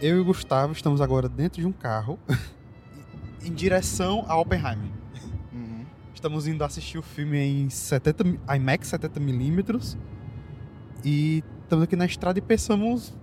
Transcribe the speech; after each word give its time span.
eu 0.00 0.16
e 0.16 0.20
o 0.20 0.24
Gustavo 0.24 0.72
estamos 0.72 1.00
agora 1.00 1.28
dentro 1.28 1.60
de 1.60 1.66
um 1.66 1.72
carro 1.72 2.18
em 3.44 3.52
direção 3.52 4.24
a 4.28 4.36
Oppenheimer. 4.38 4.90
Uhum. 5.52 5.84
Estamos 6.14 6.46
indo 6.46 6.64
assistir 6.64 6.98
o 6.98 7.02
filme 7.02 7.38
em 7.38 7.68
70, 7.70 8.24
mi- 8.24 8.40
IMAX 8.56 8.90
70mm 8.90 9.96
e 11.04 11.42
estamos 11.62 11.84
aqui 11.84 11.96
na 11.96 12.06
estrada 12.06 12.38
e 12.38 12.42
pensamos 12.42 13.14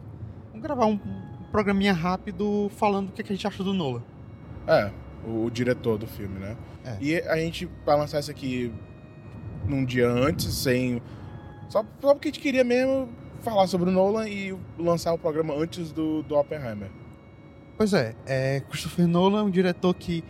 vamos 0.50 0.62
gravar 0.62 0.86
um, 0.86 1.00
programinha 1.52 1.94
rápido 1.94 2.70
falando 2.76 3.10
o 3.10 3.12
que, 3.12 3.24
que 3.24 3.32
a 3.32 3.36
gente 3.36 3.48
acha 3.48 3.64
do 3.64 3.74
Nolan. 3.74 4.04
É, 4.68 4.92
o, 5.26 5.46
o 5.46 5.52
diretor 5.52 5.98
do 5.98 6.06
filme, 6.08 6.40
né? 6.40 6.58
É. 6.84 6.98
E 7.00 7.16
a 7.22 7.38
gente 7.38 7.70
vai 7.86 7.98
lançar 7.98 8.20
isso 8.20 8.30
aqui 8.32 8.72
num 9.66 9.84
dia 9.86 10.08
antes, 10.10 10.54
sem. 10.54 11.02
Só, 11.70 11.84
só 12.02 12.14
porque 12.14 12.30
a 12.30 12.32
gente 12.32 12.40
queria 12.40 12.64
mesmo 12.64 13.10
falar 13.42 13.68
sobre 13.68 13.90
o 13.90 13.94
Nolan 13.94 14.28
e 14.28 14.58
lançar 14.78 15.14
o 15.14 15.18
programa 15.18 15.54
antes 15.54 15.92
do, 15.92 16.24
do 16.24 16.36
Oppenheimer. 16.36 16.90
Pois 17.78 17.94
é, 17.94 18.16
é, 18.26 18.60
Christopher 18.62 19.08
Nolan 19.08 19.42
é 19.42 19.44
um 19.44 19.50
diretor 19.50 19.94
que 19.94 20.24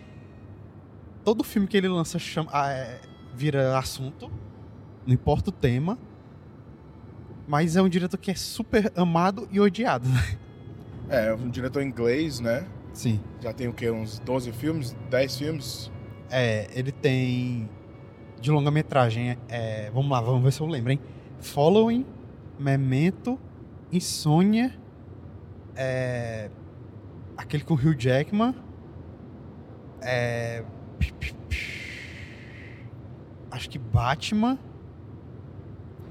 todo 1.24 1.44
filme 1.44 1.68
que 1.68 1.78
ele 1.78 1.88
lança 1.88 2.20
chama, 2.20 2.50
ah, 2.54 2.72
é, 2.72 3.00
vira 3.34 3.78
assunto, 3.78 4.30
não 5.06 5.14
importa 5.14 5.50
o 5.50 5.54
tema, 5.54 5.98
mas 7.48 7.76
é 7.78 7.82
um 7.82 7.88
diretor 7.88 8.18
que 8.18 8.32
é 8.32 8.36
super 8.36 8.92
amado 8.96 9.48
e 9.52 9.60
odiado. 9.60 10.08
né? 10.10 10.38
É, 11.10 11.34
um 11.34 11.50
diretor 11.50 11.82
inglês, 11.82 12.42
né? 12.42 12.68
Sim. 12.92 13.22
Já 13.40 13.54
tem 13.54 13.68
o 13.68 13.74
quê? 13.74 13.90
Uns 13.90 14.20
12 14.20 14.52
filmes? 14.52 14.96
10 15.10 15.38
filmes? 15.38 15.92
É, 16.30 16.68
ele 16.74 16.92
tem 16.92 17.70
de 18.42 18.52
longa-metragem, 18.52 19.38
é, 19.48 19.90
vamos 19.92 20.12
lá, 20.12 20.20
vamos 20.20 20.44
ver 20.44 20.52
se 20.52 20.60
eu 20.60 20.68
lembro, 20.68 20.92
hein? 20.92 21.00
Following, 21.40 22.06
Memento, 22.60 23.40
Insônia, 23.92 24.74
é, 25.76 26.50
aquele 27.38 27.64
com 27.64 27.74
Hugh 27.76 27.96
Jackman, 27.98 28.56
é, 30.02 30.64
acho 33.52 33.70
que 33.70 33.78
Batman. 33.78 34.58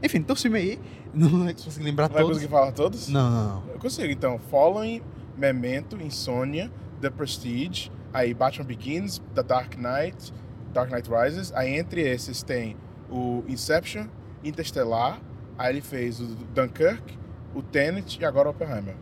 Enfim, 0.03 0.25
um 0.29 0.37
filme 0.37 0.59
aí, 0.59 0.81
não 1.15 1.47
consigo 1.53 1.85
lembrar 1.85 2.09
Não 2.09 2.15
vai 2.15 2.23
todos. 2.23 2.37
conseguir 2.37 2.53
falar 2.53 2.73
todos? 2.73 3.09
Não, 3.09 3.31
não, 3.31 3.61
não. 3.61 3.73
Eu 3.73 3.79
consigo, 3.79 4.13
então. 4.13 4.39
Following, 4.51 5.03
Memento, 5.37 5.97
Insônia, 6.01 6.71
The 7.01 7.11
Prestige, 7.11 7.91
aí 8.13 8.35
Batman 8.35 8.67
Begins, 8.67 9.21
The 9.35 9.43
Dark 9.43 9.77
Knight, 9.77 10.33
Dark 10.73 10.91
Knight 10.91 11.09
Rises. 11.11 11.53
Aí 11.53 11.77
entre 11.79 12.03
esses 12.03 12.43
tem 12.43 12.77
o 13.11 13.43
Inception, 13.49 14.07
Interstellar, 14.45 15.21
aí 15.59 15.73
ele 15.73 15.81
fez 15.81 16.21
o 16.21 16.27
Dunkirk, 16.55 17.19
o 17.55 17.63
Tenet 17.63 18.19
e 18.21 18.25
agora 18.25 18.49
o 18.49 18.51
Oppenheimer. 18.51 18.95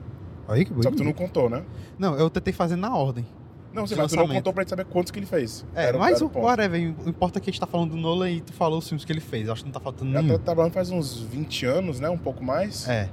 Aí 0.48 0.64
que 0.64 0.72
Só 0.82 0.90
que 0.90 0.96
tu 0.96 1.04
não 1.04 1.12
bonito. 1.12 1.16
contou, 1.16 1.48
né? 1.48 1.64
Não, 1.98 2.14
eu 2.16 2.28
tentei 2.28 2.52
fazer 2.52 2.76
na 2.76 2.94
ordem. 2.96 3.26
Não, 3.72 3.82
mas 3.82 3.90
tu 3.90 4.16
não 4.16 4.28
contou 4.28 4.52
pra 4.52 4.62
gente 4.62 4.70
saber 4.70 4.84
quantos 4.84 5.10
que 5.10 5.18
ele 5.18 5.26
fez. 5.26 5.66
É, 5.74 5.86
Era- 5.86 5.98
mas 5.98 6.20
era 6.22 6.26
o 6.26 6.40
whatever, 6.40 6.94
o 7.04 7.08
importa 7.08 7.38
é 7.38 7.40
que 7.40 7.50
a 7.50 7.52
gente 7.52 7.60
tá 7.60 7.66
falando 7.66 7.90
do 7.90 7.96
Nolan 7.96 8.30
e 8.30 8.40
tu 8.40 8.52
falou 8.52 8.78
os 8.78 8.86
filmes 8.88 9.04
que 9.04 9.10
ele 9.12 9.20
fez. 9.20 9.48
Acho 9.48 9.62
que 9.62 9.68
não 9.68 9.72
tá 9.72 9.80
faltando 9.80 10.12
nenhum. 10.12 10.28
tá 10.28 10.38
trabalhando 10.44 10.72
faz 10.72 10.90
uns 10.90 11.20
20 11.20 11.66
anos, 11.66 11.98
né? 11.98 12.08
Um 12.08 12.18
pouco 12.18 12.44
mais. 12.44 12.88
É. 12.88 13.08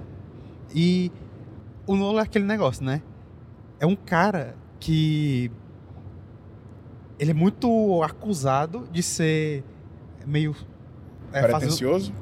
E 0.75 1.12
o 1.88 1.95
Nolan 1.95 2.19
é 2.19 2.23
aquele 2.23 2.45
negócio, 2.45 2.84
né? 2.86 3.02
É 3.80 3.86
um 3.88 3.95
cara 3.95 4.56
que. 4.80 5.50
Ele 7.17 7.31
é 7.31 7.34
muito 7.34 8.02
acusado 8.03 8.88
de 8.91 9.02
ser 9.02 9.63
meio. 10.28 10.56
É, 11.34 11.41
Pretencioso. 11.41 12.13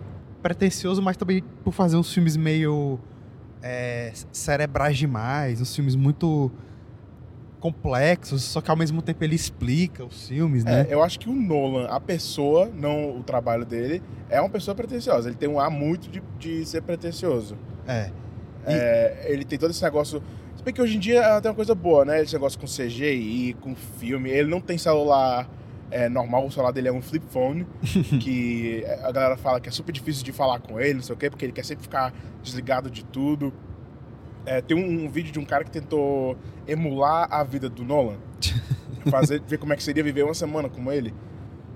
Pretencioso, 0.42 1.02
mas 1.02 1.16
também 1.18 1.44
por 1.64 1.74
fazer 1.74 1.98
uns 1.98 2.14
filmes 2.14 2.36
meio. 2.38 3.00
é, 3.62 4.12
cerebrais 4.32 4.98
demais, 4.98 5.60
uns 5.62 5.76
filmes 5.76 5.96
muito 5.96 6.52
complexos, 7.60 8.42
só 8.44 8.62
que 8.62 8.72
ao 8.72 8.78
mesmo 8.78 9.02
tempo 9.02 9.22
ele 9.24 9.36
explica 9.36 10.06
os 10.06 10.30
filmes, 10.30 10.64
né? 10.64 10.88
É, 10.90 10.94
eu 10.94 11.04
acho 11.04 11.20
que 11.20 11.30
o 11.30 11.34
Nolan, 11.34 11.88
a 11.88 12.00
pessoa, 12.00 12.72
não 12.74 13.18
o 13.18 13.24
trabalho 13.24 13.66
dele, 13.66 14.02
é 14.30 14.40
uma 14.40 14.50
pessoa 14.50 14.74
pretenciosa. 14.74 15.28
Ele 15.28 15.36
tem 15.38 15.50
um 15.50 15.60
ar 15.60 15.70
muito 15.70 16.10
de, 16.10 16.24
de 16.40 16.66
ser 16.66 16.82
pretencioso. 16.82 17.58
É. 17.86 18.12
E- 18.66 18.72
É, 18.72 19.26
ele 19.28 19.44
tem 19.44 19.60
todo 19.60 19.72
esse 19.72 19.84
negócio. 19.84 20.24
Se 20.56 20.64
bem 20.64 20.74
que 20.74 20.82
hoje 20.82 20.96
em 20.96 21.00
dia 21.00 21.22
ela 21.22 21.42
tem 21.42 21.50
uma 21.52 21.56
coisa 21.56 21.76
boa, 21.76 22.06
né? 22.06 22.22
Esse 22.22 22.34
negócio 22.34 22.58
com 22.58 22.66
CGI, 22.66 23.58
com 23.60 23.76
filme. 23.76 24.30
Ele 24.30 24.50
não 24.50 24.62
tem 24.62 24.78
celular 24.78 25.50
é, 25.92 26.08
normal, 26.10 26.46
o 26.46 26.52
celular 26.52 26.72
dele 26.72 26.88
é 26.88 26.92
um 26.92 27.02
flip 27.02 27.26
phone, 27.30 27.66
que 28.22 28.84
a 29.04 29.12
galera 29.12 29.38
fala 29.38 29.60
que 29.60 29.70
é 29.70 29.72
super 29.72 29.92
difícil 29.92 30.24
de 30.24 30.32
falar 30.32 30.60
com 30.60 30.80
ele, 30.80 30.96
não 30.96 31.02
sei 31.02 31.16
o 31.16 31.18
quê, 31.18 31.30
porque 31.30 31.46
ele 31.46 31.52
quer 31.52 31.66
sempre 31.66 31.84
ficar 31.84 32.14
desligado 32.44 32.90
de 32.90 33.04
tudo. 33.06 33.54
É, 34.46 34.62
tem 34.62 34.78
um, 34.78 35.06
um 35.06 35.10
vídeo 35.10 35.32
de 35.32 35.40
um 35.40 35.46
cara 35.46 35.64
que 35.64 35.72
tentou 35.72 36.38
emular 36.68 37.28
a 37.32 37.44
vida 37.44 37.70
do 37.70 37.84
Nolan. 37.84 38.18
fazer, 39.10 39.42
ver 39.42 39.58
como 39.58 39.74
é 39.74 39.76
que 39.76 39.84
seria 39.84 40.04
viver 40.04 40.24
uma 40.24 40.34
semana 40.34 40.70
com 40.70 40.92
ele. 40.92 41.14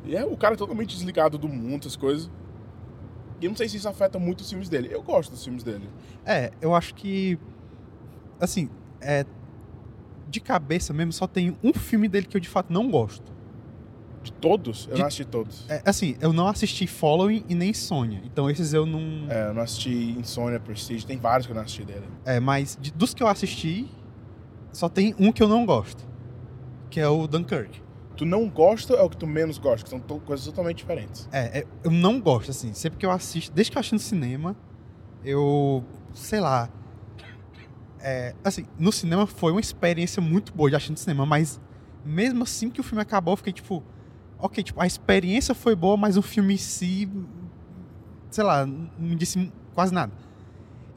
E 0.06 0.16
é 0.16 0.26
o 0.26 0.36
cara 0.36 0.56
totalmente 0.56 0.96
desligado 0.96 1.38
do 1.38 1.48
mundo, 1.48 1.88
as 1.88 1.96
coisas. 1.96 2.30
E 3.40 3.46
eu 3.46 3.50
não 3.50 3.58
sei 3.58 3.68
se 3.68 3.78
isso 3.78 3.88
afeta 3.90 4.20
muito 4.20 4.42
os 4.42 4.50
filmes 4.50 4.70
dele. 4.70 4.90
Eu 4.92 5.02
gosto 5.02 5.32
dos 5.32 5.44
filmes 5.44 5.64
dele. 5.64 5.90
É, 6.26 6.52
eu 6.62 6.76
acho 6.76 6.94
que. 6.94 7.38
Assim, 8.40 8.70
é. 9.02 9.26
De 10.30 10.40
cabeça 10.40 10.94
mesmo, 10.94 11.14
só 11.14 11.28
tem 11.28 11.58
um 11.64 11.74
filme 11.74 12.08
dele 12.08 12.26
que 12.26 12.36
eu 12.36 12.42
de 12.42 12.50
fato 12.50 12.74
não 12.74 12.90
gosto. 12.90 13.33
De 14.24 14.32
todos? 14.32 14.88
Eu 14.88 14.94
De- 14.96 15.00
não 15.02 15.08
assisti 15.08 15.26
todos. 15.26 15.66
É, 15.70 15.82
assim, 15.86 16.16
eu 16.22 16.32
não 16.32 16.48
assisti 16.48 16.88
Following 16.88 17.44
e 17.50 17.54
nem 17.56 17.74
Sônia. 17.74 18.22
Então 18.26 18.50
esses 18.50 18.74
eu 18.74 18.86
não. 18.86 19.30
É, 19.30 19.50
eu 19.50 19.54
não 19.54 19.62
assisti 19.62 20.16
Insônia, 20.18 20.60
Prestige. 20.60 21.06
Tem 21.06 21.18
vários 21.18 21.46
que 21.46 21.52
eu 21.52 21.56
não 21.56 21.64
assisti 21.64 21.84
dele. 21.84 22.06
É, 22.26 22.40
mas 22.40 22.78
de- 22.82 22.92
dos 22.92 23.14
que 23.14 23.22
eu 23.22 23.28
assisti, 23.28 23.90
só 24.72 24.88
tem 24.88 25.14
um 25.20 25.32
que 25.32 25.44
eu 25.44 25.48
não 25.48 25.66
gosto. 25.66 26.04
Que 26.90 27.00
é 27.02 27.08
o 27.08 27.28
Dunkirk. 27.28 27.82
Tu 28.16 28.26
não 28.26 28.48
gosta 28.48 28.94
é 28.94 29.02
o 29.02 29.10
que 29.10 29.18
tu 29.18 29.26
menos 29.28 29.58
gosta, 29.58 29.84
que 29.84 29.90
são 29.90 30.00
to- 30.00 30.20
coisas 30.20 30.46
totalmente 30.46 30.78
diferentes. 30.78 31.28
É, 31.32 31.60
é, 31.60 31.68
eu 31.84 31.92
não 31.92 32.22
gosto, 32.22 32.52
assim. 32.52 32.72
Sempre 32.74 33.00
que 33.00 33.06
eu 33.06 33.12
assisto, 33.12 33.52
desde 33.54 33.72
que 33.72 33.78
eu 33.78 33.80
assisti 33.80 33.96
no 33.96 34.00
cinema, 34.00 34.56
eu. 35.26 35.84
sei 36.14 36.40
lá. 36.40 36.70
É, 38.00 38.36
assim, 38.44 38.66
no 38.78 38.92
cinema 38.92 39.26
foi 39.26 39.52
uma 39.52 39.62
experiência 39.62 40.22
muito 40.22 40.54
boa 40.54 40.70
de 40.70 40.76
assistir 40.76 40.92
no 40.92 40.98
cinema, 40.98 41.26
mas 41.26 41.60
mesmo 42.06 42.44
assim 42.44 42.70
que 42.70 42.80
o 42.82 42.84
filme 42.84 43.02
acabou, 43.02 43.34
eu 43.34 43.38
fiquei 43.38 43.54
tipo. 43.54 43.84
Ok, 44.44 44.62
tipo, 44.62 44.82
a 44.82 44.86
experiência 44.86 45.56
foi 45.56 45.74
boa, 45.74 45.96
mas 45.96 46.18
o 46.18 46.22
filme 46.22 46.56
em 46.56 46.58
si. 46.58 47.10
sei 48.30 48.44
lá, 48.44 48.66
não 48.66 48.90
me 49.00 49.16
disse 49.16 49.50
quase 49.74 49.94
nada. 49.94 50.12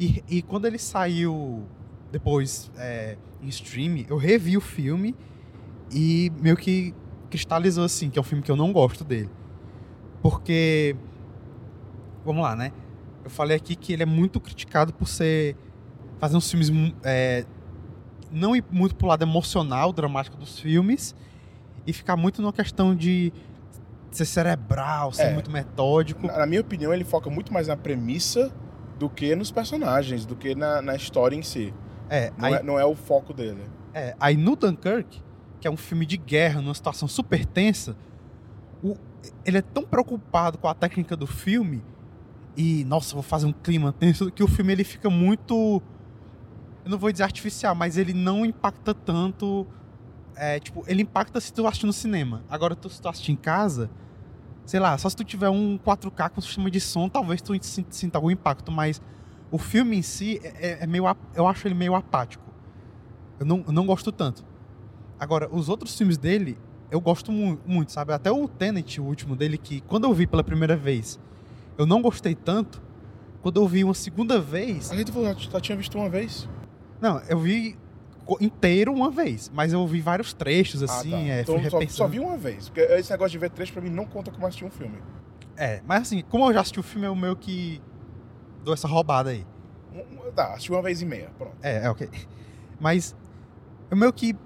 E, 0.00 0.20
e 0.28 0.42
quando 0.42 0.66
ele 0.66 0.78
saiu 0.78 1.64
depois 2.10 2.72
é, 2.76 3.16
em 3.40 3.46
stream, 3.46 4.04
eu 4.08 4.16
revi 4.16 4.56
o 4.56 4.60
filme 4.60 5.14
e 5.92 6.32
meio 6.40 6.56
que 6.56 6.92
cristalizou 7.30 7.84
assim, 7.84 8.10
que 8.10 8.18
é 8.18 8.20
um 8.20 8.24
filme 8.24 8.42
que 8.42 8.50
eu 8.50 8.56
não 8.56 8.72
gosto 8.72 9.04
dele. 9.04 9.30
Porque. 10.20 10.96
Vamos 12.24 12.42
lá, 12.42 12.56
né? 12.56 12.72
Eu 13.22 13.30
falei 13.30 13.56
aqui 13.56 13.76
que 13.76 13.92
ele 13.92 14.02
é 14.02 14.06
muito 14.06 14.40
criticado 14.40 14.92
por 14.92 15.06
ser. 15.06 15.54
fazer 16.18 16.36
uns 16.36 16.50
filmes. 16.50 16.68
é, 17.04 17.46
não 18.32 18.56
ir 18.56 18.64
muito 18.72 18.96
pro 18.96 19.06
lado 19.06 19.22
emocional, 19.22 19.92
dramático 19.92 20.36
dos 20.36 20.58
filmes, 20.58 21.14
e 21.86 21.92
ficar 21.92 22.16
muito 22.16 22.42
numa 22.42 22.52
questão 22.52 22.94
de 22.94 23.32
ser 24.10 24.24
cerebral, 24.24 25.12
ser 25.12 25.24
É. 25.24 25.32
muito 25.34 25.50
metódico. 25.50 26.26
Na, 26.26 26.38
na 26.38 26.46
minha 26.46 26.60
opinião, 26.60 26.92
ele 26.92 27.04
foca 27.04 27.28
muito 27.30 27.52
mais 27.52 27.68
na 27.68 27.76
premissa 27.76 28.52
do 28.98 29.08
que 29.10 29.34
nos 29.36 29.50
personagens, 29.50 30.24
do 30.24 30.34
que 30.34 30.54
na, 30.54 30.80
na 30.80 30.94
história 30.96 31.36
em 31.36 31.42
si. 31.42 31.72
É, 32.08 32.32
Não, 32.38 32.44
aí, 32.46 32.54
é, 32.54 32.62
não 32.62 32.78
é 32.78 32.84
o 32.84 32.94
foco 32.94 33.32
dele. 33.34 33.62
é, 33.92 34.14
aí 34.18 34.36
no 34.36 34.56
Dunkirk, 34.56 35.22
que 35.60 35.66
é 35.68 35.70
um 35.70 35.76
filme 35.76 36.06
de 36.06 36.16
guerra, 36.16 36.60
numa 36.62 36.74
situação 36.74 37.06
super 37.08 37.44
tensa, 37.44 37.96
o- 38.82 38.96
ele 39.44 39.58
é 39.58 39.62
tão 39.62 39.82
preocupado 39.84 40.56
com 40.58 40.68
a 40.68 40.74
técnica 40.74 41.16
do 41.16 41.26
filme 41.26 41.82
e, 42.56 42.84
nossa, 42.84 43.12
vou 43.14 43.22
fazer 43.22 43.46
um 43.46 43.52
clima 43.52 43.92
tenso, 43.92 44.30
que 44.30 44.42
o 44.42 44.48
filme 44.48 44.72
ele 44.72 44.84
fica 44.84 45.10
muito. 45.10 45.82
Eu 46.84 46.90
não 46.90 46.98
vou 46.98 47.10
dizer 47.10 47.24
artificial, 47.24 47.74
mas 47.74 47.96
ele 47.98 48.14
não 48.14 48.46
impacta 48.46 48.94
tanto. 48.94 49.66
É, 50.36 50.60
tipo, 50.60 50.84
ele 50.86 51.02
impacta 51.02 51.40
se 51.40 51.52
tu 51.52 51.66
assistir 51.66 51.86
no 51.86 51.92
cinema. 51.92 52.42
Agora, 52.48 52.76
tu, 52.76 52.88
se 52.90 53.00
tu 53.00 53.08
assistir 53.08 53.32
em 53.32 53.36
casa, 53.36 53.90
sei 54.66 54.78
lá, 54.78 54.96
só 54.98 55.08
se 55.08 55.16
tu 55.16 55.24
tiver 55.24 55.48
um 55.48 55.78
4K 55.78 56.28
com 56.30 56.40
sistema 56.40 56.70
de 56.70 56.80
som, 56.80 57.08
talvez 57.08 57.40
tu 57.40 57.52
sin- 57.64 57.86
sinta 57.90 58.18
algum 58.18 58.30
impacto, 58.30 58.70
mas 58.70 59.00
o 59.50 59.58
filme 59.58 59.96
em 59.96 60.02
si 60.02 60.40
é, 60.42 60.48
é- 60.48 60.78
é 60.82 60.86
meio. 60.86 61.04
Eu 61.34 61.46
acho 61.46 61.66
ele 61.66 61.74
meio 61.74 61.94
apático. 61.94 62.44
Eu 63.40 63.46
não, 63.46 63.64
eu 63.66 63.72
não 63.72 63.86
gosto 63.86 64.12
tanto. 64.12 64.44
Agora, 65.18 65.48
os 65.50 65.68
outros 65.70 65.96
filmes 65.96 66.18
dele, 66.18 66.58
eu 66.90 67.00
gosto 67.00 67.32
mu 67.32 67.58
muito, 67.66 67.90
sabe? 67.92 68.12
Até 68.12 68.30
o 68.30 68.46
Tenet, 68.46 69.00
o 69.00 69.04
último 69.04 69.34
dele, 69.34 69.56
que 69.56 69.80
quando 69.82 70.04
eu 70.04 70.12
vi 70.12 70.26
pela 70.26 70.44
primeira 70.44 70.76
vez, 70.76 71.18
eu 71.78 71.86
não 71.86 72.02
gostei 72.02 72.34
tanto. 72.34 72.82
Quando 73.40 73.60
eu 73.60 73.66
vi 73.68 73.84
uma 73.84 73.94
segunda 73.94 74.38
vez. 74.40 74.90
A 74.90 74.96
gente 74.96 75.12
falou, 75.12 75.28
já, 75.32 75.34
já 75.50 75.60
tinha 75.60 75.76
visto 75.78 75.96
uma 75.96 76.08
vez. 76.10 76.48
Não, 77.00 77.20
eu 77.28 77.38
vi 77.38 77.78
inteiro 78.40 78.92
uma 78.92 79.10
vez, 79.10 79.50
mas 79.54 79.72
eu 79.72 79.86
vi 79.86 80.00
vários 80.00 80.32
trechos 80.32 80.82
assim, 80.82 81.14
ah, 81.14 81.16
tá. 81.16 81.22
é, 81.22 81.40
então 81.42 81.70
só, 81.70 81.80
só 81.88 82.08
vi 82.08 82.18
uma 82.18 82.36
vez. 82.36 82.68
Porque 82.68 82.80
esse 82.80 83.10
negócio 83.10 83.30
de 83.30 83.38
ver 83.38 83.50
trecho 83.50 83.72
pra 83.72 83.80
mim 83.80 83.90
não 83.90 84.04
conta 84.04 84.30
como 84.30 84.46
assistir 84.46 84.64
um 84.64 84.70
filme. 84.70 84.98
É, 85.56 85.80
mas 85.86 86.02
assim, 86.02 86.22
como 86.22 86.48
eu 86.48 86.52
já 86.52 86.60
assisti 86.60 86.80
o 86.80 86.82
filme, 86.82 87.06
eu 87.06 87.14
meio 87.14 87.36
que 87.36 87.80
dou 88.64 88.74
essa 88.74 88.88
roubada 88.88 89.30
aí. 89.30 89.46
Tá, 90.34 90.52
assisti 90.52 90.70
uma 90.70 90.82
vez 90.82 91.00
e 91.00 91.06
meia. 91.06 91.30
Pronto. 91.38 91.56
É, 91.62 91.84
é 91.84 91.90
ok. 91.90 92.08
Mas 92.78 93.16
eu 93.90 93.96
meio 93.96 94.12
que 94.12 94.36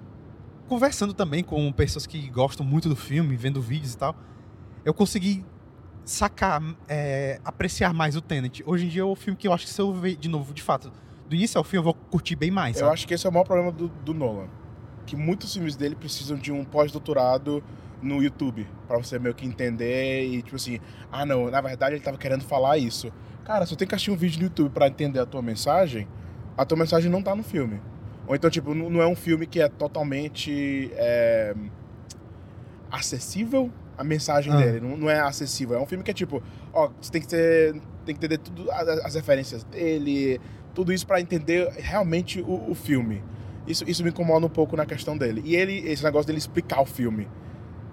conversando 0.67 1.13
também 1.13 1.43
com 1.43 1.69
pessoas 1.73 2.07
que 2.07 2.29
gostam 2.29 2.65
muito 2.65 2.87
do 2.87 2.95
filme, 2.95 3.35
vendo 3.35 3.59
vídeos 3.59 3.93
e 3.93 3.97
tal, 3.97 4.15
eu 4.85 4.93
consegui 4.93 5.43
sacar, 6.05 6.61
é, 6.87 7.41
apreciar 7.43 7.93
mais 7.93 8.15
o 8.15 8.21
Tenet. 8.21 8.63
Hoje 8.65 8.85
em 8.85 8.87
dia 8.87 9.01
é 9.01 9.05
o 9.05 9.15
filme 9.15 9.35
que 9.35 9.47
eu 9.47 9.53
acho 9.53 9.65
que 9.65 9.71
se 9.71 9.81
eu 9.81 9.93
ver 9.93 10.15
de 10.15 10.29
novo, 10.29 10.53
de 10.53 10.61
fato, 10.61 10.91
do 11.31 11.35
início 11.35 11.57
ao 11.57 11.63
fim, 11.63 11.77
eu 11.77 11.83
vou 11.83 11.93
curtir 11.93 12.35
bem 12.35 12.51
mais. 12.51 12.75
Eu 12.75 12.81
sabe? 12.81 12.93
acho 12.93 13.07
que 13.07 13.13
esse 13.13 13.25
é 13.25 13.29
o 13.29 13.31
maior 13.31 13.45
problema 13.45 13.71
do, 13.71 13.87
do 13.87 14.13
Nolan. 14.13 14.47
Que 15.05 15.15
muitos 15.15 15.53
filmes 15.53 15.77
dele 15.77 15.95
precisam 15.95 16.37
de 16.37 16.51
um 16.51 16.65
pós-doutorado 16.65 17.63
no 18.01 18.21
YouTube. 18.21 18.67
Pra 18.85 18.97
você 18.97 19.17
meio 19.17 19.33
que 19.33 19.45
entender 19.45 20.25
e, 20.25 20.41
tipo 20.41 20.57
assim, 20.57 20.79
ah 21.09 21.25
não, 21.25 21.49
na 21.49 21.61
verdade 21.61 21.95
ele 21.95 22.03
tava 22.03 22.17
querendo 22.17 22.43
falar 22.43 22.77
isso. 22.77 23.13
Cara, 23.45 23.65
se 23.65 23.71
eu 23.73 23.77
tenho 23.77 23.87
que 23.87 23.95
assistir 23.95 24.11
um 24.11 24.17
vídeo 24.17 24.39
no 24.39 24.43
YouTube 24.47 24.71
pra 24.73 24.89
entender 24.89 25.19
a 25.19 25.25
tua 25.25 25.41
mensagem, 25.41 26.05
a 26.57 26.65
tua 26.65 26.77
mensagem 26.77 27.09
não 27.09 27.23
tá 27.23 27.33
no 27.33 27.43
filme. 27.43 27.79
Ou 28.27 28.35
então, 28.35 28.49
tipo, 28.49 28.75
não 28.75 29.01
é 29.01 29.07
um 29.07 29.15
filme 29.15 29.47
que 29.47 29.61
é 29.61 29.69
totalmente 29.69 30.91
é, 30.95 31.55
acessível 32.91 33.71
a 33.97 34.03
mensagem 34.03 34.51
Ah. 34.51 34.57
dele. 34.57 34.81
Não, 34.81 34.97
não 34.97 35.09
é 35.09 35.19
acessível. 35.21 35.77
É 35.77 35.79
um 35.81 35.85
filme 35.85 36.03
que 36.03 36.11
é 36.11 36.13
tipo, 36.13 36.43
ó, 36.73 36.89
você 36.99 37.09
tem 37.11 37.21
que 37.21 37.27
ter. 37.27 37.73
Tem 38.05 38.15
que 38.15 38.19
entender 38.25 38.39
tudo, 38.39 38.69
as, 38.71 38.87
as 39.05 39.15
referências 39.15 39.63
dele, 39.63 40.41
tudo 40.73 40.91
isso 40.93 41.05
pra 41.05 41.19
entender 41.19 41.69
realmente 41.77 42.41
o, 42.41 42.71
o 42.71 42.75
filme. 42.75 43.23
Isso, 43.67 43.83
isso 43.87 44.03
me 44.03 44.09
incomoda 44.09 44.45
um 44.45 44.49
pouco 44.49 44.75
na 44.75 44.85
questão 44.85 45.17
dele. 45.17 45.41
E 45.45 45.55
ele, 45.55 45.79
esse 45.87 46.03
negócio 46.03 46.27
dele 46.27 46.39
explicar 46.39 46.81
o 46.81 46.85
filme 46.85 47.27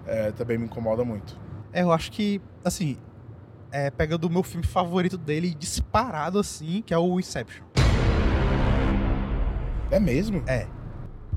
é, 0.05 0.31
também 0.31 0.57
me 0.57 0.65
incomoda 0.65 1.03
muito. 1.03 1.39
É, 1.71 1.83
eu 1.83 1.91
acho 1.91 2.11
que, 2.11 2.41
assim, 2.63 2.97
é, 3.71 3.91
pegando 3.91 4.25
o 4.25 4.29
meu 4.29 4.43
filme 4.43 4.65
favorito 4.65 5.17
dele, 5.17 5.53
disparado 5.53 6.39
assim, 6.39 6.81
que 6.81 6.93
é 6.93 6.97
o 6.97 7.19
Inception. 7.19 7.63
É 9.91 9.99
mesmo? 9.99 10.43
É. 10.47 10.67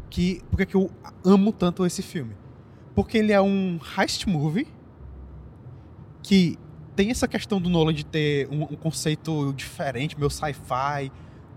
Que, 0.09 0.43
por 0.51 0.65
que 0.65 0.75
eu 0.75 0.91
amo 1.25 1.53
tanto 1.53 1.85
esse 1.87 2.03
filme? 2.03 2.35
Porque 2.95 3.19
ele 3.19 3.33
é 3.33 3.41
um 3.41 3.79
heist 3.99 4.27
movie 4.27 4.69
que 6.23 6.59
tem 6.95 7.11
essa 7.11 7.27
questão 7.27 7.61
do 7.61 7.71
Nolan 7.71 7.95
de 7.95 8.05
ter 8.05 8.49
um, 8.51 8.63
um 8.65 8.77
conceito 8.77 9.53
diferente, 9.55 10.19
meio 10.19 10.31
sci-fi, 10.31 11.11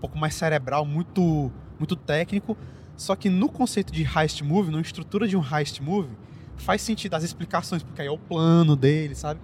pouco 0.06 0.18
mais 0.18 0.34
cerebral, 0.34 0.84
muito, 0.84 1.50
muito 1.78 1.96
técnico. 1.96 2.56
Só 2.96 3.16
que 3.16 3.28
no 3.28 3.48
conceito 3.48 3.92
de 3.92 4.04
heist 4.04 4.42
movie, 4.42 4.70
na 4.70 4.80
estrutura 4.80 5.26
de 5.26 5.36
um 5.36 5.42
heist 5.42 5.80
movie, 5.80 6.16
faz 6.56 6.80
sentido 6.80 7.14
as 7.14 7.24
explicações, 7.24 7.82
porque 7.82 8.00
aí 8.00 8.08
é 8.08 8.10
o 8.10 8.16
plano 8.16 8.76
dele, 8.76 9.14
sabe? 9.14 9.40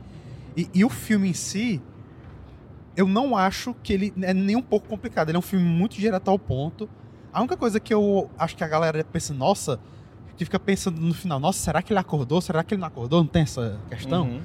E, 0.56 0.68
e 0.72 0.84
o 0.84 0.88
filme 0.88 1.28
em 1.28 1.34
si, 1.34 1.82
eu 2.96 3.06
não 3.06 3.36
acho 3.36 3.74
que 3.82 3.92
ele 3.92 4.14
é 4.22 4.32
nem 4.32 4.56
um 4.56 4.62
pouco 4.62 4.88
complicado. 4.88 5.28
Ele 5.28 5.36
é 5.36 5.38
um 5.38 5.42
filme 5.42 5.64
muito 5.64 5.96
direto 5.96 6.28
ao 6.28 6.38
ponto. 6.38 6.88
A 7.32 7.40
única 7.40 7.56
coisa 7.56 7.80
que 7.80 7.92
eu 7.92 8.30
acho 8.38 8.56
que 8.56 8.64
a 8.64 8.68
galera 8.68 9.02
pensa, 9.04 9.34
nossa, 9.34 9.80
que 10.36 10.44
fica 10.44 10.60
pensando 10.60 11.00
no 11.00 11.12
final, 11.12 11.40
nossa, 11.40 11.58
será 11.58 11.82
que 11.82 11.92
ele 11.92 12.00
acordou? 12.00 12.40
Será 12.40 12.62
que 12.62 12.74
ele 12.74 12.80
não 12.80 12.88
acordou? 12.88 13.20
Não 13.20 13.26
tem 13.26 13.42
essa 13.42 13.78
questão? 13.88 14.28
Uhum. 14.28 14.40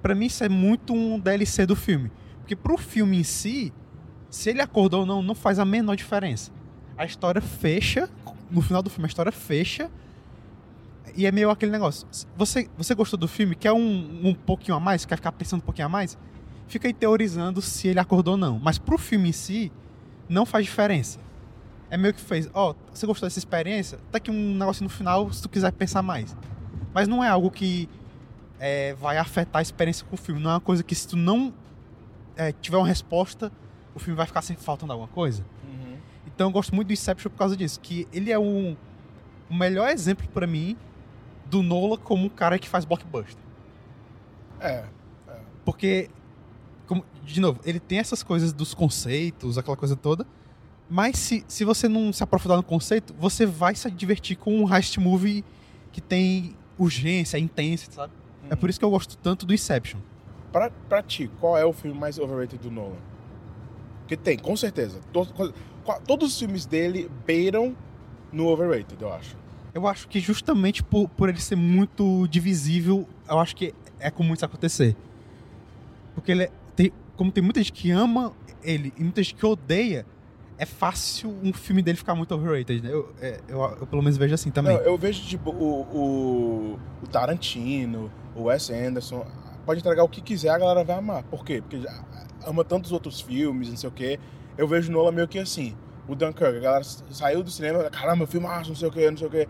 Pra 0.00 0.14
mim 0.14 0.26
isso 0.26 0.42
é 0.42 0.48
muito 0.48 0.94
um 0.94 1.18
DLC 1.18 1.66
do 1.66 1.76
filme. 1.76 2.10
Porque 2.40 2.56
pro 2.56 2.78
filme 2.78 3.18
em 3.18 3.24
si, 3.24 3.72
se 4.30 4.50
ele 4.50 4.60
acordou 4.60 5.00
ou 5.00 5.06
não, 5.06 5.22
não 5.22 5.34
faz 5.34 5.58
a 5.58 5.64
menor 5.64 5.96
diferença. 5.96 6.50
A 6.96 7.04
história 7.04 7.40
fecha, 7.40 8.08
no 8.50 8.60
final 8.60 8.82
do 8.82 8.90
filme 8.90 9.06
a 9.06 9.08
história 9.08 9.32
fecha, 9.32 9.90
e 11.16 11.26
é 11.26 11.32
meio 11.32 11.50
aquele 11.50 11.72
negócio. 11.72 12.06
Você, 12.36 12.68
você 12.76 12.94
gostou 12.94 13.18
do 13.18 13.26
filme? 13.26 13.54
Quer 13.54 13.72
um, 13.72 14.28
um 14.28 14.34
pouquinho 14.34 14.76
a 14.76 14.80
mais? 14.80 15.04
Quer 15.04 15.16
ficar 15.16 15.32
pensando 15.32 15.60
um 15.60 15.64
pouquinho 15.64 15.86
a 15.86 15.88
mais? 15.88 16.16
Fica 16.68 16.86
aí 16.86 16.92
teorizando 16.92 17.62
se 17.62 17.88
ele 17.88 17.98
acordou 17.98 18.32
ou 18.32 18.38
não. 18.38 18.58
Mas 18.58 18.78
pro 18.78 18.98
filme 18.98 19.30
em 19.30 19.32
si, 19.32 19.72
não 20.28 20.44
faz 20.44 20.66
diferença. 20.66 21.18
É 21.90 21.96
meio 21.96 22.12
que 22.12 22.20
fez, 22.20 22.48
ó, 22.52 22.74
você 22.92 23.06
gostou 23.06 23.26
dessa 23.26 23.38
experiência? 23.38 23.98
Tá 24.12 24.18
aqui 24.18 24.30
um 24.30 24.54
negócio 24.54 24.84
no 24.84 24.90
final 24.90 25.32
se 25.32 25.40
tu 25.40 25.48
quiser 25.48 25.72
pensar 25.72 26.02
mais. 26.02 26.36
Mas 26.92 27.08
não 27.08 27.24
é 27.24 27.28
algo 27.28 27.50
que 27.50 27.88
é, 28.60 28.94
vai 28.94 29.16
afetar 29.16 29.60
a 29.60 29.62
experiência 29.62 30.06
com 30.06 30.14
o 30.14 30.18
filme. 30.18 30.40
Não 30.40 30.50
é 30.50 30.54
uma 30.54 30.60
coisa 30.60 30.82
que 30.82 30.94
se 30.94 31.08
tu 31.08 31.16
não 31.16 31.52
é, 32.36 32.52
tiver 32.52 32.76
uma 32.76 32.86
resposta, 32.86 33.50
o 33.98 34.00
filme 34.00 34.16
vai 34.16 34.26
ficar 34.26 34.42
sem 34.42 34.56
faltando 34.56 34.92
alguma 34.92 35.08
coisa. 35.08 35.44
Uhum. 35.64 35.96
Então 36.26 36.48
eu 36.48 36.50
gosto 36.52 36.74
muito 36.74 36.88
do 36.88 36.92
Inception 36.92 37.30
por 37.30 37.36
causa 37.38 37.56
disso. 37.56 37.78
Que 37.80 38.06
ele 38.12 38.30
é 38.32 38.38
um, 38.38 38.76
o 39.50 39.54
melhor 39.54 39.90
exemplo 39.90 40.26
pra 40.28 40.46
mim 40.46 40.76
do 41.46 41.62
Nolan 41.62 41.96
como 41.98 42.24
um 42.26 42.28
cara 42.28 42.58
que 42.58 42.68
faz 42.68 42.84
blockbuster. 42.84 43.42
É. 44.60 44.84
Porque, 45.64 46.08
como- 46.86 47.04
de 47.24 47.40
novo, 47.40 47.60
ele 47.64 47.78
tem 47.78 47.98
essas 47.98 48.22
coisas 48.22 48.52
dos 48.52 48.72
conceitos, 48.74 49.58
aquela 49.58 49.76
coisa 49.76 49.94
toda. 49.94 50.26
Mas 50.90 51.18
se, 51.18 51.44
se 51.46 51.64
você 51.64 51.86
não 51.88 52.12
se 52.12 52.22
aprofundar 52.22 52.56
no 52.56 52.62
conceito, 52.62 53.14
você 53.18 53.44
vai 53.44 53.74
se 53.74 53.90
divertir 53.90 54.36
com 54.36 54.62
um 54.62 54.74
heist 54.74 54.96
movie 54.98 55.44
que 55.92 56.00
tem 56.00 56.56
urgência, 56.78 57.36
é 57.36 57.40
intenso, 57.40 57.92
sabe? 57.92 58.12
É 58.48 58.56
por 58.56 58.70
isso 58.70 58.78
que 58.78 58.84
eu 58.84 58.90
gosto 58.90 59.16
tanto 59.18 59.44
do 59.44 59.52
Inception. 59.52 60.00
Pra, 60.50 60.70
pra 60.88 61.02
ti, 61.02 61.30
qual 61.40 61.58
é 61.58 61.64
o 61.66 61.72
filme 61.74 61.98
mais 61.98 62.18
overrated 62.18 62.62
do 62.62 62.70
Nolan? 62.70 62.96
Porque 64.08 64.16
tem, 64.16 64.38
com 64.38 64.56
certeza. 64.56 64.98
Todos 66.06 66.32
os 66.32 66.38
filmes 66.38 66.64
dele 66.64 67.10
beiram 67.26 67.76
no 68.32 68.46
overrated, 68.46 68.96
eu 69.02 69.12
acho. 69.12 69.36
Eu 69.74 69.86
acho 69.86 70.08
que 70.08 70.18
justamente 70.18 70.82
por, 70.82 71.10
por 71.10 71.28
ele 71.28 71.38
ser 71.38 71.56
muito 71.56 72.26
divisível, 72.28 73.06
eu 73.28 73.38
acho 73.38 73.54
que 73.54 73.74
é 74.00 74.10
comum 74.10 74.32
isso 74.32 74.46
acontecer. 74.46 74.96
Porque 76.14 76.32
ele 76.32 76.44
é- 76.44 76.50
tem, 76.74 76.90
como 77.18 77.30
tem 77.30 77.44
muita 77.44 77.60
gente 77.60 77.70
que 77.74 77.90
ama 77.90 78.32
ele 78.62 78.94
e 78.96 79.02
muita 79.02 79.22
gente 79.22 79.34
que 79.34 79.44
odeia, 79.44 80.06
é 80.56 80.64
fácil 80.64 81.28
um 81.42 81.52
filme 81.52 81.82
dele 81.82 81.98
ficar 81.98 82.14
muito 82.14 82.34
overrated, 82.34 82.82
né? 82.82 82.90
Eu, 82.90 83.12
é, 83.20 83.40
eu, 83.46 83.60
eu 83.78 83.86
pelo 83.86 84.00
menos 84.00 84.16
vejo 84.16 84.32
assim 84.34 84.50
também. 84.50 84.74
Não, 84.74 84.82
eu 84.82 84.96
vejo, 84.96 85.22
tipo, 85.26 85.50
o, 85.50 85.82
o, 85.82 86.78
o 87.02 87.06
Tarantino, 87.08 88.10
o 88.34 88.44
Wes 88.44 88.70
Anderson, 88.70 89.26
pode 89.66 89.80
entregar 89.80 90.02
o 90.02 90.08
que 90.08 90.22
quiser, 90.22 90.48
a 90.48 90.58
galera 90.58 90.82
vai 90.82 90.96
amar. 90.96 91.22
Por 91.24 91.44
quê? 91.44 91.60
Porque 91.60 91.86
ama 92.46 92.64
tantos 92.64 92.92
outros 92.92 93.20
filmes, 93.20 93.68
não 93.68 93.76
sei 93.76 93.88
o 93.88 93.92
quê. 93.92 94.18
Eu 94.56 94.66
vejo 94.66 94.90
Nolan 94.90 95.12
meio 95.12 95.28
que 95.28 95.38
assim. 95.38 95.76
O 96.08 96.14
Dunkirk, 96.14 96.56
a 96.56 96.60
galera 96.60 96.84
saiu 96.84 97.42
do 97.42 97.50
cinema, 97.50 97.84
caramba, 97.90 98.26
filmaço, 98.26 98.70
não 98.70 98.76
sei 98.76 98.88
o 98.88 98.90
quê, 98.90 99.10
não 99.10 99.18
sei 99.18 99.26
o 99.26 99.30
quê. 99.30 99.48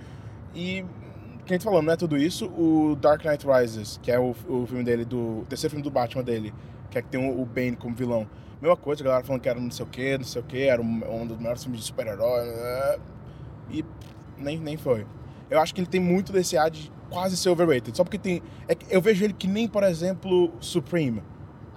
E, 0.54 0.84
quem 1.46 1.56
tá 1.56 1.64
falando, 1.64 1.86
não 1.86 1.92
é 1.92 1.96
tudo 1.96 2.16
isso. 2.16 2.46
O 2.46 2.96
Dark 2.96 3.24
Knight 3.24 3.46
Rises, 3.46 3.98
que 4.02 4.10
é 4.10 4.18
o, 4.18 4.34
o 4.48 4.66
filme 4.66 4.84
dele, 4.84 5.04
do 5.04 5.40
o 5.40 5.46
terceiro 5.48 5.70
filme 5.70 5.82
do 5.82 5.90
Batman 5.90 6.22
dele, 6.22 6.52
que 6.90 6.98
é 6.98 7.02
que 7.02 7.08
tem 7.08 7.30
o, 7.30 7.44
Bane 7.44 7.76
como 7.76 7.94
vilão. 7.94 8.28
Mesma 8.60 8.76
coisa, 8.76 9.02
a 9.02 9.04
galera 9.04 9.24
falando 9.24 9.40
que 9.40 9.48
era 9.48 9.60
não 9.60 9.70
sei 9.70 9.86
o 9.86 9.88
quê, 9.88 10.18
não 10.18 10.24
sei 10.24 10.42
o 10.42 10.44
quê, 10.44 10.58
era 10.62 10.82
um, 10.82 11.22
um 11.22 11.26
dos 11.26 11.38
melhores 11.38 11.62
filmes 11.62 11.80
de 11.80 11.86
super-herói. 11.86 12.44
né? 12.44 12.98
E 13.70 13.84
nem, 14.36 14.58
nem 14.58 14.76
foi. 14.76 15.06
Eu 15.48 15.60
acho 15.60 15.74
que 15.74 15.80
ele 15.80 15.86
tem 15.86 16.00
muito 16.00 16.32
desse 16.32 16.58
ar 16.58 16.70
de 16.70 16.92
quase 17.08 17.36
ser 17.36 17.50
overrated. 17.50 17.96
Só 17.96 18.04
porque 18.04 18.18
tem. 18.18 18.42
é 18.66 18.74
que 18.74 18.94
eu 18.94 19.00
vejo 19.00 19.24
ele 19.24 19.32
que 19.32 19.46
nem, 19.46 19.66
por 19.66 19.82
exemplo, 19.82 20.52
Supreme. 20.60 21.22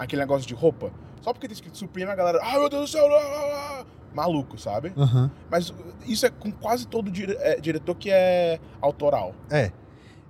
Aquele 0.03 0.21
negócio 0.21 0.47
de 0.47 0.53
roupa. 0.53 0.91
Só 1.21 1.31
porque 1.31 1.47
tem 1.47 1.53
escrito 1.53 1.77
Supreme, 1.77 2.09
a 2.11 2.15
galera. 2.15 2.39
Ai 2.41 2.59
meu 2.59 2.69
Deus 2.69 2.89
do 2.89 2.93
céu! 2.97 3.05
ah, 3.05 3.19
ah, 3.19 3.81
ah", 3.81 3.85
Maluco, 4.13 4.57
sabe? 4.57 4.91
Aham. 4.97 5.29
Mas 5.49 5.71
isso 6.05 6.25
é 6.25 6.29
com 6.31 6.51
quase 6.51 6.87
todo 6.87 7.11
dire- 7.11 7.37
é, 7.39 7.59
diretor 7.59 7.95
que 7.95 8.09
é 8.09 8.59
autoral. 8.81 9.35
É. 9.49 9.71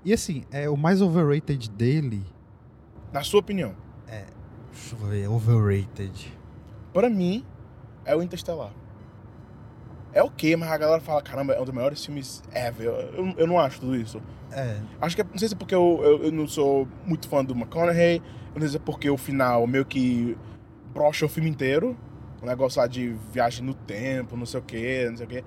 E 0.04 0.12
assim, 0.12 0.44
é, 0.51 0.70
o 0.70 0.75
mais 0.75 1.01
overrated 1.01 1.70
dele. 1.70 2.22
Na 3.13 3.24
sua 3.24 3.40
opinião. 3.40 3.74
Deixa 4.72 4.96
eu 4.96 5.00
ver, 5.08 5.28
overrated. 5.30 6.38
Pra 6.94 7.10
mim, 7.10 7.46
é 8.06 8.16
o 8.16 8.22
Interstellar. 8.22 8.72
É 10.13 10.22
ok, 10.22 10.56
mas 10.58 10.70
a 10.70 10.77
galera 10.77 11.01
fala, 11.01 11.22
caramba, 11.22 11.53
é 11.53 11.62
um 11.62 11.65
dos 11.65 11.74
melhores 11.74 12.03
filmes 12.06 12.44
ever. 12.53 12.86
Eu, 12.88 12.94
eu, 12.94 13.34
eu 13.38 13.48
não 13.48 13.58
acho 13.60 13.80
tudo 13.80 13.96
isso. 13.96 14.22
É. 14.51 14.77
Acho 15.00 15.15
que 15.15 15.22
é, 15.22 15.25
não 15.25 15.38
sei 15.38 15.48
se 15.48 15.53
é 15.53 15.58
porque 15.58 15.74
eu, 15.74 16.00
eu, 16.03 16.24
eu 16.25 16.32
não 16.32 16.48
sou 16.48 16.88
muito 17.06 17.30
fã 17.30 17.44
do 17.46 17.53
McConaughey, 17.53 18.22
não 18.53 18.60
sei 18.62 18.70
se 18.72 18.75
é 18.75 18.80
porque 18.80 19.10
o 19.10 19.18
final 19.18 19.65
meio 19.65 19.86
que 19.86 20.38
brocha 20.94 21.25
o 21.25 21.30
filme 21.30 21.50
inteiro. 21.50 21.98
O 22.41 22.46
negócio 22.46 22.82
lá 22.82 22.88
de 22.88 23.15
viagem 23.32 23.63
no 23.63 23.74
tempo, 23.74 24.36
não 24.36 24.46
sei 24.46 24.60
o 24.60 24.63
que, 24.63 25.08
não 25.10 25.15
sei 25.18 25.25
o 25.25 25.30
que. 25.30 25.44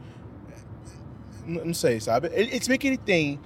Não 1.47 1.75
sei, 1.75 2.01
sabe? 2.01 2.29
Ele, 2.33 2.51
ele- 2.53 2.63
se 2.63 2.69
bem 2.69 2.79
que 2.79 2.87
ele 2.87 2.97
tem. 2.99 3.39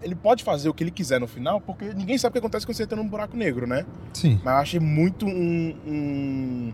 Ele 0.00 0.14
pode 0.14 0.44
fazer 0.44 0.68
o 0.68 0.74
que 0.74 0.82
ele 0.84 0.92
quiser 0.92 1.18
no 1.20 1.26
final, 1.26 1.60
porque 1.60 1.92
ninguém 1.92 2.16
sabe 2.16 2.30
o 2.30 2.32
que 2.34 2.38
acontece 2.38 2.64
quando 2.64 2.76
você 2.76 2.84
entra 2.84 2.96
num 2.96 3.06
buraco 3.08 3.36
negro, 3.36 3.66
né? 3.66 3.84
Sim. 4.12 4.40
Mas 4.44 4.54
eu 4.54 4.60
achei 4.60 4.80
muito 4.80 5.26
um, 5.26 5.76
um- 5.86 6.72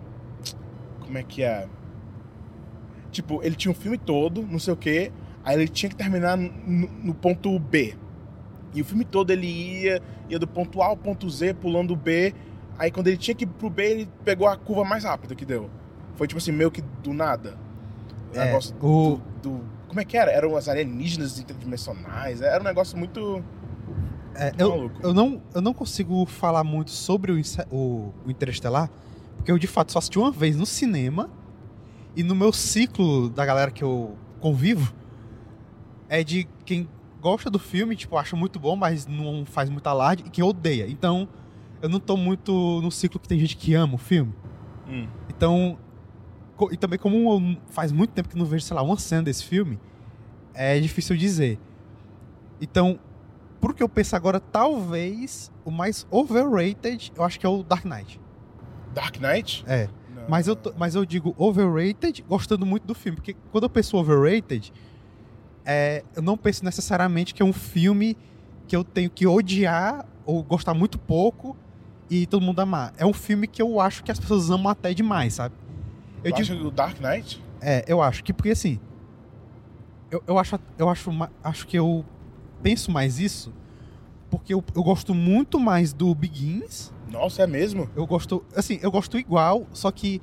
Como 1.01 1.17
é 1.19 1.23
que 1.23 1.43
é? 1.43 1.67
Tipo, 3.15 3.41
ele 3.45 3.55
tinha 3.55 3.71
um 3.71 3.75
filme 3.75 3.97
todo, 3.97 4.43
não 4.43 4.59
sei 4.59 4.75
o 4.75 4.77
quê, 4.77 5.13
aí 5.45 5.55
ele 5.57 5.69
tinha 5.69 5.89
que 5.89 5.95
terminar 5.97 6.37
no, 6.37 6.49
no 7.03 7.15
ponto 7.15 7.57
B. 7.59 7.95
E 8.75 8.83
o 8.83 8.85
filme 8.85 9.05
todo 9.05 9.31
ele 9.31 9.47
ia, 9.47 10.03
ia 10.29 10.39
do 10.39 10.49
ponto 10.49 10.83
A 10.83 10.87
ao 10.87 10.97
ponto 10.97 11.31
Z, 11.31 11.55
pulando 11.55 11.93
o 11.93 11.97
B. 11.97 12.35
Aí 12.77 12.91
quando 12.91 13.07
ele 13.07 13.17
tinha 13.17 13.35
que 13.37 13.45
ir 13.45 13.47
pro 13.47 13.71
B, 13.71 13.85
ele 13.89 14.09
pegou 14.25 14.49
a 14.49 14.57
curva 14.57 14.85
mais 14.85 15.05
rápida 15.05 15.33
que 15.37 15.45
deu. 15.45 15.71
Foi 16.17 16.27
tipo 16.27 16.39
assim, 16.39 16.51
meio 16.51 16.73
que 16.73 16.83
do 17.03 17.13
nada. 17.15 17.57
O 18.35 18.37
É, 18.37 18.47
negócio 18.47 18.75
o- 18.81 19.21
do, 19.41 19.51
do- 19.51 19.65
Como 19.87 20.01
é 20.01 20.05
que 20.05 20.17
era? 20.17 20.33
Eram 20.33 20.57
as 20.57 20.69
alienígenas 20.69 21.39
interdimensionais. 21.39 22.41
Era 22.43 22.61
um 22.61 22.65
negócio 22.67 22.99
muito 22.99 23.45
É, 24.35 24.53
eu, 24.59 24.91
eu, 25.05 25.15
não, 25.15 25.41
eu 25.55 25.61
não 25.61 25.73
consigo 25.73 26.27
falar 26.27 26.65
muito 26.65 26.91
sobre 26.91 27.31
o, 27.31 27.41
o, 27.71 28.13
o 28.27 28.31
Interestelar, 28.31 28.91
porque 29.37 29.53
eu 29.53 29.59
de 29.59 29.69
fato 29.69 29.93
só 29.93 30.01
assisti 30.01 30.19
uma 30.19 30.33
vez 30.33 30.57
no 30.57 30.67
cinema 30.67 31.31
e 32.17 32.23
no 32.23 32.35
meu 32.35 32.53
ciclo 32.53 33.29
da 33.31 33.45
galera 33.45 33.71
que 33.71 33.83
eu 33.83 34.17
convivo 34.41 34.95
é 36.09 36.23
de 36.23 36.47
quem 36.65 36.89
gosta 37.21 37.51
do 37.51 37.59
filme, 37.59 37.97
tipo, 37.97 38.17
acha 38.17 38.37
muito 38.37 38.59
bom, 38.59 38.77
mas 38.77 39.07
não 39.07 39.45
faz 39.47 39.71
muito 39.71 39.87
alarde, 39.87 40.25
e 40.27 40.31
quem 40.31 40.45
odeia. 40.45 40.87
Então, 40.89 41.27
eu 41.81 41.89
não 41.89 41.99
tô 41.99 42.17
muito 42.17 42.53
no 42.83 42.91
ciclo 42.91 43.19
que 43.19 43.27
tem 43.27 43.39
gente 43.39 43.57
que 43.57 43.75
ama 43.75 43.95
o 43.95 43.99
filme. 43.99 44.33
Hum. 44.87 45.09
Então, 45.29 45.79
e 46.71 46.77
também 46.77 46.99
como 46.99 47.17
eu- 47.33 47.57
faz 47.71 47.91
muito 47.91 48.11
tempo 48.11 48.29
que 48.29 48.37
não 48.37 48.45
vejo, 48.45 48.65
sei 48.65 48.77
lá, 48.77 48.83
uma 48.83 48.99
cena 48.99 49.23
desse 49.23 49.45
filme, 49.45 49.81
é 50.53 50.79
difícil 50.79 51.17
dizer. 51.17 51.59
Então, 52.61 52.99
por 53.61 53.75
que 53.75 53.83
eu 53.83 53.89
penso 53.89 54.15
agora, 54.15 54.39
talvez 54.39 55.51
o 55.65 55.71
mais 55.71 56.07
overrated, 56.11 57.11
eu 57.17 57.25
acho 57.25 57.41
que 57.41 57.47
é 57.47 57.49
o 57.49 57.63
Dark 57.63 57.85
Knight. 57.87 58.21
Dark 58.93 59.17
Knight? 59.19 59.65
É. 59.67 59.89
Não. 60.25 60.31
Mas 60.31 60.47
eu, 60.49 60.59
mas 60.77 60.95
eu 60.95 61.05
digo 61.05 61.35
overrated 61.39 62.23
gostando 62.29 62.65
muito 62.67 62.87
do 62.87 62.95
filme. 62.95 63.17
Porque 63.17 63.37
quando 63.53 63.65
eu 63.65 63.71
penso 63.71 63.97
overrated, 63.97 64.73
é, 65.65 66.03
eu 66.15 66.23
não 66.23 66.37
penso 66.37 66.65
necessariamente 66.65 67.35
que 67.35 67.43
é 67.43 67.45
um 67.45 67.53
filme 67.53 68.17
que 68.67 68.75
eu 68.75 68.83
tenho 68.83 69.11
que 69.11 69.27
odiar 69.27 70.07
ou 70.27 70.43
gostar 70.43 70.75
muito 70.75 70.99
pouco 70.99 71.57
e 72.11 72.27
todo 72.27 72.43
mundo 72.43 72.61
amar. 72.61 72.93
É 72.97 73.05
um 73.05 73.13
filme 73.13 73.47
que 73.47 73.61
eu 73.61 73.81
acho 73.81 74.03
que 74.03 74.11
as 74.11 74.19
pessoas 74.19 74.51
amam 74.51 74.69
até 74.71 74.93
demais, 74.95 75.35
sabe? 75.35 75.55
Eu 76.23 76.33
Tu 76.33 76.43
digo, 76.43 76.69
o 76.69 76.71
Dark 76.71 76.99
Knight? 77.01 77.43
é, 77.61 77.85
eu 77.87 78.01
acho 78.01 78.25
que 78.25 78.33
porque 78.33 78.51
assim, 78.51 78.81
eu, 80.11 80.23
eu 80.27 80.39
acho, 80.39 80.59
eu 80.79 80.89
acho, 80.89 81.11
acho 81.43 81.67
que 81.67 81.79
eu 81.79 82.05
penso 82.63 82.91
mais 82.91 83.19
isso 83.19 83.53
porque 84.31 84.55
eu, 84.55 84.65
eu 84.75 84.83
gosto 84.83 85.15
muito 85.15 85.61
mais 85.61 85.93
do 85.93 86.15
Begins 86.15 86.93
Nossa, 87.15 87.43
é 87.43 87.47
mesmo? 87.47 87.89
eu 87.97 88.07
gosto, 88.07 88.45
assim, 88.55 88.79
eu 88.83 88.91
gosto 88.91 89.19
igual, 89.19 89.67
só 89.73 89.91
que 89.91 90.21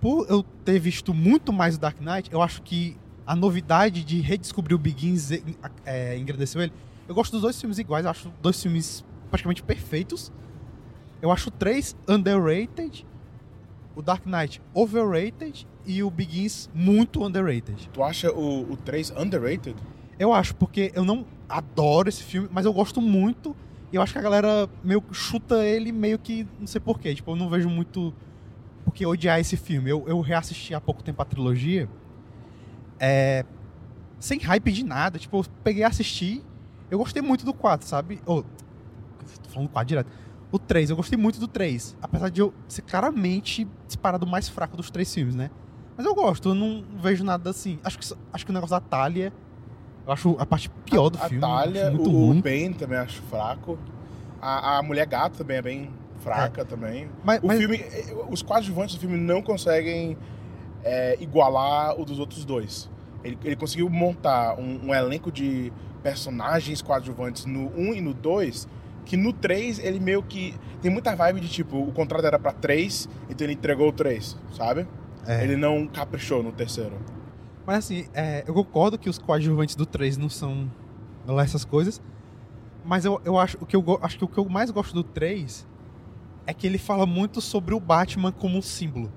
por 0.00 0.26
eu 0.30 0.42
ter 0.64 0.78
visto 0.78 1.12
muito 1.12 1.52
mais 1.52 1.76
o 1.76 1.80
Dark 1.80 2.00
Knight, 2.00 2.32
eu 2.32 2.40
acho 2.40 2.62
que 2.62 2.96
a 3.26 3.36
novidade 3.36 4.02
de 4.02 4.20
redescobrir 4.20 4.74
o 4.74 4.78
Begins 4.78 5.30
é, 5.30 5.42
é, 5.84 6.18
engrandeceu 6.18 6.62
ele. 6.62 6.72
Eu 7.06 7.14
gosto 7.14 7.32
dos 7.32 7.42
dois 7.42 7.60
filmes 7.60 7.78
iguais, 7.78 8.04
eu 8.04 8.10
acho 8.10 8.32
dois 8.40 8.60
filmes 8.62 9.04
praticamente 9.30 9.62
perfeitos. 9.62 10.32
Eu 11.22 11.30
acho 11.30 11.50
3 11.50 11.94
underrated, 12.08 13.06
o 13.94 14.00
Dark 14.00 14.24
Knight 14.24 14.62
overrated 14.72 15.66
e 15.84 16.02
o 16.02 16.10
Begins 16.10 16.70
muito 16.72 17.22
underrated. 17.22 17.90
Tu 17.92 18.02
acha 18.02 18.32
o, 18.32 18.72
o 18.72 18.76
3 18.76 19.10
underrated? 19.10 19.76
Eu 20.18 20.32
acho, 20.32 20.54
porque 20.54 20.90
eu 20.94 21.04
não 21.04 21.26
adoro 21.48 22.08
esse 22.08 22.22
filme, 22.22 22.48
mas 22.50 22.64
eu 22.64 22.72
gosto 22.72 23.00
muito. 23.00 23.54
E 23.92 23.96
eu 23.96 24.02
acho 24.02 24.12
que 24.12 24.18
a 24.18 24.22
galera 24.22 24.68
meio 24.84 25.02
chuta 25.12 25.64
ele 25.64 25.90
meio 25.92 26.18
que. 26.18 26.46
Não 26.58 26.66
sei 26.66 26.80
porquê. 26.80 27.14
Tipo, 27.14 27.32
eu 27.32 27.36
não 27.36 27.48
vejo 27.48 27.68
muito. 27.68 28.14
Porque 28.84 29.04
odiar 29.04 29.40
esse 29.40 29.56
filme. 29.56 29.90
Eu, 29.90 30.04
eu 30.06 30.20
reassisti 30.20 30.74
há 30.74 30.80
pouco 30.80 31.02
tempo 31.02 31.20
a 31.20 31.24
trilogia. 31.24 31.88
É. 32.98 33.44
Sem 34.18 34.38
hype 34.38 34.72
de 34.72 34.84
nada. 34.84 35.18
Tipo, 35.18 35.38
eu 35.38 35.44
peguei 35.64 35.82
assisti. 35.82 36.42
Eu 36.90 36.98
gostei 36.98 37.22
muito 37.22 37.44
do 37.44 37.52
4, 37.52 37.86
sabe? 37.86 38.20
Ou. 38.26 38.42
tô 38.42 39.50
falando 39.50 39.68
4 39.68 39.88
direto. 39.88 40.10
O 40.52 40.58
3, 40.58 40.90
eu 40.90 40.96
gostei 40.96 41.16
muito 41.16 41.38
do 41.38 41.46
3. 41.46 41.96
Apesar 42.02 42.28
de 42.28 42.40
eu 42.40 42.52
ser 42.68 42.82
claramente 42.82 43.66
disparado 43.86 44.26
mais 44.26 44.48
fraco 44.48 44.76
dos 44.76 44.90
três 44.90 45.12
filmes, 45.12 45.34
né? 45.34 45.50
Mas 45.96 46.06
eu 46.06 46.14
gosto, 46.14 46.48
eu 46.48 46.54
não 46.54 46.84
vejo 46.98 47.22
nada 47.22 47.50
assim. 47.50 47.78
Acho 47.84 47.98
que, 47.98 48.14
acho 48.32 48.44
que 48.44 48.50
o 48.50 48.54
negócio 48.54 48.74
da 48.74 48.80
Talia. 48.80 49.32
Eu 50.06 50.12
acho 50.12 50.36
a 50.38 50.46
parte 50.46 50.68
pior 50.84 51.08
do 51.10 51.18
a 51.18 51.28
filme. 51.28 51.40
Talia, 51.40 51.82
acho 51.88 51.96
muito 51.96 52.10
o, 52.10 52.26
ruim. 52.26 52.38
o 52.38 52.42
Bane 52.42 52.74
também 52.74 52.98
acho 52.98 53.20
fraco. 53.22 53.78
A, 54.40 54.78
a 54.78 54.82
Mulher 54.82 55.06
Gato 55.06 55.38
também 55.38 55.58
é 55.58 55.62
bem 55.62 55.90
fraca 56.20 56.64
também. 56.64 57.08
Mas, 57.24 57.42
O 57.42 57.46
mas- 57.46 57.58
filme, 57.58 57.82
os 58.30 58.42
coadjuvantes 58.42 58.94
do 58.94 59.00
filme 59.00 59.16
não 59.16 59.42
conseguem 59.42 60.16
é, 60.82 61.16
igualar 61.20 61.98
o 62.00 62.04
dos 62.04 62.18
outros 62.18 62.44
dois. 62.44 62.88
Ele, 63.22 63.38
ele 63.44 63.56
conseguiu 63.56 63.88
montar 63.90 64.58
um, 64.58 64.86
um 64.88 64.94
elenco 64.94 65.30
de 65.30 65.72
personagens 66.02 66.80
coadjuvantes 66.80 67.44
no 67.44 67.70
1 67.76 67.94
e 67.94 68.00
no 68.00 68.14
2, 68.14 68.66
que 69.04 69.16
no 69.16 69.32
3 69.32 69.78
ele 69.78 70.00
meio 70.00 70.22
que. 70.22 70.54
Tem 70.80 70.90
muita 70.90 71.14
vibe 71.14 71.40
de 71.40 71.48
tipo, 71.50 71.76
o 71.78 71.92
contrato 71.92 72.24
era 72.24 72.38
pra 72.38 72.52
3, 72.52 73.06
então 73.28 73.44
ele 73.46 73.52
entregou 73.52 73.88
o 73.88 73.92
3, 73.92 74.36
sabe? 74.56 74.86
é. 75.26 75.44
Ele 75.44 75.54
não 75.56 75.86
caprichou 75.86 76.42
no 76.42 76.50
terceiro. 76.52 76.94
Mas 77.70 77.84
assim, 77.84 78.08
é, 78.12 78.42
eu 78.48 78.52
concordo 78.52 78.98
que 78.98 79.08
os 79.08 79.16
coadjuvantes 79.16 79.76
do 79.76 79.86
3 79.86 80.16
não 80.16 80.28
são 80.28 80.68
lá 81.24 81.44
essas 81.44 81.64
coisas. 81.64 82.02
Mas 82.84 83.04
eu, 83.04 83.20
eu 83.24 83.38
acho, 83.38 83.56
o 83.60 83.64
que 83.64 83.76
eu 83.76 84.00
acho 84.02 84.18
que 84.18 84.24
o 84.24 84.26
que 84.28 84.38
eu 84.38 84.48
mais 84.48 84.72
gosto 84.72 84.92
do 84.92 85.04
3 85.04 85.68
é 86.48 86.52
que 86.52 86.66
ele 86.66 86.78
fala 86.78 87.06
muito 87.06 87.40
sobre 87.40 87.72
o 87.72 87.78
Batman 87.78 88.32
como 88.32 88.58
um 88.58 88.62
símbolo. 88.62 89.12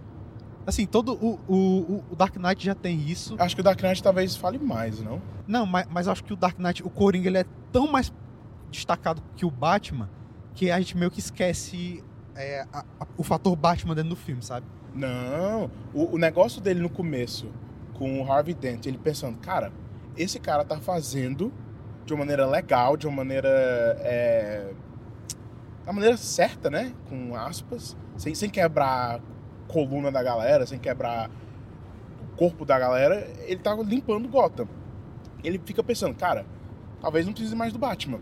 Assim, 0.67 0.85
todo 0.85 1.13
o, 1.15 1.39
o, 1.51 2.03
o 2.11 2.15
Dark 2.15 2.35
Knight 2.35 2.63
já 2.63 2.75
tem 2.75 2.99
isso. 3.09 3.35
Acho 3.39 3.55
que 3.55 3.61
o 3.61 3.63
Dark 3.63 3.81
Knight 3.81 4.03
talvez 4.03 4.35
fale 4.35 4.59
mais, 4.59 5.01
não? 5.01 5.19
Não, 5.47 5.65
mas, 5.65 5.87
mas 5.89 6.07
acho 6.07 6.23
que 6.23 6.31
o 6.31 6.35
Dark 6.35 6.59
Knight, 6.59 6.83
o 6.85 6.91
Coringa, 6.91 7.29
ele 7.29 7.39
é 7.39 7.45
tão 7.71 7.91
mais 7.91 8.13
destacado 8.69 9.19
que 9.35 9.47
o 9.47 9.49
Batman 9.49 10.07
que 10.53 10.69
a 10.69 10.77
gente 10.77 10.95
meio 10.95 11.09
que 11.09 11.19
esquece 11.19 12.03
é, 12.35 12.67
a- 12.71 12.85
a- 12.99 13.07
o 13.17 13.23
fator 13.23 13.55
Batman 13.55 13.95
dentro 13.95 14.11
do 14.11 14.15
filme, 14.15 14.43
sabe? 14.43 14.67
Não. 14.93 15.71
O, 15.91 16.13
o 16.13 16.17
negócio 16.19 16.61
dele 16.61 16.81
no 16.81 16.89
começo, 16.91 17.47
com 18.03 18.21
o 18.21 18.29
Harvey 18.29 18.53
Dent, 18.53 18.85
ele 18.85 18.97
pensando, 18.97 19.37
cara, 19.37 19.71
esse 20.17 20.37
cara 20.37 20.65
tá 20.65 20.77
fazendo 20.77 21.53
de 22.05 22.13
uma 22.13 22.19
maneira 22.19 22.45
legal, 22.45 22.97
de 22.97 23.07
uma 23.07 23.15
maneira. 23.15 23.47
É, 24.01 24.73
da 25.85 25.93
maneira 25.93 26.17
certa, 26.17 26.69
né? 26.69 26.93
Com 27.07 27.33
aspas. 27.33 27.95
Sem, 28.17 28.35
sem 28.35 28.49
quebrar 28.49 29.15
a 29.15 29.21
coluna 29.71 30.11
da 30.11 30.21
galera, 30.21 30.65
sem 30.65 30.77
quebrar 30.77 31.31
o 32.21 32.35
corpo 32.35 32.65
da 32.65 32.77
galera. 32.77 33.25
Ele 33.45 33.61
tá 33.61 33.73
limpando 33.73 34.27
Gotham. 34.27 34.67
Ele 35.41 35.59
fica 35.63 35.81
pensando, 35.81 36.13
cara, 36.13 36.45
talvez 36.99 37.25
não 37.25 37.31
precise 37.31 37.55
mais 37.55 37.71
do 37.71 37.79
Batman. 37.79 38.19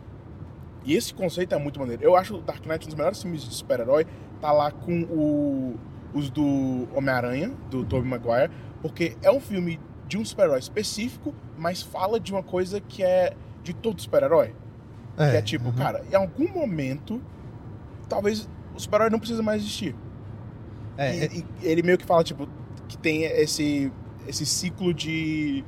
E 0.84 0.94
esse 0.96 1.12
conceito 1.12 1.56
é 1.56 1.58
muito 1.58 1.80
maneiro. 1.80 2.04
Eu 2.04 2.16
acho 2.16 2.36
o 2.36 2.42
Dark 2.42 2.64
Knight 2.68 2.86
um 2.86 2.90
dos 2.90 2.96
melhores 2.96 3.20
filmes 3.20 3.42
de 3.42 3.54
super-herói. 3.54 4.06
Tá 4.40 4.52
lá 4.52 4.72
com 4.72 5.02
o, 5.04 5.76
os 6.14 6.30
do 6.30 6.88
Homem-Aranha, 6.96 7.52
do 7.72 7.84
Tobey 7.84 8.08
Maguire, 8.08 8.52
porque 8.82 9.16
é 9.22 9.32
um 9.32 9.40
filme 9.40 9.80
de 10.08 10.18
um 10.18 10.26
super-herói 10.26 10.60
específico, 10.60 11.34
mas 11.58 11.82
fala 11.82 12.20
de 12.20 12.32
uma 12.32 12.44
coisa 12.44 12.82
que 12.82 13.04
é 13.04 13.36
de 13.64 13.74
todo 13.74 14.02
super-herói. 14.02 14.54
que 15.16 15.24
é 15.24 15.42
tipo, 15.42 15.66
uhum. 15.70 15.76
cara, 15.76 16.04
em 16.12 16.16
algum 16.16 16.48
momento, 16.52 17.22
talvez 18.10 18.50
o 18.76 18.80
super-herói 18.80 19.10
não 19.10 19.20
precisa 19.20 19.44
mais 19.44 19.62
existir. 19.62 19.96
É, 20.98 21.16
e, 21.16 21.24
é- 21.24 21.30
e 21.38 21.46
ele 21.62 21.84
meio 21.84 21.98
que 21.98 22.06
fala, 22.06 22.24
tipo, 22.24 22.48
que 22.88 22.98
tem 22.98 23.24
esse, 23.24 23.92
esse 24.28 24.46
ciclo 24.46 24.94
de 24.94 25.64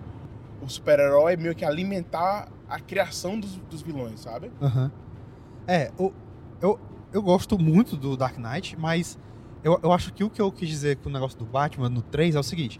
o 0.61 0.69
super-herói 0.69 1.35
meio 1.37 1.53
que 1.55 1.63
alimentar 1.65 2.47
a 2.69 2.79
criação 2.79 3.39
dos, 3.39 3.55
dos 3.69 3.81
vilões, 3.81 4.19
sabe? 4.21 4.51
Aham. 4.61 4.91
É, 5.67 5.91
o- 5.97 6.11
eu, 6.61 6.79
eu 7.11 7.21
gosto 7.21 7.57
muito 7.59 7.95
do 7.95 8.17
Dark 8.17 8.37
Knight, 8.37 8.77
mas 8.79 9.17
eu, 9.63 9.79
eu 9.83 9.91
acho 9.93 10.11
que 10.13 10.23
o 10.23 10.29
que 10.29 10.41
eu 10.41 10.51
quis 10.51 10.67
dizer 10.69 10.97
com 10.97 11.09
o 11.09 11.11
negócio 11.11 11.37
do 11.37 11.45
Batman 11.45 11.89
no 11.89 12.01
3 12.01 12.35
é 12.35 12.39
o 12.39 12.43
seguinte: 12.43 12.79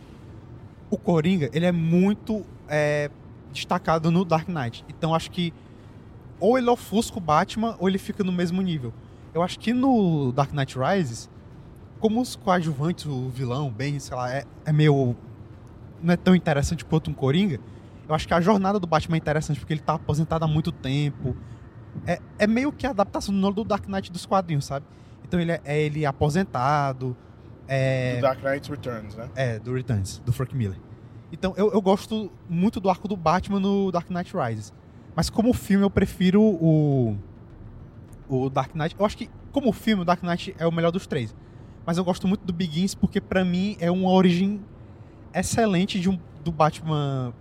o 0.93 0.97
Coringa, 0.97 1.49
ele 1.53 1.65
é 1.65 1.71
muito 1.71 2.45
é, 2.67 3.09
destacado 3.51 4.11
no 4.11 4.23
Dark 4.23 4.47
Knight. 4.47 4.85
Então 4.87 5.13
acho 5.13 5.31
que 5.31 5.53
ou 6.39 6.57
ele 6.57 6.69
ofusca 6.69 7.17
o 7.17 7.21
Batman 7.21 7.75
ou 7.79 7.87
ele 7.87 7.97
fica 7.97 8.23
no 8.23 8.31
mesmo 8.31 8.61
nível. 8.61 8.93
Eu 9.33 9.41
acho 9.41 9.59
que 9.59 9.73
no 9.73 10.31
Dark 10.31 10.53
Knight 10.53 10.77
Rises, 10.77 11.29
como 11.99 12.21
os 12.21 12.35
coadjuvantes, 12.35 13.05
o 13.05 13.29
vilão, 13.29 13.71
Bane, 13.71 13.99
sei 13.99 14.15
lá, 14.15 14.31
é, 14.31 14.45
é 14.65 14.71
meio. 14.71 15.15
não 16.01 16.13
é 16.13 16.17
tão 16.17 16.35
interessante 16.35 16.85
quanto 16.85 17.09
um 17.09 17.13
Coringa. 17.13 17.59
Eu 18.07 18.13
acho 18.13 18.27
que 18.27 18.33
a 18.33 18.41
jornada 18.41 18.79
do 18.79 18.85
Batman 18.85 19.15
é 19.15 19.19
interessante 19.19 19.59
porque 19.59 19.73
ele 19.73 19.81
tá 19.81 19.93
aposentado 19.93 20.45
há 20.45 20.47
muito 20.47 20.71
tempo. 20.71 21.35
É, 22.05 22.19
é 22.37 22.45
meio 22.45 22.71
que 22.71 22.85
a 22.85 22.91
adaptação 22.91 23.33
do 23.33 23.63
Dark 23.63 23.87
Knight 23.87 24.11
dos 24.11 24.25
quadrinhos, 24.25 24.65
sabe? 24.65 24.85
Então 25.23 25.39
ele 25.39 25.53
é, 25.53 25.61
é 25.63 25.81
ele 25.81 26.05
aposentado. 26.05 27.15
É, 27.67 28.15
Do 28.15 28.21
Dark 28.21 28.43
Knight 28.43 28.69
Returns, 28.69 29.15
né? 29.15 29.29
é, 29.35 29.59
do 29.59 29.73
Returns, 29.73 30.19
do 30.25 30.33
Frank 30.33 30.55
Miller. 30.55 30.77
Então 31.31 31.53
eu, 31.57 31.71
eu 31.71 31.81
gosto 31.81 32.31
muito 32.47 32.79
do 32.79 32.89
arco 32.89 33.07
do 33.07 33.17
Batman 33.17 33.59
no 33.59 33.91
Dark 33.91 34.09
Knight 34.09 34.33
Rises. 34.35 34.73
Mas 35.15 35.29
como 35.29 35.53
filme 35.53 35.83
eu 35.85 35.89
prefiro 35.89 36.41
o. 36.41 37.17
O 38.29 38.49
Dark 38.49 38.73
Knight. 38.75 38.95
Eu 38.97 39.05
acho 39.05 39.17
que, 39.17 39.29
como 39.51 39.71
filme, 39.71 40.01
o 40.01 40.05
Dark 40.05 40.23
Knight 40.23 40.55
é 40.57 40.65
o 40.65 40.71
melhor 40.71 40.91
dos 40.91 41.05
três. 41.05 41.35
Mas 41.85 41.97
eu 41.97 42.03
gosto 42.03 42.27
muito 42.27 42.45
do 42.45 42.53
Begins 42.53 42.95
porque, 42.95 43.19
pra 43.19 43.43
mim, 43.43 43.75
é 43.79 43.91
uma 43.91 44.09
origem 44.09 44.61
excelente 45.33 45.99
de 45.99 46.09
um, 46.09 46.17
do 46.43 46.51
Batman 46.51 47.33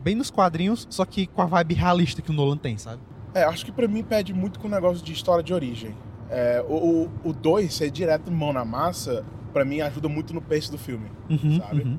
bem 0.00 0.14
nos 0.14 0.30
quadrinhos, 0.30 0.86
só 0.90 1.04
que 1.04 1.26
com 1.26 1.42
a 1.42 1.46
vibe 1.46 1.74
realista 1.74 2.22
que 2.22 2.30
o 2.30 2.32
Nolan 2.32 2.56
tem, 2.56 2.78
sabe? 2.78 3.02
É, 3.34 3.44
acho 3.44 3.64
que 3.64 3.72
pra 3.72 3.86
mim 3.86 4.02
pede 4.02 4.32
muito 4.32 4.58
com 4.58 4.66
o 4.66 4.70
negócio 4.70 5.04
de 5.04 5.12
história 5.12 5.42
de 5.44 5.52
origem. 5.52 5.94
É, 6.30 6.64
o 6.66 7.08
2 7.08 7.10
o, 7.24 7.32
dois 7.32 7.74
ser 7.74 7.90
direto 7.90 8.30
mão 8.30 8.52
na 8.52 8.64
massa, 8.64 9.24
pra 9.48 9.64
mim 9.64 9.80
ajuda 9.80 10.08
muito 10.08 10.32
no 10.34 10.40
pace 10.40 10.70
do 10.70 10.78
filme. 10.78 11.06
Uhum, 11.28 11.58
Sabe? 11.58 11.82
uhum. 11.82 11.98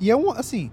E 0.00 0.10
é 0.10 0.16
um, 0.16 0.30
assim, 0.30 0.70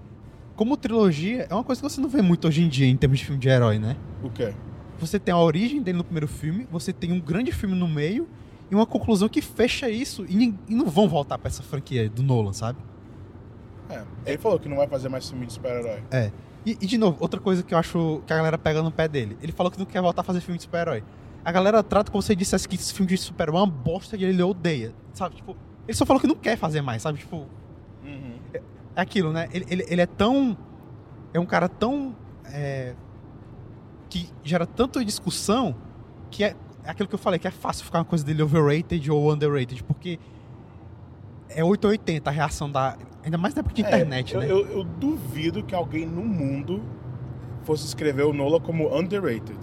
como 0.56 0.76
trilogia, 0.76 1.48
é 1.50 1.54
uma 1.54 1.64
coisa 1.64 1.82
que 1.82 1.90
você 1.90 2.02
não 2.02 2.10
vê 2.10 2.22
muito 2.22 2.48
hoje 2.48 2.62
em 2.62 2.68
dia 2.68 2.88
em 2.88 2.98
termos 2.98 3.20
de 3.20 3.26
filme 3.26 3.40
de 3.40 3.48
herói, 3.48 3.80
né? 3.80 3.96
O 4.24 4.30
quê? 4.30 4.54
Você 5.00 5.18
tem 5.18 5.34
a 5.34 5.38
origem 5.38 5.82
dele 5.82 5.98
no 5.98 6.04
primeiro 6.04 6.28
filme, 6.28 6.68
você 6.70 6.92
tem 6.92 7.12
um 7.12 7.20
grande 7.20 7.52
filme 7.52 7.76
no 7.76 7.88
meio 7.88 8.28
e 8.70 8.76
uma 8.76 8.86
conclusão 8.86 9.30
que 9.30 9.42
fecha 9.42 9.90
isso 9.90 10.26
e, 10.28 10.54
e 10.68 10.76
não 10.76 10.86
vão 10.86 11.08
voltar 11.08 11.38
pra 11.38 11.48
essa 11.48 11.64
franquia 11.64 12.10
do 12.10 12.22
Nolan, 12.22 12.54
sabe? 12.54 12.80
É. 13.90 14.04
Ele 14.26 14.38
falou 14.38 14.60
que 14.60 14.70
não 14.70 14.78
vai 14.78 14.88
fazer 14.88 15.10
mais 15.10 15.30
filme 15.30 15.46
de 15.46 15.54
super-herói. 15.54 16.04
É. 16.12 16.32
E, 16.66 16.78
e, 16.82 16.86
de 16.86 16.98
novo, 16.98 17.18
outra 17.20 17.40
coisa 17.40 17.64
que 17.64 17.74
eu 17.74 17.78
acho 17.78 18.22
que 18.28 18.34
a 18.34 18.38
galera 18.38 18.58
pega 18.58 18.84
no 18.84 18.92
pé 18.92 19.08
dele. 19.08 19.38
Ele 19.42 19.52
falou 19.52 19.72
que 19.72 19.80
não 19.80 19.86
quer 19.86 20.02
voltar 20.02 20.22
a 20.22 20.24
fazer 20.26 20.42
filme 20.42 20.58
de 20.58 20.64
super-herói. 20.64 21.04
A 21.44 21.52
galera 21.52 21.82
trata 21.82 22.12
como 22.12 22.22
se 22.22 22.34
ele 22.34 22.40
dissesse 22.40 22.68
que 22.68 22.76
esse 22.76 22.94
filme 22.94 23.10
de 23.10 23.18
super-herói 23.18 23.58
é 23.58 23.64
uma 23.64 23.72
bosta 23.72 24.16
e 24.16 24.24
ele 24.24 24.44
odeia. 24.44 24.94
Sabe? 25.14 25.38
Tipo, 25.38 25.56
ele 25.90 25.98
só 25.98 26.06
falou 26.06 26.22
que 26.22 26.28
não 26.28 26.36
quer 26.36 26.56
fazer 26.58 26.82
mais, 26.82 27.02
sabe? 27.02 27.20
Tipo, 27.20 27.46
Uhum. 28.04 28.34
é 28.96 29.02
aquilo, 29.02 29.32
né? 29.34 29.50
Ele, 29.52 29.66
ele, 29.70 29.86
ele 29.90 30.02
é 30.02 30.06
tão. 30.06 30.58
É 31.34 31.40
um 31.40 31.46
cara 31.46 31.68
tão. 31.68 32.16
é, 32.46 32.94
que 34.10 34.28
gera 34.44 34.66
tanta 34.66 35.04
discussão 35.06 35.76
que 36.32 36.44
é, 36.44 36.56
é 36.84 36.90
aquilo 36.90 37.08
que 37.08 37.14
eu 37.16 37.20
falei, 37.20 37.38
que 37.40 37.48
é 37.48 37.52
fácil 37.52 37.86
ficar 37.86 38.00
uma 38.00 38.06
coisa 38.06 38.26
dele 38.26 38.42
overrated 38.42 39.12
ou 39.12 39.32
underrated, 39.32 39.84
porque 39.84 40.20
é 41.50 41.64
8 41.64 41.86
ou 41.86 41.92
80 41.92 42.30
a 42.30 42.34
reação 42.34 42.72
da. 42.72 42.98
Ainda 43.24 43.38
mais 43.38 43.54
na 43.54 43.60
época 43.60 43.76
de 43.76 43.84
É, 43.84 43.88
internet, 43.88 44.34
eu, 44.34 44.40
né? 44.40 44.50
eu, 44.50 44.66
eu 44.68 44.84
duvido 44.84 45.62
que 45.64 45.76
alguém 45.76 46.06
no 46.06 46.24
mundo 46.24 46.82
fosse 47.64 47.86
escrever 47.86 48.24
o 48.24 48.34
Nola 48.34 48.60
como 48.60 48.96
underrated. 48.98 49.60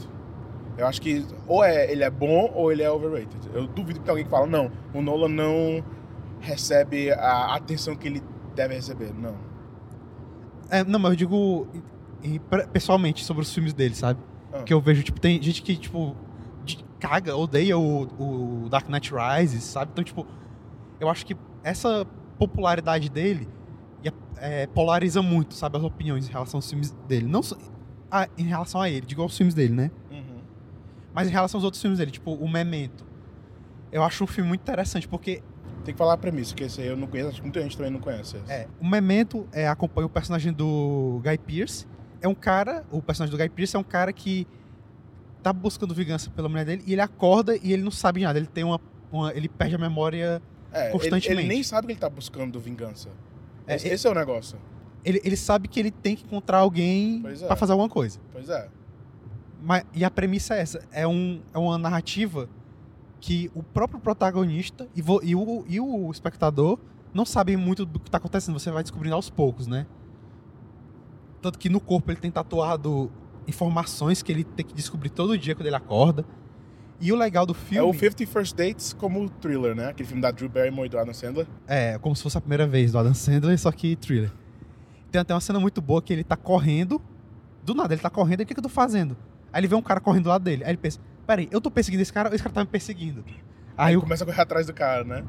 Eu 0.76 0.86
acho 0.86 1.00
que 1.00 1.24
ou 1.48 1.64
é 1.64 1.90
ele 1.90 2.04
é 2.04 2.10
bom 2.10 2.50
ou 2.54 2.70
ele 2.70 2.82
é 2.82 2.90
overrated. 2.90 3.48
Eu 3.54 3.66
duvido 3.66 4.00
que 4.00 4.10
alguém 4.10 4.24
que 4.24 4.30
fala, 4.30 4.46
não, 4.46 4.70
o 4.92 5.00
Nola 5.00 5.26
não 5.28 5.82
recebe 6.40 7.10
a 7.12 7.54
atenção 7.54 7.94
que 7.96 8.06
ele 8.08 8.22
deve 8.54 8.74
receber. 8.74 9.12
Não. 9.14 9.36
É, 10.70 10.82
não, 10.84 10.98
mas 10.98 11.12
eu 11.12 11.16
digo 11.16 11.66
e- 12.22 12.40
pessoalmente 12.72 13.24
sobre 13.24 13.42
os 13.42 13.52
filmes 13.52 13.72
dele, 13.72 13.94
sabe? 13.94 14.20
Ah. 14.52 14.62
Que 14.62 14.72
eu 14.74 14.80
vejo, 14.80 15.02
tipo, 15.02 15.20
tem 15.20 15.40
gente 15.42 15.62
que, 15.62 15.76
tipo, 15.76 16.16
caga, 16.98 17.36
odeia 17.36 17.76
o, 17.78 18.64
o 18.64 18.68
Dark 18.68 18.88
Knight 18.88 19.12
Rises, 19.14 19.62
sabe? 19.64 19.90
Então, 19.92 20.02
tipo, 20.02 20.26
eu 20.98 21.08
acho 21.08 21.24
que 21.26 21.36
essa 21.62 22.06
popularidade 22.38 23.08
dele 23.08 23.48
é, 24.38 24.66
polariza 24.66 25.22
muito, 25.22 25.54
sabe? 25.54 25.78
As 25.78 25.82
opiniões 25.82 26.28
em 26.28 26.32
relação 26.32 26.58
aos 26.58 26.68
filmes 26.68 26.90
dele. 27.08 27.26
Não 27.26 27.40
a- 28.10 28.28
em 28.36 28.44
relação 28.44 28.80
a 28.80 28.90
ele, 28.90 29.06
digo 29.06 29.22
aos 29.22 29.34
filmes 29.36 29.54
dele, 29.54 29.72
né? 29.72 29.90
Uhum. 30.10 30.40
Mas 31.14 31.28
em 31.28 31.30
relação 31.30 31.56
aos 31.58 31.64
outros 31.64 31.80
filmes 31.80 31.98
dele, 31.98 32.10
tipo, 32.10 32.32
o 32.34 32.48
Memento. 32.48 33.06
Eu 33.90 34.02
acho 34.02 34.22
um 34.24 34.26
filme 34.26 34.48
muito 34.48 34.60
interessante, 34.60 35.08
porque 35.08 35.42
Tem 35.86 35.94
que 35.94 35.98
falar 35.98 36.14
a 36.14 36.16
premissa, 36.16 36.52
que 36.52 36.64
esse 36.64 36.80
aí 36.80 36.88
eu 36.88 36.96
não 36.96 37.06
conheço, 37.06 37.28
acho 37.28 37.36
que 37.36 37.44
muita 37.44 37.62
gente 37.62 37.76
também 37.76 37.92
não 37.92 38.00
conhece. 38.00 38.36
esse. 38.36 38.52
É, 38.52 38.66
o 38.80 38.84
Memento 38.84 39.46
é, 39.52 39.68
acompanha 39.68 40.06
o 40.06 40.10
personagem 40.10 40.52
do 40.52 41.20
Guy 41.22 41.38
Pearce. 41.38 41.86
É 42.20 42.26
um 42.26 42.34
cara, 42.34 42.84
o 42.90 43.00
personagem 43.00 43.30
do 43.30 43.40
Guy 43.40 43.48
Pearce 43.48 43.76
é 43.76 43.78
um 43.78 43.84
cara 43.84 44.12
que 44.12 44.48
tá 45.44 45.52
buscando 45.52 45.94
vingança 45.94 46.28
pela 46.28 46.48
mulher 46.48 46.64
dele 46.64 46.82
e 46.84 46.92
ele 46.92 47.00
acorda 47.00 47.56
e 47.56 47.72
ele 47.72 47.84
não 47.84 47.92
sabe 47.92 48.20
nada. 48.22 48.36
Ele 48.36 48.48
tem 48.48 48.64
uma, 48.64 48.80
uma- 49.12 49.32
ele 49.32 49.48
perde 49.48 49.76
a 49.76 49.78
memória. 49.78 50.42
É, 50.72 50.86
ele- 50.86 50.92
constantemente. 50.92 51.30
Ele, 51.30 51.48
nem 51.48 51.62
sabe 51.62 51.86
que 51.86 51.92
ele 51.92 52.00
tá 52.00 52.10
buscando 52.10 52.58
vingança. 52.58 53.08
É, 53.64 53.76
esse, 53.76 53.86
esse 53.86 54.08
é 54.08 54.10
o 54.10 54.14
negócio. 54.14 54.58
Ele, 55.04 55.20
ele 55.22 55.36
sabe 55.36 55.68
que 55.68 55.78
ele 55.78 55.92
tem 55.92 56.16
que 56.16 56.24
encontrar 56.24 56.58
alguém 56.58 57.22
é. 57.24 57.46
pra 57.46 57.54
fazer 57.54 57.70
alguma 57.70 57.88
coisa. 57.88 58.18
Pois 58.32 58.48
é. 58.48 58.68
Mas, 59.62 59.84
e 59.94 60.04
a 60.04 60.10
premissa 60.10 60.56
é 60.56 60.60
essa: 60.62 60.82
é, 60.90 61.06
um, 61.06 61.40
é 61.54 61.58
uma 61.58 61.78
narrativa 61.78 62.48
que 63.20 63.50
o 63.54 63.62
próprio 63.62 63.98
protagonista 64.00 64.88
e, 64.94 65.02
vo- 65.02 65.20
e 65.22 65.34
o, 65.34 65.64
e 65.68 65.80
o 65.80 66.10
espectador 66.10 66.78
não 67.14 67.24
sabem 67.24 67.56
muito 67.56 67.84
do 67.86 67.98
que 67.98 68.10
tá 68.10 68.18
acontecendo. 68.18 68.58
Você 68.58 68.70
vai 68.70 68.82
descobrindo 68.82 69.14
aos 69.16 69.30
poucos, 69.30 69.66
né? 69.66 69.86
Tanto 71.40 71.58
que 71.58 71.68
no 71.68 71.80
corpo 71.80 72.10
ele 72.10 72.20
tem 72.20 72.30
tatuado 72.30 73.10
informações 73.46 74.22
que 74.22 74.32
ele 74.32 74.44
tem 74.44 74.64
que 74.66 74.74
descobrir 74.74 75.10
todo 75.10 75.36
dia 75.38 75.54
quando 75.54 75.66
ele 75.66 75.76
acorda. 75.76 76.24
E 77.00 77.12
o 77.12 77.16
legal 77.16 77.44
do 77.44 77.52
É 77.52 77.56
filme 77.56 77.90
o 77.90 77.92
50 77.92 78.26
First 78.26 78.56
Dates 78.56 78.92
como 78.94 79.28
thriller, 79.28 79.74
né? 79.74 79.88
Aquele 79.88 80.06
filme 80.08 80.22
da 80.22 80.30
Drew 80.30 80.48
Barrymore 80.48 80.86
e 80.86 80.88
do 80.90 80.98
Adam 80.98 81.12
Sandler. 81.12 81.46
é 81.66 81.98
como 81.98 82.16
se 82.16 82.22
fosse 82.22 82.38
a 82.38 82.40
primeira 82.40 82.66
vez 82.66 82.92
do 82.92 82.98
Adam 82.98 83.12
Sandler, 83.14 83.58
só 83.58 83.70
que 83.70 83.94
thriller. 83.96 84.32
Tem 85.10 85.20
até 85.20 85.34
uma 85.34 85.40
cena 85.40 85.60
muito 85.60 85.80
boa 85.80 86.00
que 86.00 86.12
ele 86.12 86.24
tá 86.24 86.36
correndo. 86.36 87.00
Do 87.62 87.74
nada, 87.74 87.92
ele 87.94 88.00
tá 88.00 88.08
correndo, 88.10 88.40
e 88.40 88.44
o 88.44 88.46
que, 88.46 88.54
que 88.54 88.60
eu 88.60 88.62
tô 88.62 88.68
fazendo? 88.68 89.16
Aí 89.52 89.60
ele 89.60 89.68
vê 89.68 89.74
um 89.74 89.82
cara 89.82 90.00
correndo 90.00 90.24
do 90.24 90.28
lado 90.30 90.42
dele. 90.42 90.64
Aí 90.64 90.70
ele 90.70 90.78
pensa: 90.78 90.98
peraí, 91.26 91.48
eu 91.50 91.60
tô 91.60 91.70
perseguindo 91.70 92.02
esse 92.02 92.12
cara 92.12 92.28
ou 92.28 92.34
esse 92.34 92.42
cara 92.42 92.54
tá 92.54 92.60
me 92.62 92.66
perseguindo? 92.66 93.24
Aí 93.76 93.88
Aí 93.90 93.96
o, 93.96 94.00
começa 94.00 94.24
a 94.24 94.26
correr 94.26 94.40
atrás 94.40 94.66
do 94.66 94.72
cara, 94.74 95.04
né? 95.04 95.24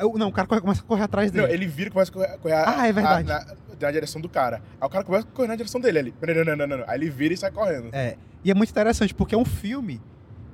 o- 0.00 0.16
não, 0.16 0.28
o 0.28 0.32
cara 0.32 0.46
corre- 0.46 0.60
começa 0.60 0.80
a 0.80 0.84
correr 0.84 1.02
atrás 1.02 1.30
dele. 1.30 1.46
Não, 1.46 1.52
ele 1.52 1.66
vira 1.66 1.88
e 1.88 1.92
começa 1.92 2.10
a 2.10 2.14
correr, 2.14 2.38
correr 2.38 2.54
Ah, 2.54 2.86
é 2.86 2.92
verdade. 2.92 3.32
a- 3.32 3.40
na, 3.40 3.54
na 3.80 3.90
direção 3.90 4.20
do 4.20 4.28
cara. 4.28 4.62
Aí 4.80 4.86
o 4.86 4.90
cara 4.90 5.04
começa 5.04 5.26
a 5.26 5.30
correr 5.32 5.48
na 5.48 5.56
direção 5.56 5.80
dele. 5.80 6.14
Ele, 6.22 6.34
não, 6.34 6.44
não, 6.44 6.56
não, 6.56 6.66
não, 6.68 6.76
não. 6.78 6.84
Aí 6.88 6.98
ele 6.98 7.10
vira 7.10 7.34
e 7.34 7.36
sai 7.36 7.50
correndo. 7.50 7.88
É, 7.92 8.16
e 8.44 8.50
é 8.50 8.54
muito 8.54 8.70
interessante, 8.70 9.12
porque 9.12 9.34
é 9.34 9.38
um 9.38 9.44
filme 9.44 10.00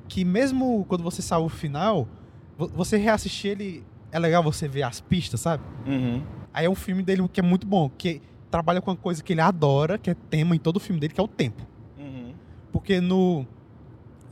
que 0.08 0.24
mesmo 0.24 0.84
quando 0.88 1.02
você 1.04 1.20
salva 1.20 1.46
o 1.46 1.50
final, 1.50 2.08
vo- 2.56 2.68
você 2.68 2.96
reassistir 2.96 3.50
ele, 3.50 3.84
é 4.10 4.18
legal 4.18 4.42
você 4.42 4.66
ver 4.66 4.82
as 4.84 5.00
pistas, 5.02 5.40
sabe? 5.40 5.62
Uhum. 5.86 6.22
Aí 6.52 6.64
é 6.64 6.70
um 6.70 6.74
filme 6.74 7.02
dele 7.02 7.28
que 7.30 7.40
é 7.40 7.42
muito 7.42 7.66
bom, 7.66 7.90
que 7.90 8.22
trabalha 8.50 8.80
com 8.80 8.90
uma 8.92 8.96
coisa 8.96 9.22
que 9.22 9.32
ele 9.34 9.40
adora, 9.42 9.98
que 9.98 10.08
é 10.08 10.14
tema 10.14 10.54
em 10.56 10.58
todo 10.58 10.76
o 10.76 10.80
filme 10.80 10.98
dele, 11.00 11.12
que 11.12 11.20
é 11.20 11.24
o 11.24 11.28
tempo. 11.28 11.66
Uhum. 11.98 12.32
Porque 12.72 12.98
no, 13.00 13.46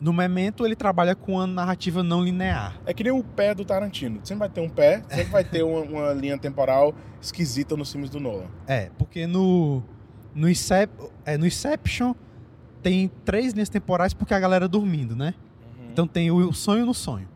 no 0.03 0.13
Memento 0.13 0.67
ele 0.67 0.75
trabalha 0.75 1.15
com 1.15 1.35
uma 1.35 1.47
narrativa 1.47 2.03
não 2.03 2.25
linear. 2.25 2.75
É 2.85 2.93
que 2.93 3.05
nem 3.05 3.13
o 3.13 3.23
pé 3.23 3.55
do 3.55 3.65
Tarantino. 3.65 4.19
Sempre 4.25 4.41
vai 4.41 4.49
ter 4.49 4.61
um 4.61 4.69
pé, 4.69 5.01
sempre 5.09 5.31
vai 5.31 5.45
ter 5.45 5.63
uma, 5.63 5.81
uma 5.83 6.13
linha 6.13 6.37
temporal 6.37 6.93
esquisita 7.21 7.77
nos 7.77 7.93
filmes 7.93 8.11
do 8.11 8.19
Nolan. 8.19 8.47
É, 8.67 8.91
porque 8.99 9.29
no, 9.29 9.81
no, 10.35 10.49
Incep, 10.51 10.91
é, 11.25 11.39
no 11.39 11.47
Inception 11.47 12.15
tem 12.83 13.09
três 13.25 13.53
linhas 13.53 13.69
temporais 13.69 14.13
porque 14.13 14.35
a 14.35 14.41
galera 14.41 14.67
dormindo, 14.67 15.15
né? 15.15 15.35
Uhum. 15.79 15.87
Então 15.93 16.05
tem 16.09 16.33
o 16.33 16.53
sonho 16.53 16.85
no 16.85 16.93
sonho. 16.93 17.29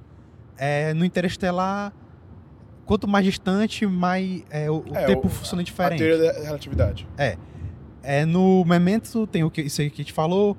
É, 0.59 0.93
no 0.93 1.05
Interestelar, 1.05 1.93
quanto 2.85 3.07
mais 3.07 3.25
distante, 3.25 3.87
mais 3.87 4.43
é, 4.51 4.69
o, 4.69 4.83
É, 4.93 5.05
tempo 5.07 5.29
o- 5.29 5.31
funciona 5.31 5.61
a 5.63 5.65
diferente. 5.65 5.99
teoria 6.01 6.33
da 6.33 6.41
relatividade. 6.43 7.07
É, 8.03 8.25
no 8.27 8.65
Memento 8.65 9.25
tem 9.29 9.45
o 9.45 9.51
que, 9.53 9.63
isso 9.63 9.81
aí 9.81 9.89
que 9.89 10.01
a 10.01 10.05
gente 10.05 10.13
falou. 10.13 10.57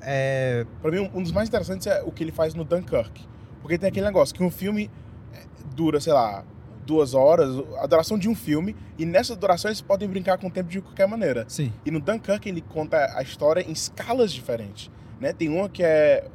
É, 0.00 0.64
Pra 0.80 0.90
mim, 0.90 1.10
um 1.14 1.22
dos 1.22 1.32
mais 1.32 1.48
interessantes 1.48 1.86
é 1.86 2.02
o 2.02 2.10
que 2.12 2.22
ele 2.24 2.32
faz 2.32 2.54
no 2.54 2.64
Dunkirk. 2.64 3.26
Porque 3.60 3.76
tem 3.78 3.88
aquele 3.88 4.06
negócio 4.06 4.34
que 4.34 4.42
um 4.42 4.50
filme 4.50 4.90
é, 5.34 5.40
dura, 5.74 6.00
sei 6.00 6.12
lá, 6.12 6.44
duas 6.86 7.12
horas, 7.12 7.50
a 7.78 7.86
duração 7.86 8.18
de 8.18 8.28
um 8.28 8.34
filme, 8.34 8.74
e 8.96 9.04
nessa 9.04 9.36
duração 9.36 9.68
eles 9.68 9.80
podem 9.82 10.08
brincar 10.08 10.38
com 10.38 10.46
o 10.46 10.50
tempo 10.50 10.70
de 10.70 10.80
qualquer 10.80 11.06
maneira. 11.06 11.44
sim. 11.48 11.72
E 11.84 11.90
no 11.90 12.00
Dunkirk 12.00 12.48
ele 12.48 12.62
conta 12.62 13.12
a 13.14 13.22
história 13.22 13.60
em 13.60 13.72
escalas 13.72 14.32
diferentes. 14.32 14.90
Né? 15.20 15.32
Tem 15.32 15.48
uma 15.48 15.68
que 15.68 15.82
é 15.82 16.28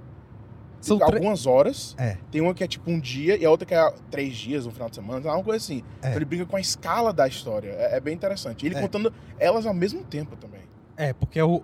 São 0.81 1.01
algumas 1.01 1.47
horas, 1.47 1.95
É. 1.97 2.17
tem 2.29 2.41
uma 2.41 2.53
que 2.53 2.61
é 2.63 2.67
tipo 2.67 2.91
um 2.91 2.99
dia, 2.99 3.37
e 3.37 3.45
a 3.45 3.49
outra 3.49 3.65
que 3.65 3.73
é 3.73 3.93
três 4.11 4.35
dias, 4.35 4.65
um 4.67 4.71
final 4.71 4.89
de 4.89 4.95
semana, 4.97 5.25
uma 5.33 5.41
coisa 5.43 5.57
assim. 5.63 5.81
É. 6.01 6.07
Então 6.09 6.15
ele 6.17 6.25
brinca 6.25 6.45
com 6.45 6.57
a 6.57 6.59
escala 6.61 7.11
da 7.13 7.25
história. 7.27 7.69
É, 7.69 7.95
é 7.95 7.99
bem 8.01 8.13
interessante. 8.13 8.65
Ele 8.65 8.75
É. 8.75 8.81
contando 8.81 9.11
elas 9.39 9.65
ao 9.65 9.73
mesmo 9.73 10.03
tempo 10.03 10.35
também. 10.35 10.61
É, 10.97 11.13
porque 11.13 11.39
é 11.39 11.43
o, 11.43 11.63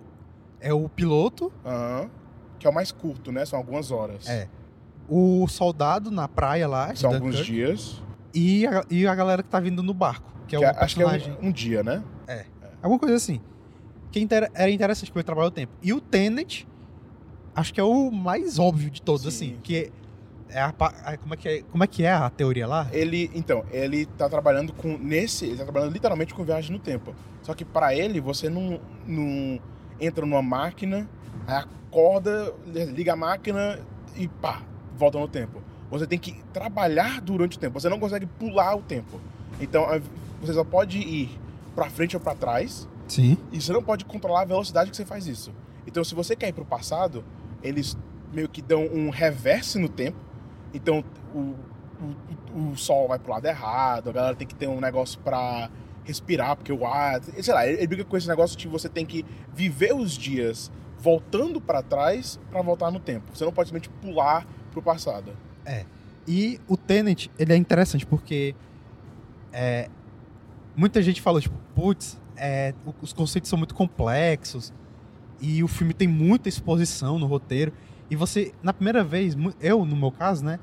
é 0.60 0.72
o 0.72 0.88
piloto, 0.88 1.52
Aham. 1.64 2.08
Que 2.58 2.66
é 2.66 2.70
o 2.70 2.74
mais 2.74 2.92
curto, 2.92 3.32
né? 3.32 3.44
São 3.46 3.58
algumas 3.58 3.90
horas. 3.90 4.28
É. 4.28 4.46
o 5.08 5.48
soldado 5.48 6.10
na 6.10 6.28
praia 6.28 6.68
lá, 6.68 6.94
São 6.94 7.12
alguns 7.12 7.34
Dunkirk, 7.36 7.50
dias. 7.52 8.02
e, 8.32 8.64
a, 8.66 8.84
e 8.88 9.06
a 9.08 9.14
galera 9.14 9.42
que 9.42 9.48
tá 9.48 9.58
vindo 9.58 9.82
no 9.82 9.92
barco, 9.92 10.30
que 10.46 10.54
é 10.54 10.58
que 10.58 10.64
o 10.64 10.68
é- 10.68 10.70
acho 10.78 10.94
que 10.94 11.02
é 11.02 11.06
personagem. 11.06 11.36
um, 11.42 11.48
um 11.48 11.52
dia, 11.52 11.82
né? 11.82 12.02
Alguma 12.82 12.98
coisa 12.98 13.16
assim. 13.16 13.40
Que 14.12 14.20
inter- 14.20 14.50
era 14.54 14.70
interessante 14.70 15.08
porque 15.10 15.18
ele 15.18 15.24
trabalha 15.24 15.48
o 15.48 15.50
tempo. 15.50 15.72
E 15.82 15.92
o 15.92 16.00
Tenet, 16.00 16.66
acho 17.54 17.74
que 17.74 17.80
é 17.80 17.84
o 17.84 18.10
mais 18.10 18.58
óbvio 18.58 18.88
de 18.90 19.02
todos, 19.02 19.22
Sim. 19.22 19.28
assim. 19.52 19.58
Que 19.62 19.90
é 20.48 20.60
a, 20.62 20.72
pa- 20.72 20.94
a- 21.04 21.16
como, 21.16 21.34
é 21.34 21.36
que 21.36 21.48
é, 21.48 21.62
como 21.62 21.82
é 21.84 21.86
que 21.86 22.04
é 22.04 22.12
a 22.12 22.30
teoria 22.30 22.66
lá? 22.66 22.86
Ele, 22.92 23.30
então, 23.34 23.64
ele 23.72 24.06
tá 24.06 24.28
trabalhando 24.28 24.72
com 24.72 24.96
nesse, 24.96 25.44
ele 25.46 25.56
tá 25.56 25.64
trabalhando 25.64 25.92
literalmente 25.92 26.32
com 26.34 26.44
viagem 26.44 26.70
no 26.72 26.78
tempo. 26.78 27.14
Só 27.42 27.52
que 27.52 27.64
pra 27.64 27.94
ele 27.94 28.20
você 28.20 28.48
não, 28.48 28.80
não 29.06 29.58
entra 30.00 30.24
numa 30.24 30.42
máquina, 30.42 31.08
aí 31.46 31.64
acorda, 31.90 32.54
liga 32.66 33.12
a 33.12 33.16
máquina 33.16 33.80
e 34.16 34.28
pá, 34.28 34.62
volta 34.96 35.18
no 35.18 35.28
tempo. 35.28 35.62
Você 35.90 36.06
tem 36.06 36.18
que 36.18 36.40
trabalhar 36.52 37.20
durante 37.20 37.56
o 37.56 37.60
tempo. 37.60 37.80
Você 37.80 37.88
não 37.88 37.98
consegue 37.98 38.26
pular 38.26 38.76
o 38.76 38.82
tempo. 38.82 39.20
Então, 39.60 39.86
você 40.40 40.54
só 40.54 40.62
pode 40.62 40.98
ir 40.98 41.38
pra 41.74 41.90
frente 41.90 42.16
ou 42.16 42.20
pra 42.20 42.34
trás 42.34 42.88
Sim. 43.08 43.36
e 43.50 43.60
você 43.60 43.72
não 43.72 43.82
pode 43.82 44.04
controlar 44.04 44.42
a 44.42 44.44
velocidade 44.44 44.90
que 44.90 44.96
você 44.96 45.04
faz 45.04 45.26
isso. 45.26 45.52
Então, 45.86 46.04
se 46.04 46.14
você 46.14 46.36
quer 46.36 46.48
ir 46.48 46.52
pro 46.52 46.64
passado, 46.64 47.24
eles 47.62 47.96
meio 48.32 48.48
que 48.48 48.62
dão 48.62 48.84
um 48.86 49.10
reverse 49.10 49.78
no 49.78 49.88
tempo. 49.88 50.18
Então, 50.72 51.04
o, 51.34 51.56
o, 52.54 52.70
o 52.70 52.76
sol 52.76 53.08
vai 53.08 53.18
pro 53.18 53.32
lado 53.32 53.46
errado, 53.46 54.10
a 54.10 54.12
galera 54.12 54.36
tem 54.36 54.46
que 54.46 54.54
ter 54.54 54.68
um 54.68 54.80
negócio 54.80 55.18
pra 55.20 55.68
respirar, 56.04 56.56
porque 56.56 56.72
o 56.72 56.86
ar. 56.86 57.22
Sei 57.22 57.54
lá, 57.54 57.66
ele, 57.66 57.86
briga 57.86 58.04
com 58.04 58.16
esse 58.16 58.28
negócio 58.28 58.56
de 58.56 58.68
você 58.68 58.88
tem 58.88 59.06
que 59.06 59.24
viver 59.54 59.94
os 59.94 60.12
dias 60.12 60.70
voltando 60.98 61.60
pra 61.60 61.82
trás 61.82 62.38
pra 62.50 62.62
voltar 62.62 62.90
no 62.90 63.00
tempo. 63.00 63.34
Você 63.34 63.44
não 63.44 63.52
pode 63.52 63.68
simplesmente 63.68 63.90
pular 64.00 64.46
pro 64.70 64.82
passado. 64.82 65.32
E 66.26 66.60
o 66.68 66.76
Tenet, 66.76 67.30
ele 67.38 67.52
é 67.52 67.56
interessante 67.56 68.06
porque 68.06 68.54
é, 69.52 69.88
muita 70.76 71.02
gente 71.02 71.20
falou, 71.20 71.40
tipo, 71.40 71.56
putz, 71.74 72.20
é, 72.36 72.74
os 73.00 73.12
conceitos 73.12 73.48
são 73.48 73.58
muito 73.58 73.74
complexos 73.74 74.72
e 75.40 75.62
o 75.62 75.68
filme 75.68 75.94
tem 75.94 76.06
muita 76.06 76.48
exposição 76.48 77.18
no 77.18 77.26
roteiro. 77.26 77.72
E 78.10 78.16
você, 78.16 78.52
na 78.62 78.72
primeira 78.72 79.02
vez, 79.02 79.36
eu, 79.60 79.84
no 79.84 79.96
meu 79.96 80.10
caso, 80.10 80.44
né, 80.44 80.58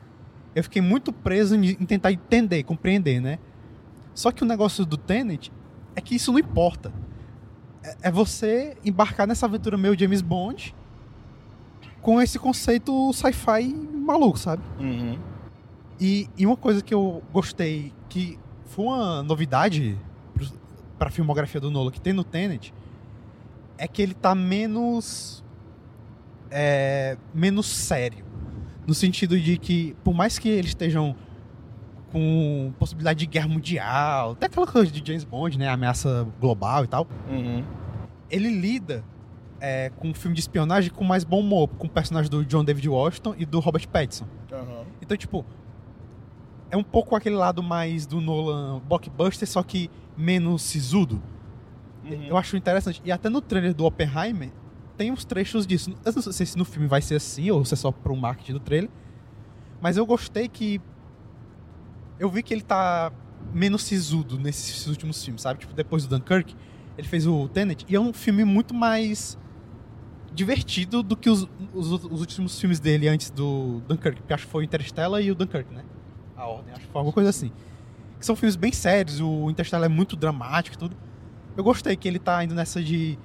eu 0.56 0.64
fiquei 0.64 0.82
muito 0.82 1.14
preso 1.14 1.56
em 1.56 1.86
tentar 1.86 2.12
entender, 2.12 2.64
compreender, 2.64 3.22
né? 3.22 3.40
Só 4.18 4.32
que 4.32 4.42
o 4.42 4.48
negócio 4.48 4.84
do 4.84 4.98
Tenet 4.98 5.52
é 5.96 6.02
que 6.02 6.16
isso 6.16 6.32
não 6.32 6.40
importa. 6.40 6.92
É, 7.84 8.08
é 8.08 8.12
você 8.12 8.76
embarcar 8.84 9.28
nessa 9.28 9.46
aventura 9.46 9.78
meio 9.78 9.96
James 9.98 10.22
Bond 10.22 10.74
com 12.02 12.20
esse 12.20 12.40
conceito 12.40 13.14
sci-fi 13.14 13.68
maluco, 13.76 14.40
sabe? 14.40 14.64
Uhum. 14.80 15.20
E, 16.00 16.28
e 16.36 16.48
uma 16.48 16.58
coisa 16.58 16.82
que 16.82 16.94
eu 16.96 17.22
gostei, 17.32 17.94
que 18.10 18.40
foi 18.66 18.86
uma 18.86 19.22
novidade 19.22 19.96
pro- 20.34 20.52
pra 20.98 21.12
filmografia 21.12 21.62
do 21.62 21.70
Nolan, 21.70 21.92
que 21.92 22.02
tem 22.02 22.14
no 22.14 22.24
Tenet, 22.24 22.74
é 23.78 23.88
que 23.88 24.02
ele 24.02 24.16
tá 24.16 24.34
menos. 24.34 25.44
é, 26.50 27.18
menos 27.36 27.68
sério. 27.68 28.26
No 28.88 28.96
sentido 28.96 29.40
de 29.40 29.58
que, 29.60 29.96
por 30.04 30.16
mais 30.16 30.40
que 30.40 30.50
eles 30.50 30.70
estejam 30.72 31.16
com 32.18 32.74
possibilidade 32.80 33.20
de 33.20 33.28
guerra 33.28 33.48
mundial, 33.48 34.32
até 34.32 34.48
aquela 34.48 34.66
coisa 34.66 34.92
de 34.92 35.06
James 35.06 35.24
Bond, 35.24 35.56
né? 35.60 35.68
Ameaça 35.68 36.28
global 36.42 36.84
e 36.84 36.88
tal 36.88 37.08
Uhum. 37.30 37.64
ele 38.30 38.50
lida 38.50 39.04
é, 39.62 39.92
com 39.98 40.10
um 40.10 40.14
filme 40.16 40.34
de 40.34 40.42
espionagem 40.42 40.90
com 40.92 41.04
mais 41.04 41.24
bom 41.24 41.40
humor, 41.42 41.68
com 41.78 41.86
o 41.86 41.90
personagem 41.90 42.30
do 42.32 42.44
John 42.44 42.64
David 42.64 42.90
Washington 42.90 43.36
e 43.38 43.46
do 43.46 43.60
Robert 43.60 43.88
Pattinson. 43.88 44.26
Aham. 44.52 44.86
Então, 45.02 45.16
tipo, 45.16 45.46
é 46.72 46.78
um 46.78 46.84
pouco 46.84 47.16
aquele 47.16 47.36
lado 47.36 47.62
mais 47.62 48.06
do 48.08 48.20
Nolan 48.20 48.82
blockbuster, 48.88 49.48
só 49.48 49.62
que 49.62 49.90
menos 50.18 50.64
sisudo. 50.64 51.22
Uhum. 52.04 52.24
Eu 52.24 52.38
acho 52.38 52.58
interessante. 52.58 53.00
E 53.06 53.12
até 53.12 53.30
no 53.30 53.42
trailer 53.42 53.74
do 53.76 53.86
Oppenheimer 53.86 54.50
tem 54.98 55.12
uns 55.12 55.24
trechos 55.24 55.68
disso. 55.68 55.94
Eu 56.04 56.14
não 56.14 56.22
sei 56.22 56.46
se 56.48 56.58
no 56.58 56.66
filme 56.66 56.88
vai 56.88 57.02
ser 57.02 57.16
assim 57.16 57.52
ou 57.52 57.64
se 57.64 57.74
é 57.76 57.78
só 57.78 57.92
pro 57.92 58.16
marketing 58.16 58.54
do 58.54 58.60
trailer. 58.60 58.90
Mas 59.80 59.98
eu 59.98 60.06
gostei 60.06 60.48
que. 60.48 60.82
Eu 62.20 62.30
vi 62.30 62.42
que 62.44 62.54
ele 62.54 62.62
tá 62.62 63.12
menos 63.54 63.84
sisudo 63.84 64.38
nesses 64.40 64.88
últimos 64.88 65.24
filmes, 65.24 65.42
sabe? 65.42 65.60
Tipo, 65.60 65.74
depois 65.74 66.06
do 66.06 66.18
Dunkirk, 66.18 66.56
ele 66.98 67.08
fez 67.08 67.26
o 67.28 67.48
Tenet 67.48 67.86
e 67.88 67.96
é 67.96 68.00
um 68.00 68.12
filme 68.14 68.44
muito 68.44 68.74
mais 68.74 69.38
divertido 70.34 71.02
do 71.02 71.16
que 71.16 71.30
os, 71.30 71.48
os, 71.74 71.92
os 71.92 72.20
últimos 72.20 72.60
filmes 72.60 72.80
dele 72.80 73.08
antes 73.08 73.30
do 73.30 73.82
Dunkirk, 73.88 74.22
que 74.24 74.34
acho 74.34 74.46
que 74.46 74.52
foi 74.52 74.64
o 74.64 74.66
Interstellar 74.66 75.22
e 75.22 75.32
o 75.32 75.36
Dunkirk, 75.36 75.74
né? 75.74 75.84
A 76.36 76.46
ordem, 76.48 76.74
acho 76.74 76.86
que 76.86 76.92
foi 76.92 77.00
alguma 77.00 77.14
coisa 77.14 77.30
assim. 77.30 77.52
Que 78.20 78.26
são 78.26 78.36
filmes 78.36 78.56
bem 78.56 78.72
sérios, 78.72 79.20
o 79.20 79.50
Interstellar 79.50 79.86
é 79.86 79.94
muito 79.94 80.16
dramático 80.16 80.76
e 80.76 80.80
tudo. 80.80 80.96
Eu 81.56 81.64
gostei 81.64 81.96
que 81.96 82.08
ele 82.08 82.20
tá 82.20 82.44
indo 82.44 82.54
nessa 82.54 82.82
de 82.84 83.18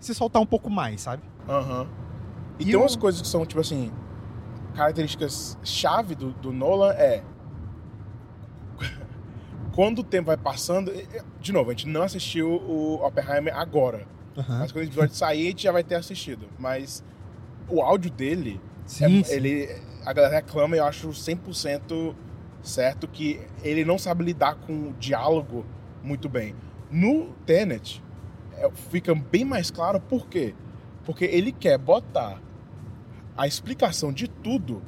se 0.00 0.14
soltar 0.14 0.42
um 0.42 0.46
pouco 0.46 0.68
mais, 0.68 1.00
sabe? 1.00 1.22
Aham. 1.48 1.86
E, 2.58 2.62
E 2.62 2.66
tem 2.66 2.76
o- 2.76 2.80
umas 2.80 2.96
coisas 2.96 3.22
que 3.22 3.28
são, 3.28 3.44
tipo 3.46 3.60
assim, 3.60 3.90
características 4.74 5.56
chave 5.62 6.14
do, 6.14 6.32
do 6.32 6.52
Nolan 6.52 6.92
é. 6.92 7.22
Quando 9.72 10.00
o 10.00 10.04
tempo 10.04 10.26
vai 10.26 10.36
passando. 10.36 10.92
De 11.40 11.52
novo, 11.52 11.70
a 11.70 11.72
gente 11.72 11.88
não 11.88 12.02
assistiu 12.02 12.48
o 12.50 13.04
Oppenheimer 13.04 13.56
agora. 13.56 14.06
Mas 14.36 14.72
quando 14.72 14.84
o 14.84 14.88
episódio 14.88 15.14
sair, 15.14 15.46
a 15.46 15.50
gente 15.50 15.62
já 15.62 15.72
vai 15.72 15.82
ter 15.84 15.94
assistido. 15.94 16.46
Mas 16.58 17.02
o 17.68 17.80
áudio 17.82 18.10
dele, 18.10 18.60
Sim, 18.86 19.20
é- 19.20 19.24
sim. 19.24 19.34
ele. 19.34 19.68
A 20.04 20.12
galera 20.12 20.34
reclama 20.36 20.74
e 20.74 20.78
eu 20.78 20.84
acho 20.84 21.08
100% 21.10 22.14
certo 22.62 23.06
que 23.08 23.40
ele 23.62 23.84
não 23.84 23.98
sabe 23.98 24.24
lidar 24.24 24.56
com 24.56 24.88
o 24.88 24.92
diálogo 24.98 25.64
muito 26.02 26.28
bem. 26.28 26.54
No 26.90 27.28
Tenet, 27.46 28.02
é, 28.56 28.68
fica 28.90 29.14
bem 29.14 29.44
mais 29.44 29.70
claro 29.70 30.00
por 30.00 30.26
quê. 30.26 30.54
Porque 31.04 31.24
ele 31.24 31.52
quer 31.52 31.78
botar 31.78 32.40
a 33.36 33.46
explicação 33.46 34.12
de 34.12 34.28
tudo, 34.28 34.82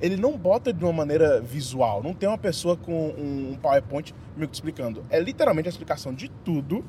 ele 0.00 0.16
não 0.16 0.36
bota 0.36 0.72
de 0.72 0.82
uma 0.82 0.92
maneira 0.92 1.40
visual. 1.40 2.02
Não 2.02 2.14
tem 2.14 2.28
uma 2.28 2.38
pessoa 2.38 2.76
com 2.76 3.08
um 3.10 3.56
PowerPoint 3.60 4.14
que 4.38 4.54
explicando. 4.54 5.04
É 5.10 5.20
literalmente 5.20 5.68
a 5.68 5.70
explicação 5.70 6.14
de 6.14 6.28
tudo 6.44 6.84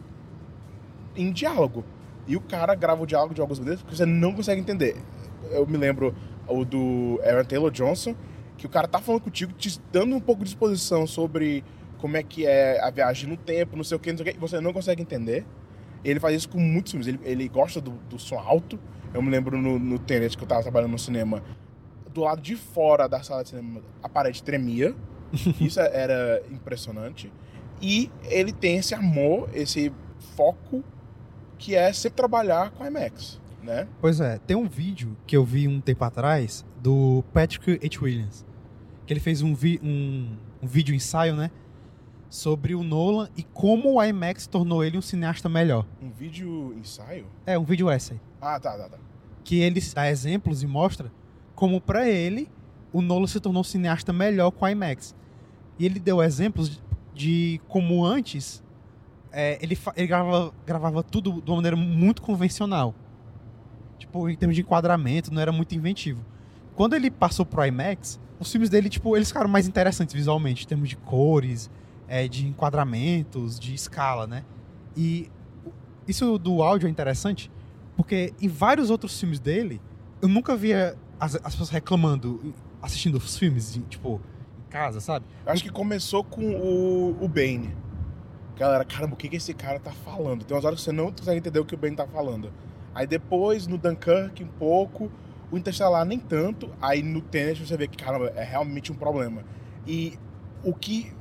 em 1.16 1.32
diálogo. 1.32 1.84
E 2.28 2.38
o 2.38 2.42
cara 2.42 2.74
grava 2.76 3.04
o 3.04 3.06
diálogo 3.06 3.34
de 3.34 3.42
algumas 3.42 3.60
maneiras 3.60 3.82
porque 3.82 3.96
você 3.96 4.06
não 4.06 4.34
consegue 4.34 4.62
entender. 4.62 4.96
Eu 5.52 5.68
me 5.68 5.78
lembro 5.78 6.16
o 6.48 6.64
do 6.64 7.20
Aaron 7.24 7.44
Taylor 7.44 7.72
Johnson, 7.72 8.16
que 8.58 8.66
o 8.66 8.70
cara 8.70 8.88
tá 8.88 9.00
falando 9.00 9.22
contigo, 9.22 9.52
te 9.54 9.80
dando 9.92 10.16
um 10.16 10.20
pouco 10.20 10.44
de 10.44 10.50
exposição 10.50 11.06
sobre 11.06 11.64
como 11.98 12.16
é 12.16 12.24
que 12.24 12.46
é 12.46 12.80
a 12.82 12.90
viagem 12.90 13.30
no 13.30 13.38
tempo, 13.38 13.76
não 13.76 13.84
sei 13.84 13.98
o 13.98 14.00
que, 14.00 14.12
não 14.12 14.18
sei 14.18 14.30
o 14.30 14.34
que, 14.34 14.40
você 14.40 14.62
não 14.62 14.72
consegue 14.72 15.02
entender. 15.02 15.46
Ele 16.04 16.20
faz 16.20 16.36
isso 16.36 16.50
com 16.50 16.60
muitos 16.60 16.92
filmes. 16.92 17.08
Ele, 17.08 17.20
ele 17.24 17.48
gosta 17.48 17.82
do, 17.82 17.92
do 18.10 18.18
som 18.18 18.40
alto. 18.40 18.80
Eu 19.14 19.22
me 19.22 19.30
lembro 19.30 19.62
no, 19.62 19.78
no 19.78 20.00
Tenet, 20.00 20.38
que 20.38 20.44
eu 20.44 20.48
tava 20.48 20.64
trabalhando 20.64 20.92
no 20.92 21.00
cinema, 21.00 21.44
do 22.14 22.22
lado 22.22 22.42
de 22.42 22.56
fora 22.56 23.08
da 23.08 23.22
sala 23.24 23.44
de 23.44 23.50
cinema, 23.50 23.82
a 24.02 24.10
parede 24.10 24.44
tremia. 24.44 24.96
Isso 25.60 25.80
era 25.80 26.44
impressionante. 26.52 27.32
E 27.82 28.12
ele 28.24 28.52
tem 28.52 28.78
esse 28.78 28.94
amor, 28.94 29.50
esse 29.54 29.92
foco, 30.36 30.84
que 31.58 31.76
é 31.76 31.92
sempre 31.94 32.18
trabalhar 32.18 32.72
com 32.72 32.86
IMAX, 32.86 33.40
né? 33.64 33.88
Pois 34.00 34.20
é, 34.20 34.38
tem 34.40 34.56
um 34.56 34.68
vídeo 34.68 35.18
que 35.26 35.36
eu 35.36 35.44
vi 35.44 35.68
um 35.68 35.80
tempo 35.82 36.04
atrás 36.04 36.66
do 36.80 37.24
Patrick 37.34 37.80
H. 37.84 38.00
Williams. 38.02 38.46
Que 39.06 39.14
ele 39.14 39.20
fez 39.20 39.42
um, 39.42 39.56
vi 39.56 39.80
um, 39.84 40.38
um 40.62 40.68
vídeo 40.68 40.94
ensaio, 40.94 41.36
né? 41.36 41.50
Sobre 42.30 42.76
o 42.76 42.84
Nolan 42.84 43.30
e 43.36 43.44
como 43.44 43.96
o 43.96 44.04
IMAX 44.04 44.48
tornou 44.48 44.84
ele 44.84 44.98
um 44.98 45.02
cineasta 45.02 45.50
melhor. 45.50 45.86
Um 46.02 46.10
vídeo 46.12 46.74
ensaio? 46.78 47.26
É, 47.46 47.58
um 47.58 47.64
vídeo 47.64 47.90
essay. 47.90 48.20
Ah, 48.40 48.60
tá, 48.60 48.78
tá, 48.78 48.90
tá. 48.90 48.98
Que 49.44 49.60
ele 49.60 49.82
dá 49.94 50.10
exemplos 50.10 50.64
e 50.64 50.68
mostra 50.68 51.12
como 51.62 51.80
pra 51.80 52.10
ele 52.10 52.50
o 52.92 53.04
Nolan 53.04 53.28
se 53.28 53.40
tornou 53.40 53.62
um 53.62 53.64
cineasta 53.64 54.12
melhor 54.12 54.50
com 54.50 54.66
o 54.66 54.68
IMAX. 54.68 55.16
E 55.78 55.86
ele 55.86 56.00
deu 56.00 56.20
exemplos 56.20 56.82
de, 57.14 57.62
como 57.68 58.04
antes 58.04 58.64
é, 59.32 59.60
ele, 59.62 59.78
ele 59.96 60.08
gravava, 60.08 60.54
gravava 60.66 61.04
tudo 61.04 61.40
de 61.40 61.52
uma 61.52 61.58
maneira 61.58 61.78
muito 61.78 62.24
convencional. 62.24 62.96
Tipo, 64.00 64.28
em 64.28 64.36
termos 64.36 64.56
de 64.56 64.64
enquadramento, 64.64 65.32
não 65.32 65.40
era 65.40 65.52
muito 65.52 65.76
inventivo. 65.76 66.26
Quando 66.74 66.96
ele 66.96 67.12
passou 67.12 67.46
pro 67.46 67.64
IMAX, 67.64 68.20
os 68.40 68.52
filmes 68.52 68.68
dele, 68.68 68.90
tipo, 68.90 69.16
eles 69.16 69.28
ficaram 69.28 69.48
mais 69.48 69.68
interessantes 69.68 70.16
visualmente, 70.16 70.66
em 70.66 70.68
termos 70.68 70.90
de 70.90 70.96
cores, 70.96 71.70
é, 72.08 72.28
de 72.28 72.48
enquadramentos, 72.48 73.60
de 73.60 73.76
escala, 73.76 74.26
né? 74.26 74.44
E 74.98 75.30
isso 76.08 76.40
do 76.40 76.64
áudio 76.64 76.88
é 76.88 76.90
interessante, 76.90 77.52
porque 77.96 78.34
em 78.42 78.48
vários 78.48 78.90
outros 78.90 79.20
filmes 79.20 79.40
dele, 79.40 79.80
eu 80.24 80.28
nunca 80.28 80.56
via 80.56 80.98
as, 81.22 81.36
as 81.36 81.54
pessoas 81.54 81.70
reclamando, 81.70 82.54
assistindo 82.82 83.16
os 83.16 83.38
filmes, 83.38 83.78
em, 83.78 83.82
tipo, 83.82 84.20
em 84.58 84.72
casa, 84.72 85.00
sabe? 85.00 85.24
Acho 85.46 85.64
que 85.64 85.70
começou 85.70 86.24
com 86.24 86.42
o, 86.42 87.24
o 87.24 87.28
Bane. 87.28 87.78
Galera, 88.58 88.84
caramba, 88.84 89.14
o 89.14 89.18
que, 89.18 89.30
que 89.30 89.36
esse 89.36 89.54
cara 89.54 89.80
tá 89.80 89.92
falando? 89.92 90.44
Tem 90.44 90.58
umas 90.58 90.66
horas 90.66 90.80
que 90.80 90.86
você 90.86 90.92
não 90.92 91.12
consegue 91.12 91.38
entender 91.38 91.60
o 91.60 91.66
que 91.66 91.76
o 91.76 91.78
Bane 91.78 91.96
tá 91.96 92.08
falando. 92.08 92.52
Aí 92.94 93.06
depois, 93.06 93.68
no 93.68 93.78
Dunkirk, 93.78 94.44
um 94.44 94.48
pouco. 94.48 95.12
O 95.52 95.58
Interstellar, 95.58 96.06
nem 96.06 96.18
tanto. 96.18 96.72
Aí 96.82 97.04
no 97.04 97.22
Tenet 97.22 97.64
você 97.64 97.78
vê 97.78 97.88
que, 97.88 98.04
caramba, 98.04 98.32
é 98.36 98.44
realmente 98.44 98.92
um 98.92 98.96
problema. 98.96 99.44
E 99.86 100.18
o 100.64 100.74
que 100.74 101.14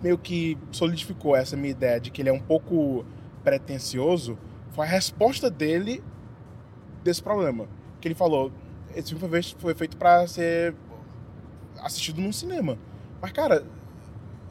meio 0.00 0.16
que 0.16 0.56
solidificou 0.70 1.34
essa 1.34 1.56
minha 1.56 1.70
ideia 1.70 2.00
de 2.00 2.10
que 2.10 2.22
ele 2.22 2.28
é 2.28 2.32
um 2.32 2.40
pouco 2.40 3.04
pretencioso 3.42 4.38
foi 4.70 4.86
a 4.86 4.88
resposta 4.88 5.50
dele 5.50 6.02
desse 7.02 7.22
problema. 7.22 7.66
Que 8.00 8.08
ele 8.08 8.14
falou, 8.14 8.52
esse 8.94 9.08
filme 9.14 9.20
foi, 9.28 9.42
fe- 9.42 9.56
foi 9.58 9.74
feito 9.74 9.96
pra 9.96 10.26
ser 10.26 10.74
assistido 11.80 12.20
num 12.20 12.32
cinema. 12.32 12.78
Mas, 13.20 13.32
cara, 13.32 13.64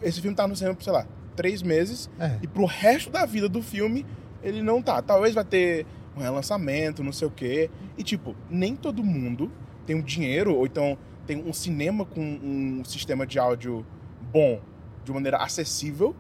esse 0.02 0.22
filme 0.22 0.36
tá 0.36 0.48
no 0.48 0.56
cinema 0.56 0.76
por, 0.76 0.84
sei 0.84 0.94
lá, 0.94 1.06
três 1.36 1.62
meses. 1.62 2.10
É. 2.20 2.38
E 2.42 2.48
pro 2.48 2.66
resto 2.66 3.10
da 3.10 3.26
vida 3.26 3.48
do 3.50 3.62
filme, 3.62 4.06
ele 4.42 4.62
não 4.62 4.82
tá. 4.82 5.02
Talvez 5.02 5.36
vai 5.36 5.44
ter 5.46 5.86
um 6.16 6.22
relançamento, 6.22 7.04
não 7.04 7.12
sei 7.12 7.28
o 7.28 7.32
quê. 7.32 7.70
E, 7.98 8.04
tipo, 8.04 8.36
nem 8.50 8.76
todo 8.76 9.04
mundo 9.04 9.52
tem 9.86 9.96
um 9.96 10.02
dinheiro, 10.02 10.56
ou 10.56 10.66
então 10.66 10.98
tem 11.26 11.38
um 11.44 11.54
cinema 11.54 12.06
com 12.06 12.22
um 12.22 12.84
sistema 12.86 13.26
de 13.26 13.38
áudio 13.40 13.86
bom, 14.32 14.60
de 15.04 15.12
maneira 15.12 15.38
acessível, 15.38 16.16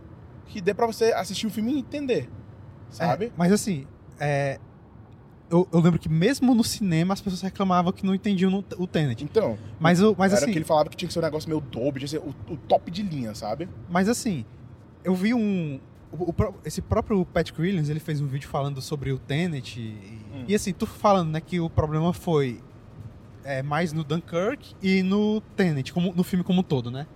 que 0.45 0.59
dê 0.61 0.73
pra 0.73 0.85
você 0.87 1.05
assistir 1.13 1.47
o 1.47 1.49
filme 1.49 1.73
e 1.73 1.79
entender. 1.79 2.29
Sabe? 2.89 3.25
É, 3.25 3.31
mas 3.37 3.51
assim, 3.51 3.85
é, 4.19 4.59
eu, 5.49 5.67
eu 5.71 5.79
lembro 5.79 5.99
que 5.99 6.07
mesmo 6.09 6.53
no 6.53 6.63
cinema 6.63 7.13
as 7.13 7.21
pessoas 7.21 7.41
reclamavam 7.41 7.91
que 7.91 8.05
não 8.05 8.13
entendiam 8.13 8.49
no- 8.51 8.63
o 8.77 8.85
Tenet. 8.87 9.23
Então, 9.23 9.57
Mas, 9.79 9.99
eu, 9.99 10.15
mas 10.17 10.31
era 10.33 10.41
assim, 10.43 10.51
que 10.51 10.57
ele 10.57 10.65
falava 10.65 10.89
que 10.89 10.95
tinha 10.97 11.07
que 11.07 11.13
ser 11.13 11.19
um 11.19 11.23
negócio 11.23 11.49
meio 11.49 11.61
Dolby, 11.61 11.99
tinha 12.05 12.21
o, 12.21 12.33
o 12.49 12.55
top 12.57 12.89
de 12.91 13.01
linha, 13.01 13.33
sabe? 13.35 13.67
Mas 13.89 14.07
assim, 14.09 14.45
eu 15.03 15.15
vi 15.15 15.33
um. 15.33 15.79
o- 16.11 16.31
o 16.31 16.35
esse 16.65 16.81
próprio 16.81 17.25
Patrick 17.25 17.59
Williams, 17.61 17.89
ele 17.89 17.99
fez 17.99 18.21
um 18.21 18.27
vídeo 18.27 18.47
falando 18.49 18.81
sobre 18.81 19.11
o 19.11 19.17
Tenet. 19.19 19.79
E, 19.79 20.19
Hum. 20.33 20.45
e 20.47 20.53
assim, 20.55 20.71
tu 20.73 20.85
falando, 20.85 21.31
né, 21.31 21.41
que 21.41 21.59
o 21.59 21.69
problema 21.69 22.13
foi 22.13 22.61
é, 23.43 23.63
mais 23.63 23.91
no 23.93 24.03
Dunkirk 24.03 24.75
e 24.81 25.01
no 25.01 25.41
Tenet, 25.55 25.91
como, 25.91 26.13
no 26.13 26.23
filme 26.23 26.43
como 26.43 26.59
um 26.59 26.63
todo, 26.63 26.91
né? 26.91 27.07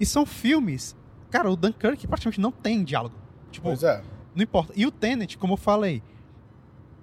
E 0.00 0.06
são 0.06 0.24
filmes. 0.26 0.96
Cara, 1.30 1.50
o 1.50 1.56
Dunkirk 1.56 2.06
praticamente 2.06 2.40
não 2.40 2.50
tem 2.52 2.82
diálogo. 2.84 3.14
Tipo, 3.50 3.68
Pois 3.68 3.82
é. 3.82 4.02
não 4.34 4.42
importa. 4.42 4.72
E 4.76 4.86
o 4.86 4.90
Tenet, 4.90 5.36
como 5.36 5.54
eu 5.54 5.56
falei, 5.58 6.02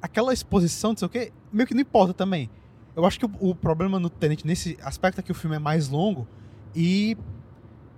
aquela 0.04 0.34
exposição, 0.34 0.92
não 0.92 0.98
sei 0.98 1.06
o 1.06 1.10
quê, 1.10 1.32
meio 1.52 1.66
que 1.66 1.74
não 1.74 1.80
importa 1.82 2.14
também. 2.14 2.50
Eu 2.96 3.06
acho 3.06 3.18
que 3.18 3.26
o, 3.26 3.32
o 3.40 3.56
problema 3.56 3.98
no 4.00 4.10
Tenet, 4.10 4.46
nesse 4.46 4.78
aspecto, 4.84 5.20
é 5.20 5.24
que 5.24 5.32
o 5.32 5.36
filme 5.36 5.56
é 5.56 5.60
mais 5.60 5.88
longo 5.88 6.28
e, 6.76 7.18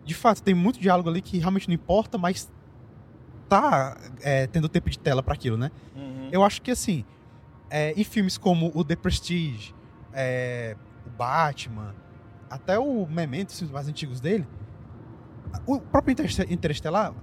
de 0.05 0.13
fato, 0.13 0.41
tem 0.43 0.53
muito 0.53 0.79
diálogo 0.79 1.09
ali 1.09 1.19
que 1.21 1.39
realmente 1.39 1.67
não 1.67 1.73
importa, 1.73 2.17
mas 2.17 2.49
tá 3.49 3.97
é, 4.21 4.45
tendo 4.47 4.69
tempo 4.69 4.89
de 4.89 4.99
tela 4.99 5.21
pra 5.23 5.33
aquilo, 5.33 5.57
né? 5.57 5.71
Uhum. 5.95 6.29
Eu 6.31 6.43
acho 6.43 6.61
que 6.61 6.71
assim, 6.71 7.03
é, 7.69 7.91
em 7.99 8.03
filmes 8.03 8.37
como 8.37 8.71
o 8.73 8.83
The 8.83 8.95
Prestige, 8.95 9.73
é, 10.13 10.75
o 11.05 11.09
Batman, 11.09 11.93
até 12.49 12.77
o 12.77 13.05
Memento, 13.07 13.49
os 13.49 13.57
filmes 13.57 13.73
mais 13.73 13.87
antigos 13.87 14.21
dele, 14.21 14.47
o 15.65 15.79
próprio 15.79 16.11
Intereste- 16.13 16.45
Interestelar 16.53 17.13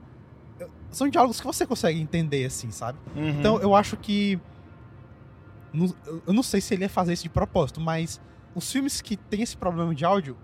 são 0.90 1.08
diálogos 1.08 1.40
que 1.40 1.46
você 1.46 1.64
consegue 1.66 2.00
entender, 2.00 2.44
assim, 2.44 2.70
sabe? 2.70 2.98
Uhum. 3.16 3.28
Então 3.38 3.60
eu 3.60 3.74
acho 3.74 3.96
que. 3.96 4.38
Eu 6.26 6.32
não 6.32 6.42
sei 6.42 6.60
se 6.60 6.74
ele 6.74 6.84
ia 6.84 6.88
fazer 6.88 7.12
isso 7.12 7.22
de 7.22 7.28
propósito, 7.30 7.80
mas 7.80 8.20
os 8.54 8.70
filmes 8.70 9.00
que 9.00 9.16
têm 9.16 9.42
esse 9.42 9.56
problema 9.56 9.94
de 9.94 10.04
áudio, 10.04 10.36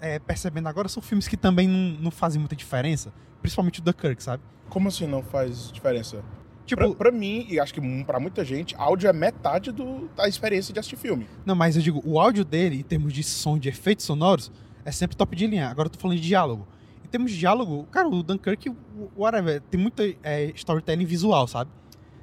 é, 0.00 0.18
percebendo 0.18 0.68
agora, 0.68 0.88
são 0.88 1.02
filmes 1.02 1.28
que 1.28 1.36
também 1.36 1.68
não, 1.68 2.00
não 2.04 2.10
fazem 2.10 2.38
muita 2.40 2.56
diferença. 2.56 3.12
Principalmente 3.40 3.80
o 3.80 3.82
Dunkirk, 3.82 4.22
sabe? 4.22 4.42
Como 4.68 4.88
assim 4.88 5.06
não 5.06 5.22
faz 5.22 5.70
diferença? 5.70 6.24
Tipo, 6.64 6.88
Pra, 6.88 6.94
pra 6.96 7.12
mim, 7.12 7.46
e 7.48 7.60
acho 7.60 7.72
que 7.72 7.80
pra 8.04 8.18
muita 8.18 8.44
gente, 8.44 8.74
áudio 8.76 9.08
é 9.08 9.12
metade 9.12 9.70
do- 9.70 10.08
da 10.16 10.26
experiência 10.28 10.74
de 10.74 10.80
assistir 10.80 10.96
filme. 10.96 11.28
Não, 11.44 11.54
mas 11.54 11.76
eu 11.76 11.82
digo, 11.82 12.02
o 12.04 12.18
áudio 12.18 12.44
dele, 12.44 12.80
em 12.80 12.82
termos 12.82 13.12
de 13.12 13.22
som, 13.22 13.56
de 13.58 13.68
efeitos 13.68 14.04
sonoros, 14.04 14.50
é 14.84 14.90
sempre 14.90 15.16
top 15.16 15.36
de 15.36 15.46
linha. 15.46 15.68
Agora 15.68 15.86
eu 15.86 15.90
tô 15.92 15.98
falando 15.98 16.16
de 16.18 16.26
diálogo. 16.26 16.66
Em 17.04 17.08
termos 17.08 17.30
de 17.30 17.38
diálogo, 17.38 17.84
cara, 17.92 18.08
o 18.08 18.20
Dunkirk, 18.20 18.74
whatever, 19.16 19.60
tem 19.70 19.80
muita 19.80 20.02
é, 20.24 20.46
storytelling 20.56 21.04
visual, 21.04 21.46
sabe? 21.46 21.70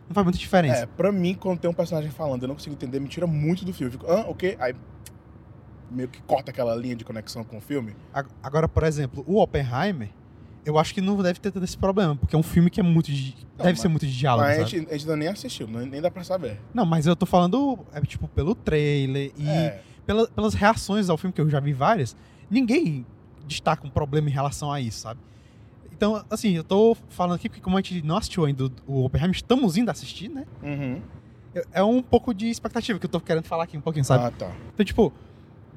Não 0.07 0.13
faz 0.13 0.23
muita 0.25 0.37
diferença. 0.37 0.83
É, 0.83 0.85
pra 0.85 1.11
mim, 1.11 1.33
quando 1.33 1.59
tem 1.59 1.69
um 1.69 1.73
personagem 1.73 2.11
falando, 2.11 2.43
eu 2.43 2.47
não 2.47 2.55
consigo 2.55 2.75
entender, 2.75 2.99
me 2.99 3.07
tira 3.07 3.25
muito 3.25 3.63
do 3.65 3.73
filme. 3.73 3.93
Eu 3.93 3.99
fico, 3.99 4.11
ah, 4.11 4.25
o 4.29 4.35
quê? 4.35 4.55
Aí 4.59 4.73
meio 5.89 6.09
que 6.09 6.21
corta 6.23 6.51
aquela 6.51 6.75
linha 6.75 6.95
de 6.95 7.05
conexão 7.05 7.43
com 7.43 7.57
o 7.57 7.61
filme. 7.61 7.95
Agora, 8.41 8.67
por 8.67 8.83
exemplo, 8.83 9.23
o 9.27 9.39
Oppenheimer, 9.41 10.09
eu 10.65 10.77
acho 10.79 10.93
que 10.93 11.01
não 11.01 11.15
deve 11.21 11.39
ter 11.39 11.51
tanto 11.51 11.63
esse 11.63 11.77
problema, 11.77 12.15
porque 12.15 12.35
é 12.35 12.39
um 12.39 12.43
filme 12.43 12.69
que 12.69 12.79
é 12.79 12.83
muito 12.83 13.11
de. 13.11 13.35
Não, 13.57 13.57
deve 13.65 13.71
mas- 13.73 13.79
ser 13.79 13.87
muito 13.89 14.05
de 14.05 14.17
diálogo, 14.17 14.47
Mas 14.47 14.59
a 14.59 14.63
gente, 14.63 14.75
a 14.75 14.79
gente 14.93 15.01
ainda 15.03 15.15
nem 15.15 15.27
assistiu, 15.27 15.67
nem 15.67 15.85
nem 15.87 16.01
dá 16.01 16.09
pra 16.09 16.23
saber. 16.23 16.59
Não, 16.73 16.85
mas 16.85 17.05
eu 17.05 17.15
tô 17.15 17.25
falando, 17.25 17.79
é, 17.93 18.01
tipo, 18.01 18.27
pelo 18.27 18.55
trailer 18.55 19.31
e 19.37 19.47
É, 19.47 19.81
pela- 20.05 20.27
pelas 20.27 20.53
reações 20.53 21.09
ao 21.09 21.17
filme, 21.17 21.33
que 21.33 21.41
eu 21.41 21.49
já 21.49 21.59
vi 21.59 21.73
várias, 21.73 22.15
ninguém 22.49 23.05
destaca 23.47 23.85
um 23.85 23.89
problema 23.89 24.29
em 24.29 24.33
relação 24.33 24.71
a 24.71 24.79
isso, 24.81 24.99
sabe? 25.01 25.19
Então, 26.03 26.21
assim, 26.29 26.51
eu 26.51 26.65
tô 26.65 26.97
falando 27.07 27.35
aqui 27.37 27.47
porque 27.47 27.61
como 27.61 27.77
a 27.77 27.81
gente 27.81 28.01
não 28.01 28.17
assistiu 28.17 28.43
ainda 28.43 28.69
o 28.85 29.05
Oppenheimer, 29.05 29.33
estamos 29.33 29.77
indo 29.77 29.89
assistir, 29.89 30.27
né? 30.27 30.45
uhum. 30.61 31.01
É- 31.55 31.65
É 31.79 31.83
um 31.83 32.01
pouco 32.03 32.33
de 32.33 32.49
expectativa 32.49 32.99
que 32.99 33.05
eu 33.05 33.09
tô 33.09 33.21
querendo 33.21 33.45
falar 33.45 33.63
aqui 33.63 33.77
um 33.77 33.81
pouquinho, 33.81 34.03
sabe? 34.03 34.25
Ah, 34.25 34.31
tá. 34.31 34.51
Então, 34.73 34.85
tipo, 34.85 35.13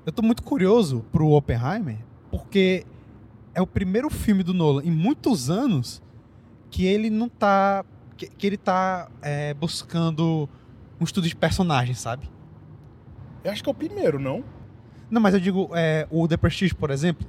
eu 0.05 0.11
tô 0.11 0.23
muito 0.23 0.43
curioso 0.43 1.05
pro 1.13 1.31
Oppenheimer, 1.31 1.99
porque 2.29 2.85
é 3.55 3.63
o 3.63 3.67
primeiro 3.69 4.11
filme 4.11 4.43
do 4.43 4.53
Nolan 4.53 4.83
em 4.83 4.91
muitos 4.91 5.49
anos 5.49 6.03
que 6.73 6.85
ele 6.85 7.09
não 7.09 7.29
tá. 7.29 7.85
que, 8.17 8.27
que 8.27 8.49
ele 8.49 8.57
tá 8.57 9.09
é, 9.23 9.55
buscando 9.55 10.49
um 11.01 11.05
estudo 11.05 11.29
de 11.29 11.37
personagem, 11.37 11.95
sabe? 11.95 12.29
Eu 13.45 13.53
acho 13.53 13.63
que 13.63 13.69
é 13.69 13.73
o 13.73 13.75
primeiro, 13.75 14.19
não? 14.19 14.43
Não, 15.09 15.21
mas 15.21 15.35
eu 15.35 15.41
digo, 15.41 15.71
é, 15.73 16.05
o 16.11 16.27
The 16.27 16.37
Prestige, 16.37 16.75
por 16.75 16.91
exemplo, 16.91 17.25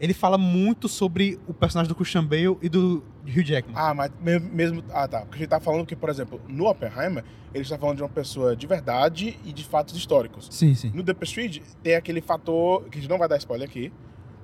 ele 0.00 0.14
fala 0.14 0.38
muito 0.38 0.88
sobre 0.88 1.38
o 1.46 1.52
personagem 1.54 1.88
do 1.88 1.94
Christian 1.94 2.24
Bale 2.24 2.56
e 2.62 2.68
do 2.68 3.04
Hugh 3.24 3.44
Jackman. 3.44 3.76
Ah, 3.76 3.92
mas 3.94 4.10
me- 4.20 4.38
mesmo. 4.40 4.82
Ah, 4.92 5.06
tá. 5.06 5.20
Porque 5.20 5.36
a 5.36 5.38
gente 5.40 5.48
tá 5.50 5.60
falando 5.60 5.84
que, 5.86 5.94
por 5.94 6.08
exemplo, 6.08 6.40
no 6.48 6.66
Oppenheimer, 6.66 7.22
ele 7.52 7.62
está 7.62 7.76
falando 7.76 7.96
de 7.98 8.02
uma 8.02 8.08
pessoa 8.08 8.56
de 8.56 8.66
verdade 8.66 9.38
e 9.44 9.52
de 9.52 9.62
fatos 9.64 9.94
históricos. 9.96 10.48
Sim, 10.50 10.74
sim. 10.74 10.90
No 10.94 11.02
The 11.02 11.12
Prestige, 11.12 11.62
tem 11.82 11.94
aquele 11.94 12.20
fator. 12.22 12.84
que 12.84 12.98
a 12.98 13.00
gente 13.02 13.10
não 13.10 13.18
vai 13.18 13.28
dar 13.28 13.36
spoiler 13.36 13.68
aqui. 13.68 13.92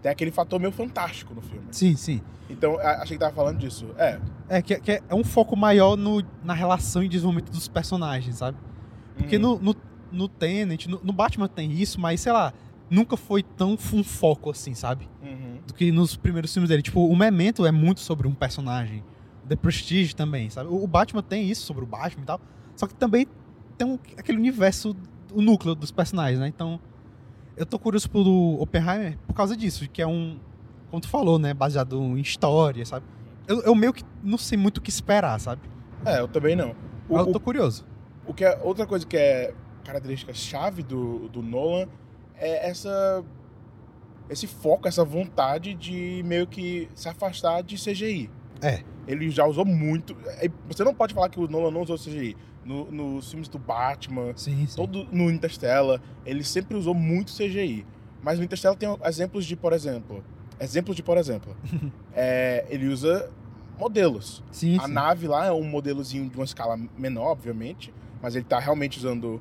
Tem 0.02 0.12
aquele 0.12 0.30
fator 0.30 0.60
meio 0.60 0.72
fantástico 0.72 1.34
no 1.34 1.40
filme. 1.40 1.66
Sim, 1.72 1.96
sim. 1.96 2.20
Então, 2.50 2.78
achei 2.78 3.16
que 3.16 3.20
tava 3.20 3.34
falando 3.34 3.58
disso. 3.58 3.86
É. 3.96 4.20
É 4.48 4.62
que, 4.62 4.78
que 4.78 4.92
é 5.08 5.14
um 5.14 5.24
foco 5.24 5.56
maior 5.56 5.96
no, 5.96 6.22
na 6.44 6.52
relação 6.52 7.02
e 7.02 7.08
desenvolvimento 7.08 7.50
dos 7.50 7.66
personagens, 7.66 8.36
sabe? 8.36 8.56
Porque 9.16 9.36
Uhum. 9.36 9.58
no, 9.58 9.58
no, 9.72 9.76
no 10.12 10.28
Tenet, 10.28 10.88
no, 10.88 11.00
no 11.02 11.12
Batman 11.12 11.48
tem 11.48 11.72
isso, 11.72 11.98
mas 12.00 12.20
sei 12.20 12.30
lá, 12.30 12.52
nunca 12.90 13.16
foi 13.16 13.42
tão 13.42 13.76
um 13.92 14.04
foco 14.04 14.50
assim, 14.50 14.74
sabe? 14.74 15.08
Uhum. 15.22 15.58
Do 15.66 15.74
que 15.74 15.90
nos 15.90 16.16
primeiros 16.16 16.52
filmes 16.52 16.68
dele. 16.68 16.82
Tipo, 16.82 17.06
o 17.06 17.16
Memento 17.16 17.66
é 17.66 17.72
muito 17.72 18.00
sobre 18.00 18.26
um 18.28 18.32
personagem. 18.34 19.02
The 19.48 19.56
Prestige 19.56 20.14
também, 20.14 20.50
sabe? 20.50 20.68
O, 20.70 20.86
Batman 20.86 21.22
tem 21.22 21.48
isso 21.48 21.64
sobre 21.64 21.84
o 21.84 21.86
Batman 21.86 22.22
e 22.22 22.26
tal. 22.26 22.40
Só 22.74 22.86
que 22.86 22.94
também 22.94 23.26
tem 23.78 23.86
um- 23.86 23.98
aquele 24.16 24.38
universo, 24.38 24.96
o 25.32 25.40
núcleo 25.40 25.74
dos 25.74 25.90
personagens, 25.92 26.40
né? 26.40 26.48
Então, 26.48 26.80
eu 27.56 27.64
tô 27.64 27.78
curioso 27.78 28.10
pelo 28.10 28.60
Oppenheimer 28.60 29.16
por 29.26 29.34
causa 29.34 29.56
disso, 29.56 29.88
que 29.88 30.02
é 30.02 30.06
um, 30.06 30.38
como 30.90 31.00
tu 31.00 31.08
falou, 31.08 31.38
né? 31.38 31.54
Baseado 31.54 31.96
em 31.96 32.20
história, 32.20 32.84
sabe? 32.84 33.06
Eu, 33.46 33.62
eu 33.62 33.74
meio 33.74 33.92
que 33.92 34.02
não 34.22 34.36
sei 34.38 34.58
muito 34.58 34.78
o 34.78 34.80
que 34.80 34.90
esperar, 34.90 35.38
sabe? 35.38 35.62
É, 36.04 36.20
eu 36.20 36.28
também 36.28 36.56
não. 36.56 36.70
O, 37.08 37.14
Mas 37.14 37.26
eu 37.26 37.32
tô 37.32 37.40
curioso. 37.40 37.86
o 38.26 38.34
que 38.34 38.44
é, 38.44 38.58
outra 38.62 38.84
coisa 38.86 39.06
que 39.06 39.16
é 39.16 39.54
característica 39.84 40.34
chave 40.34 40.82
do, 40.82 41.28
do 41.28 41.40
Nolan 41.42 41.86
é 42.38 42.68
essa 42.68 43.24
esse 44.28 44.46
foco, 44.46 44.88
essa 44.88 45.04
vontade 45.04 45.74
de 45.74 46.22
meio 46.24 46.46
que 46.46 46.88
se 46.94 47.08
afastar 47.08 47.62
de 47.62 47.76
CGI. 47.76 48.28
É. 48.60 48.82
Ele 49.06 49.30
já 49.30 49.46
usou 49.46 49.64
muito. 49.64 50.16
é, 50.40 50.48
Você 50.68 50.82
não 50.82 50.92
pode 50.94 51.14
falar 51.14 51.28
que 51.28 51.38
o 51.38 51.46
Nolan 51.46 51.70
não 51.70 51.82
usou 51.82 51.96
CGI. 51.96 52.36
No- 52.64 52.90
nos 52.90 53.30
filmes 53.30 53.48
do 53.48 53.58
Batman, 53.60 54.32
Sim, 54.34 54.66
sim. 54.66 54.74
todo 54.74 55.06
no 55.12 55.30
Interstellar, 55.30 56.00
ele 56.24 56.42
sempre 56.42 56.76
usou 56.76 56.92
muito 56.92 57.30
CGI. 57.32 57.86
Mas 58.20 58.38
no 58.40 58.44
Interstellar 58.44 58.76
tem 58.76 58.88
exemplos 59.04 59.46
de, 59.46 59.54
por 59.54 59.72
exemplo, 59.72 60.24
exemplos 60.58 60.96
de, 60.96 61.02
por 61.04 61.16
exemplo, 61.16 61.56
é, 62.12 62.66
ele 62.68 62.88
usa 62.88 63.30
modelos. 63.78 64.42
Sim, 64.50 64.76
A 64.80 64.88
nave 64.88 65.28
lá 65.28 65.46
é 65.46 65.52
um 65.52 65.62
modelozinho 65.62 66.28
de 66.28 66.34
uma 66.34 66.44
escala 66.44 66.76
menor, 66.98 67.28
obviamente, 67.30 67.94
mas 68.20 68.34
ele 68.34 68.44
tá 68.44 68.58
realmente 68.58 68.98
usando 68.98 69.40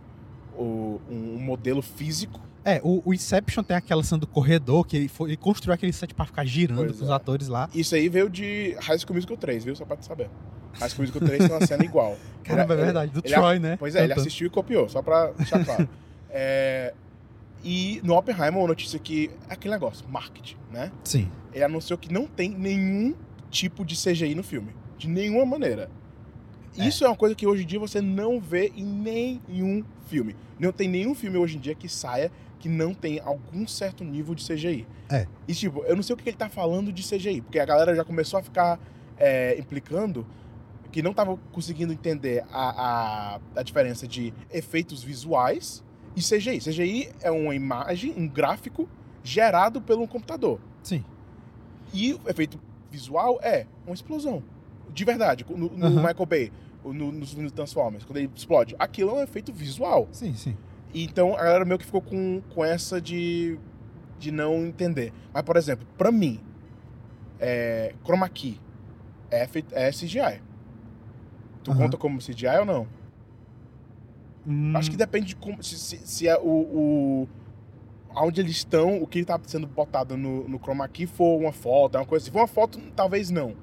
o- 0.55 1.01
um 1.10 1.39
modelo 1.39 1.81
físico. 1.81 2.39
É, 2.65 2.82
o, 2.84 3.01
o 3.06 3.13
Inception 3.13 3.63
tem 3.63 3.78
aquela 3.78 4.04
cena 4.04 4.19
do 4.19 4.25
corredor, 4.28 4.84
que 4.86 4.97
ele, 4.97 5.08
foi, 5.08 5.30
ele 5.30 5.38
construiu 5.38 5.73
aquele 5.75 5.93
set 5.93 6.13
pra 6.15 6.25
ficar 6.25 6.43
girando 6.45 6.78
Pois 6.80 6.97
pros 6.97 7.10
é. 7.10 7.13
atores 7.13 7.47
lá. 7.47 7.69
Isso 7.75 7.93
aí 7.93 8.10
veio 8.10 8.28
de 8.28 8.75
High 8.82 8.97
School 8.97 9.13
Musical 9.13 9.38
3, 9.38 9.63
viu? 9.65 9.75
Só 9.75 9.86
pra 9.86 9.95
tu 9.95 10.04
saber. 10.06 10.30
High 10.73 10.89
School 10.89 11.01
Musical 11.08 11.21
3 11.28 11.47
tem 11.47 11.56
uma 11.58 11.65
cena 11.67 11.86
igual. 11.86 12.17
Caramba, 12.43 12.73
é 12.73 12.78
Ele- 12.78 12.84
verdade. 12.86 13.12
Do 13.12 13.19
ele- 13.23 13.34
Troy, 13.34 13.60
né? 13.60 13.78
Pois 13.78 13.93
é, 13.95 13.99
ele 13.99 14.08
Cantando. 14.10 14.21
assistiu 14.28 14.47
e 14.47 14.49
copiou, 14.49 14.89
só 14.89 15.01
pra 15.01 15.28
deixar 15.32 15.63
claro. 15.63 15.88
É, 16.38 16.93
e 17.63 18.01
no 18.04 18.13
Oppenheimer, 18.17 18.58
uma 18.60 18.67
notícia 18.67 18.99
que 18.99 19.32
é 19.49 19.54
aquele 19.54 19.73
negócio, 19.73 20.06
marketing, 20.10 20.58
né? 20.69 20.91
Sim. 21.04 21.32
Ele 21.54 21.63
anunciou 21.63 21.97
que 21.97 22.12
não 22.12 22.28
tem 22.28 22.49
nenhum 22.49 23.15
tipo 23.49 23.86
de 23.86 23.95
CGI 23.95 24.36
no 24.36 24.43
filme. 24.43 24.75
De 24.97 25.08
nenhuma 25.08 25.45
maneira. 25.45 25.89
É. 26.78 26.86
Isso 26.86 27.06
é 27.06 27.08
uma 27.08 27.15
coisa 27.15 27.34
que 27.34 27.47
hoje 27.47 27.63
em 27.63 27.65
dia 27.65 27.80
você 27.80 28.01
não 28.01 28.38
vê 28.41 28.69
em 28.75 28.84
nenhum 28.84 29.82
filme. 30.08 30.36
Não 30.60 30.73
tem 30.73 30.89
nenhum 30.89 31.15
filme 31.15 31.38
hoje 31.38 31.56
em 31.56 31.60
dia 31.62 31.73
que 31.73 31.88
saia 31.88 32.30
que 32.65 32.69
não 32.69 32.95
tem 32.95 33.19
algum 33.19 33.67
certo 33.67 34.04
nível 34.04 34.34
de 34.34 34.43
CGI. 34.43 34.88
É. 35.08 35.28
E 35.47 35.54
tipo, 35.54 35.84
eu 35.84 35.95
não 35.95 36.01
sei 36.01 36.15
o 36.15 36.17
que 36.17 36.28
ele 36.28 36.36
tá 36.36 36.49
falando 36.49 36.91
de 36.91 37.04
CGI, 37.04 37.41
porque 37.41 37.60
a 37.60 37.65
galera 37.65 37.95
já 37.95 38.04
começou 38.04 38.39
a 38.39 38.41
ficar 38.41 38.80
é, 39.19 39.56
implicando 39.60 40.25
que 40.91 41.04
não 41.04 41.13
tava 41.13 41.38
conseguindo 41.51 41.93
entender 41.93 42.43
a, 42.51 43.36
a, 43.36 43.39
a 43.56 43.62
diferença 43.62 44.08
de 44.08 44.34
efeitos 44.51 45.04
visuais 45.04 45.84
e 46.15 46.21
CGI. 46.21 46.58
CGI 46.58 47.10
é 47.21 47.30
uma 47.30 47.54
imagem, 47.54 48.15
um 48.17 48.28
gráfico 48.28 48.89
gerado 49.23 49.80
pelo 49.80 50.08
computador. 50.08 50.60
Sim. 50.82 51.06
E 51.93 52.15
o 52.15 52.21
efeito 52.28 52.60
visual 52.89 53.38
é 53.43 53.67
uma 53.86 53.93
explosão. 53.93 54.41
De 54.91 55.06
verdade. 55.06 55.45
No, 55.47 55.69
no. 55.69 55.89
Michael 55.91 56.25
Bay, 56.25 56.51
no, 56.84 57.12
nos 57.12 57.36
Transformers, 57.51 58.04
quando 58.04 58.17
ele 58.17 58.32
explode. 58.36 58.75
Aquilo 58.80 59.12
é 59.12 59.13
um 59.13 59.21
efeito 59.21 59.54
visual. 59.54 60.08
Sim, 60.12 60.34
sim. 60.34 60.58
Então 60.93 61.34
a 61.34 61.43
galera 61.43 61.65
meio 61.65 61.78
que 61.78 61.86
ficou 61.86 62.02
com, 62.02 62.41
com 62.54 62.63
essa 62.63 63.02
de, 63.02 63.58
de 64.19 64.32
não 64.32 64.65
entender. 64.65 65.12
Mas, 65.34 65.43
por 65.43 65.58
exemplo, 65.58 65.86
pra 65.98 66.12
mim, 66.12 66.39
é, 67.39 67.93
Chroma 68.04 68.30
Key 68.30 68.60
é, 69.30 69.48
é 69.71 69.89
CGI. 69.91 70.41
Tu 71.63 71.71
Aham. 71.71 71.82
conta 71.82 71.98
como 71.98 72.19
CGI 72.19 72.60
ou 72.60 72.65
não? 72.65 72.88
Hum, 74.48 74.74
Acho 74.76 74.91
que 74.91 74.98
depende 74.98 75.28
de 75.28 75.36
como, 75.36 75.62
se, 75.63 75.78
se, 75.78 75.98
se 76.06 76.28
é 76.28 76.38
o, 76.38 76.48
o. 76.48 77.28
Onde 78.17 78.39
eles 78.39 78.56
estão, 78.56 79.02
o 79.02 79.08
que 79.08 79.19
está 79.19 79.38
sendo 79.45 79.67
botado 79.67 80.15
no, 80.15 80.48
no 80.48 80.58
Chroma 80.58 80.88
Key 80.88 81.06
for 81.06 81.38
uma 81.41 81.52
foto, 81.52 81.95
é 81.98 82.00
uma 82.00 82.06
coisa 82.06 82.24
assim. 82.24 82.28
Se 82.30 82.32
for 82.32 82.39
uma 82.41 82.48
foto, 82.48 82.80
talvez 82.95 83.30
não. 83.30 83.56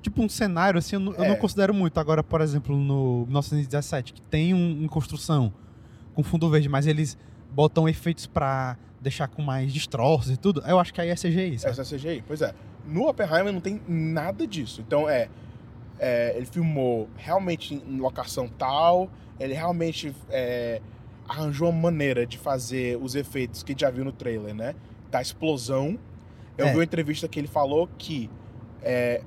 Tipo, 0.00 0.22
um 0.22 0.28
cenário, 0.28 0.78
assim, 0.78 0.96
eu, 0.96 1.00
não- 1.00 1.12
eu 1.14 1.22
É. 1.22 1.28
não 1.28 1.36
considero 1.36 1.72
muito. 1.72 2.00
Agora, 2.00 2.24
por 2.24 2.40
exemplo, 2.40 2.76
no 2.76 3.24
1917, 3.26 4.12
que 4.14 4.20
tem 4.22 4.52
um, 4.54 4.82
em 4.82 4.88
construção 4.88 5.52
com 6.14 6.22
fundo 6.22 6.48
verde, 6.50 6.68
mas 6.68 6.86
eles 6.86 7.16
botam 7.50 7.88
efeitos 7.88 8.26
pra 8.26 8.76
deixar 9.00 9.28
com 9.28 9.42
mais 9.42 9.72
destroços 9.72 10.30
e 10.32 10.36
tudo, 10.36 10.62
eu 10.66 10.78
acho 10.78 10.94
que 10.94 11.00
aí 11.00 11.08
é 11.08 11.14
CGI, 11.14 11.58
sabe? 11.58 11.78
Essa 11.80 11.82
é 11.94 11.98
CGI. 11.98 12.24
Pois 12.26 12.40
é. 12.40 12.54
No 12.86 13.08
Oppenheimer 13.08 13.52
não 13.52 13.60
tem 13.60 13.80
nada 13.88 14.46
disso. 14.46 14.80
Então 14.86 15.08
é, 15.08 15.28
é, 15.98 16.36
ele 16.36 16.46
filmou 16.46 17.08
realmente 17.16 17.74
em 17.74 17.98
locação 17.98 18.48
tal, 18.48 19.10
ele 19.40 19.54
realmente 19.54 20.14
é, 20.30 20.80
arranjou 21.28 21.68
uma 21.70 21.80
maneira 21.82 22.24
de 22.26 22.38
fazer 22.38 22.96
os 23.00 23.14
efeitos 23.14 23.62
que 23.62 23.70
a 23.70 23.74
gente 23.74 23.80
já 23.80 23.90
viu 23.90 24.04
no 24.04 24.12
trailer, 24.12 24.54
né? 24.54 24.74
Da 25.10 25.20
explosão. 25.20 25.98
Eu 26.56 26.66
É. 26.66 26.70
vi 26.70 26.76
uma 26.78 26.84
entrevista 26.84 27.26
que 27.26 27.38
ele 27.40 27.48
falou 27.48 27.88
que 27.98 28.30
é, 28.82 29.22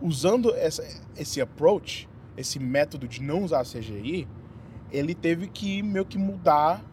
usando 0.00 0.54
essa, 0.54 0.82
esse 1.16 1.40
approach, 1.40 2.08
esse 2.36 2.58
método 2.58 3.06
de 3.06 3.22
não 3.22 3.44
usar 3.44 3.64
CGI, 3.64 4.26
ele 4.92 5.14
teve 5.14 5.48
que 5.48 5.82
meio 5.82 6.04
que 6.04 6.18
mudar 6.18 6.84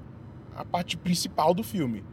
a 0.55 0.63
parte 0.65 0.97
principal 0.97 1.53
do 1.53 1.63
filme. 1.63 2.03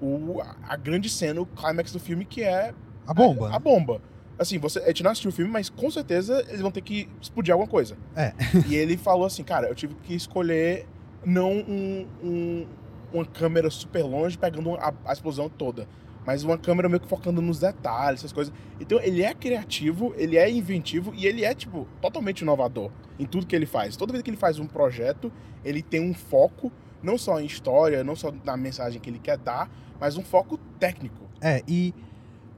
O, 0.00 0.40
a 0.62 0.76
grande 0.76 1.08
cena, 1.08 1.40
o 1.40 1.46
clímax 1.46 1.92
do 1.92 1.98
filme, 1.98 2.24
que 2.24 2.42
é 2.42 2.72
A 3.06 3.12
bomba. 3.14 3.50
a, 3.50 3.56
a 3.56 3.58
bomba. 3.58 4.00
Assim, 4.38 4.56
você, 4.58 4.78
a 4.78 4.86
gente 4.88 5.02
não 5.02 5.10
assistiu 5.10 5.30
o 5.30 5.32
filme, 5.34 5.50
mas 5.50 5.68
com 5.68 5.90
certeza 5.90 6.44
eles 6.48 6.60
vão 6.60 6.70
ter 6.70 6.80
que 6.80 7.08
explodir 7.20 7.52
alguma 7.52 7.68
coisa. 7.68 7.96
É. 8.14 8.32
e 8.68 8.76
ele 8.76 8.96
falou 8.96 9.26
assim, 9.26 9.42
cara, 9.42 9.66
eu 9.68 9.74
tive 9.74 9.94
que 9.96 10.14
escolher 10.14 10.86
não 11.24 11.50
um, 11.52 12.06
um- 12.22 12.66
uma 13.12 13.24
câmera 13.24 13.68
super 13.70 14.02
longe 14.04 14.38
pegando 14.38 14.74
a, 14.76 14.92
a 15.04 15.12
explosão 15.12 15.48
toda, 15.48 15.88
mas 16.28 16.44
uma 16.44 16.58
câmera 16.58 16.90
meio 16.90 17.00
que 17.00 17.08
focando 17.08 17.40
nos 17.40 17.58
detalhes, 17.58 18.20
essas 18.20 18.34
coisas. 18.34 18.52
Então 18.78 19.00
ele 19.00 19.22
é 19.22 19.32
criativo, 19.32 20.12
ele 20.14 20.36
é 20.36 20.50
inventivo 20.50 21.14
e 21.16 21.24
ele 21.26 21.42
é, 21.42 21.54
tipo, 21.54 21.88
totalmente 22.02 22.42
inovador 22.42 22.90
em 23.18 23.24
tudo 23.24 23.46
que 23.46 23.56
ele 23.56 23.64
faz. 23.64 23.96
Toda 23.96 24.12
vez 24.12 24.22
que 24.22 24.28
ele 24.28 24.36
faz 24.36 24.58
um 24.58 24.66
projeto, 24.66 25.32
ele 25.64 25.80
tem 25.80 26.02
um 26.02 26.12
foco, 26.12 26.70
não 27.02 27.16
só 27.16 27.40
em 27.40 27.46
história, 27.46 28.04
não 28.04 28.14
só 28.14 28.30
na 28.44 28.58
mensagem 28.58 29.00
que 29.00 29.08
ele 29.08 29.18
quer 29.18 29.38
dar, 29.38 29.70
mas 29.98 30.18
um 30.18 30.22
foco 30.22 30.58
técnico. 30.78 31.24
É, 31.40 31.62
e 31.66 31.94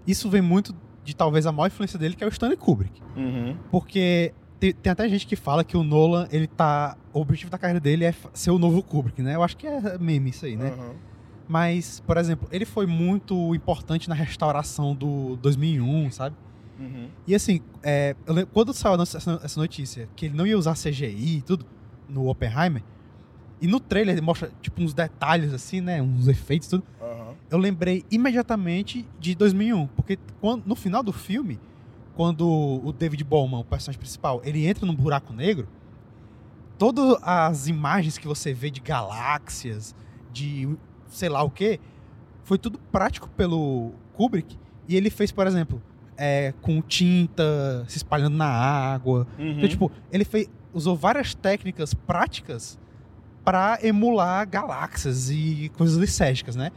isso 0.04 0.28
vem 0.28 0.42
muito 0.42 0.74
de 1.04 1.14
talvez 1.14 1.46
a 1.46 1.52
maior 1.52 1.68
influência 1.68 1.96
dele, 1.96 2.16
que 2.16 2.24
é 2.24 2.26
o 2.26 2.30
Stanley 2.30 2.56
Kubrick. 2.56 3.00
Porque 3.70 4.34
te- 4.58 4.72
tem, 4.72 4.90
até 4.90 5.08
gente 5.08 5.28
que 5.28 5.36
fala 5.36 5.62
que 5.62 5.76
o 5.76 5.84
Nolan, 5.84 6.26
ele 6.32 6.48
tá. 6.48 6.96
O 7.12 7.20
objetivo 7.20 7.52
da 7.52 7.56
carreira 7.58 7.78
dele 7.78 8.04
é 8.04 8.12
ser 8.34 8.50
o 8.50 8.58
novo 8.58 8.82
Kubrick, 8.82 9.22
né? 9.22 9.36
Eu 9.36 9.44
acho 9.44 9.56
que 9.56 9.66
é 9.68 9.96
meme 9.96 10.30
isso 10.30 10.44
aí, 10.44 10.56
né? 10.56 10.70
Uhum. 10.76 10.94
Mas, 11.50 11.98
por 12.06 12.16
exemplo, 12.16 12.48
ele 12.52 12.64
foi 12.64 12.86
muito 12.86 13.52
importante 13.56 14.08
na 14.08 14.14
restauração 14.14 14.94
do 14.94 15.34
2001, 15.42 16.08
sabe? 16.12 16.36
Uhum. 16.78 17.08
E 17.26 17.34
assim, 17.34 17.60
é, 17.82 18.14
eu 18.24 18.32
lembro- 18.32 18.52
quando 18.54 18.72
saiu 18.72 19.02
essa, 19.02 19.18
notícia 19.58 20.08
que 20.14 20.26
ele 20.26 20.36
não 20.36 20.46
ia 20.46 20.56
usar 20.56 20.76
CGI 20.76 21.38
e 21.38 21.42
tudo 21.42 21.66
no 22.08 22.28
Oppenheimer, 22.28 22.84
e 23.60 23.66
no 23.66 23.80
trailer 23.80 24.14
ele 24.14 24.20
mostra 24.20 24.52
tipo 24.62 24.80
uns 24.80 24.94
detalhes 24.94 25.52
assim, 25.52 25.80
né? 25.80 26.00
Uns 26.00 26.28
efeitos 26.28 26.68
e 26.68 26.70
tudo. 26.70 26.84
Uhum. 27.00 27.34
eu 27.50 27.58
lembrei 27.58 28.04
imediatamente 28.12 29.04
de 29.18 29.34
2001, 29.34 29.88
porque 29.88 30.16
quando- 30.40 30.62
no 30.64 30.76
final 30.76 31.02
do 31.02 31.12
filme, 31.12 31.58
quando 32.14 32.46
o 32.48 32.92
David 32.92 33.24
Bowman, 33.24 33.58
o 33.58 33.64
personagem 33.64 33.98
principal, 33.98 34.40
ele 34.44 34.64
entra 34.68 34.86
num 34.86 34.94
buraco 34.94 35.32
negro, 35.32 35.66
todas 36.78 37.18
as 37.22 37.66
imagens 37.66 38.16
que 38.18 38.28
você 38.28 38.52
vê 38.54 38.70
de 38.70 38.80
galáxias, 38.80 39.96
de 40.32 40.68
sei 41.10 41.28
lá 41.28 41.42
o 41.42 41.50
que, 41.50 41.78
foi 42.42 42.56
tudo 42.56 42.78
prático 42.90 43.28
pelo 43.36 43.92
Kubrick, 44.14 44.58
e 44.88 44.96
ele 44.96 45.10
fez, 45.10 45.30
por 45.30 45.46
exemplo, 45.46 45.82
é, 46.16 46.52
com 46.60 46.80
tinta 46.80 47.84
se 47.86 47.98
espalhando 47.98 48.36
na 48.36 48.48
água. 48.48 49.26
Uhum. 49.38 49.52
Então, 49.52 49.68
tipo, 49.68 49.92
ele 50.10 50.24
fez, 50.24 50.50
usou 50.72 50.96
várias 50.96 51.34
técnicas 51.34 51.94
práticas 51.94 52.78
para 53.44 53.78
emular 53.82 54.48
galáxias 54.48 55.30
e 55.30 55.70
coisas 55.76 55.96
licérgicas, 55.96 56.56
né? 56.56 56.70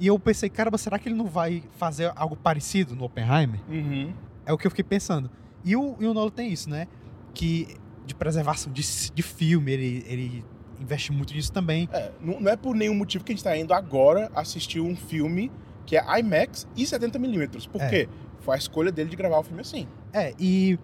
E 0.00 0.06
eu 0.06 0.18
pensei, 0.18 0.48
caramba, 0.48 0.78
será 0.78 0.98
que 0.98 1.08
ele 1.08 1.14
não 1.14 1.26
vai 1.26 1.62
fazer 1.76 2.12
algo 2.16 2.34
parecido 2.34 2.96
no 2.96 3.04
Oppenheimer? 3.04 3.60
Uhum. 3.68 4.12
É 4.44 4.52
o 4.52 4.58
que 4.58 4.66
eu 4.66 4.70
fiquei 4.70 4.84
pensando. 4.84 5.30
E 5.64 5.76
o, 5.76 5.96
e 6.00 6.06
o 6.06 6.14
Nolan 6.14 6.30
tem 6.30 6.52
isso, 6.52 6.68
né? 6.68 6.88
Que 7.34 7.76
de 8.04 8.14
preservação 8.14 8.72
de, 8.72 8.82
de 9.12 9.22
filme, 9.22 9.70
ele, 9.70 10.04
ele 10.08 10.44
investe 10.82 11.12
muito 11.12 11.32
nisso 11.34 11.52
também. 11.52 11.88
É, 11.92 12.10
não, 12.20 12.40
não 12.40 12.50
é 12.50 12.56
por 12.56 12.74
nenhum 12.74 12.94
motivo 12.94 13.24
que 13.24 13.32
a 13.32 13.34
gente 13.34 13.44
tá 13.44 13.56
indo 13.56 13.72
agora 13.72 14.30
assistir 14.34 14.80
um 14.80 14.94
filme 14.96 15.50
que 15.86 15.96
é 15.96 16.18
IMAX 16.20 16.66
e 16.76 16.84
70mm. 16.84 17.68
Por 17.68 17.80
É. 17.80 17.88
quê? 17.88 18.08
Foi 18.40 18.54
a 18.54 18.58
escolha 18.58 18.90
dele 18.92 19.08
de 19.10 19.16
gravar 19.16 19.38
o 19.38 19.42
filme 19.42 19.60
assim. 19.60 19.86
É, 20.12 20.34
e 20.38 20.78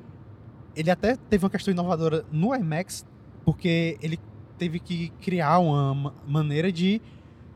ele 0.76 0.90
até 0.90 1.16
teve 1.16 1.44
uma 1.44 1.50
questão 1.50 1.72
inovadora 1.72 2.24
no 2.30 2.54
IMAX, 2.54 3.04
porque 3.44 3.98
ele 4.00 4.18
teve 4.56 4.78
que 4.78 5.10
criar 5.20 5.58
uma 5.58 5.94
ma- 5.94 6.14
maneira 6.26 6.70
de 6.72 7.00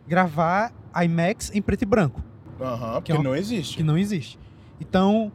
gravar 0.06 0.72
IMAX 1.04 1.50
em 1.54 1.62
preto 1.62 1.82
e 1.82 1.86
branco. 1.86 2.22
Aham, 2.60 2.94
porque 2.94 3.12
é 3.12 3.14
uma- 3.14 3.24
não 3.24 3.34
existe. 3.36 3.76
que 3.76 3.82
não 3.82 3.96
existe. 3.98 4.38
Então, 4.80 5.30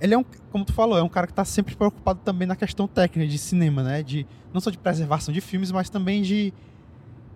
ele 0.00 0.14
é 0.14 0.18
um, 0.18 0.24
como 0.50 0.64
tu 0.64 0.72
falou, 0.72 0.98
é 0.98 1.02
um 1.02 1.08
cara 1.08 1.26
que 1.26 1.34
tá 1.34 1.44
sempre 1.44 1.76
preocupado 1.76 2.20
também 2.24 2.46
na 2.46 2.56
questão 2.56 2.88
técnica 2.88 3.30
de 3.30 3.38
cinema, 3.38 3.82
né? 3.82 4.02
De, 4.02 4.26
não 4.52 4.60
só 4.60 4.70
de 4.70 4.78
preservação 4.78 5.32
de 5.32 5.40
filmes, 5.40 5.70
mas 5.70 5.90
também 5.90 6.22
de 6.22 6.52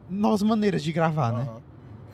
novas 0.09 0.43
maneiras 0.43 0.83
de 0.83 0.93
gravar, 0.93 1.33
né? 1.33 1.43
Aham. 1.43 1.63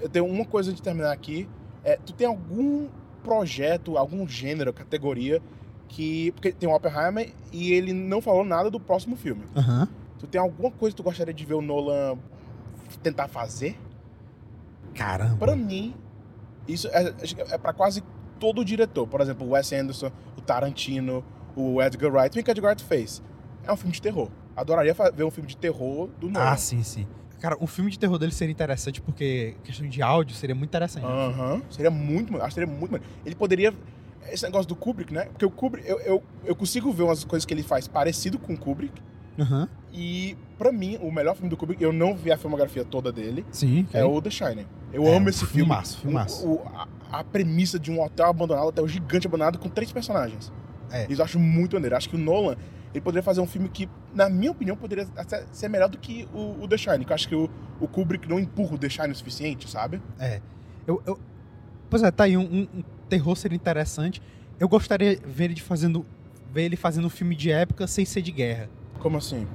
Eu 0.00 0.08
tenho 0.08 0.26
uma 0.26 0.44
coisa 0.44 0.72
de 0.72 0.80
terminar 0.80 1.12
aqui. 1.12 1.48
É, 1.84 1.96
tu 1.96 2.12
tem 2.12 2.26
algum 2.26 2.88
projeto, 3.22 3.98
algum 3.98 4.26
gênero, 4.26 4.72
categoria 4.72 5.42
que. 5.88 6.32
Porque 6.32 6.52
tem 6.52 6.68
o 6.68 6.74
Oppenheimer 6.74 7.32
e 7.52 7.72
ele 7.72 7.92
não 7.92 8.22
falou 8.22 8.44
nada 8.44 8.70
do 8.70 8.80
próximo 8.80 9.16
filme. 9.16 9.44
Aham. 9.54 9.88
Tu 10.18 10.26
tem 10.26 10.40
alguma 10.40 10.70
coisa 10.70 10.94
que 10.94 11.02
tu 11.02 11.04
gostaria 11.04 11.32
de 11.32 11.44
ver 11.44 11.54
o 11.54 11.62
Nolan 11.62 12.18
tentar 13.02 13.28
fazer? 13.28 13.78
Caramba. 14.94 15.36
Pra 15.36 15.56
mim, 15.56 15.94
isso 16.66 16.88
é, 16.88 17.12
que 17.12 17.40
é 17.40 17.58
pra 17.58 17.72
quase 17.72 18.02
todo 18.40 18.64
diretor. 18.64 19.07
Por 19.07 19.20
exemplo, 19.20 19.46
o 19.46 19.50
Wes 19.50 19.72
Anderson, 19.72 20.11
o 20.37 20.40
Tarantino, 20.40 21.22
o 21.55 21.81
Edgar 21.81 22.11
Wright. 22.12 22.37
O 22.38 22.42
que 22.42 22.50
o 22.50 22.53
Edgar 22.53 22.70
Wright 22.72 22.83
fez? 22.83 23.22
É 23.62 23.72
um 23.72 23.76
filme 23.76 23.92
de 23.92 24.03
terror. 24.03 24.29
Adoraria 24.57 24.94
ver 25.14 25.24
um 25.24 25.31
filme 25.31 25.48
de 25.48 25.57
terror 25.57 26.09
do 26.18 26.29
Nolan. 26.29 26.46
Ah, 26.50 26.57
sim, 26.57 26.83
sim. 26.83 27.07
Cara, 27.40 27.57
um 27.61 27.66
filme 27.66 27.90
de 27.90 27.98
terror 27.98 28.18
dele 28.18 28.33
seria 28.33 28.53
interessante 28.53 29.00
porque 29.00 29.55
questão 29.64 29.88
de 29.88 30.03
áudio 30.03 30.35
seria 30.35 30.55
muito 30.55 30.68
interessante. 30.70 31.05
Aham. 31.07 31.62
Seria 31.70 31.90
muito, 31.90 32.37
acho 32.37 32.48
que 32.48 32.55
seria 32.55 32.66
muito. 32.66 33.00
Ele 33.24 33.35
poderia. 33.35 33.72
Esse 34.31 34.42
negócio 34.44 34.68
do 34.68 34.76
Kubrick, 34.76 35.12
né? 35.14 35.24
Porque 35.26 35.46
o 35.46 35.50
Kubrick, 35.50 35.88
eu, 35.88 35.98
eu, 36.00 36.22
eu 36.44 36.55
consigo 36.55 36.92
ver 36.92 37.05
umas 37.05 37.24
coisas 37.24 37.46
que 37.46 37.55
ele 37.55 37.62
faz 37.62 37.88
parecido 37.88 38.38
com 38.38 38.53
o 38.53 38.59
Kubrick. 38.59 39.00
Aham. 39.38 39.66
E, 39.92 40.37
pra 40.59 40.70
mim, 40.70 40.98
o 41.00 41.11
melhor 41.11 41.35
filme 41.35 41.48
do 41.48 41.57
Kubrick, 41.57 41.83
eu 41.83 41.92
não 41.92 42.14
vi 42.14 42.31
a 42.31 42.37
filmografia 42.37 42.85
toda 42.85 43.11
dele, 43.11 43.44
Sim. 43.50 43.87
é 43.92 44.05
ok. 44.05 44.16
o 44.18 44.22
The 44.22 44.31
Shining. 44.31 44.66
Eu 44.92 45.05
É, 45.07 45.16
amo 45.16 45.29
esse 45.31 45.38
filme. 45.46 45.53
filmaço, 45.64 45.98
filmaço. 46.00 46.46
O- 46.46 46.57
o- 46.57 46.68
a, 46.68 46.87
a 47.11 47.23
premissa 47.25 47.79
de 47.79 47.90
um 47.90 48.01
hotel 48.03 48.27
abandonado, 48.27 48.66
hotel 48.68 48.87
gigante 48.88 49.27
abandonado 49.27 49.59
com 49.59 49.68
três 49.68 49.92
personagens. 49.92 50.53
É. 50.90 51.07
Isso 51.11 51.20
eu 51.20 51.25
acho 51.25 51.38
muito 51.38 51.75
maneiro. 51.75 51.96
Acho 51.96 52.09
que 52.09 52.16
o 52.16 52.18
Nolan, 52.18 52.57
ele 52.92 53.01
poderia 53.01 53.23
fazer 53.23 53.40
um 53.40 53.46
filme 53.46 53.68
que, 53.68 53.88
na 54.14 54.29
minha 54.29 54.51
opinião, 54.51 54.77
poderia 54.77 55.07
ser 55.53 55.68
melhor 55.68 55.88
do 55.88 55.99
que 55.99 56.29
o, 56.35 56.62
o 56.62 56.68
The 56.68 56.77
Shining. 56.77 57.05
Que 57.05 57.12
eu 57.12 57.14
acho 57.14 57.29
que 57.29 57.35
o, 57.35 57.49
o 57.81 57.87
Kubrick 57.88 58.29
não 58.29 58.38
empurra 58.40 58.75
o 58.75 58.79
The 58.79 58.88
Shining 58.88 59.12
o 59.12 59.14
suficiente, 59.14 59.68
sabe? 59.70 60.01
É. 60.18 60.40
Eu, 60.87 61.03
eu- 61.07 61.18
Pois 61.88 62.03
é, 62.03 62.11
tá 62.11 62.25
aí. 62.25 62.37
Um, 62.37 62.42
um- 62.42 62.68
um 62.79 62.83
terror 63.09 63.35
seria 63.37 63.57
interessante. 63.57 64.20
Eu 64.59 64.68
gostaria 64.68 65.16
de 65.16 65.27
ver 65.27 65.44
ele 65.46 65.61
fazendo, 65.61 66.05
ver 66.53 66.62
ele 66.64 66.77
fazendo 66.77 67.07
um 67.07 67.11
filme 67.11 67.35
de 67.35 67.51
época 67.51 67.87
sem 67.87 68.05
ser 68.05 68.23
de 68.23 68.31
guerra. 68.31 68.68
Como 69.01 69.16
assim? 69.16 69.46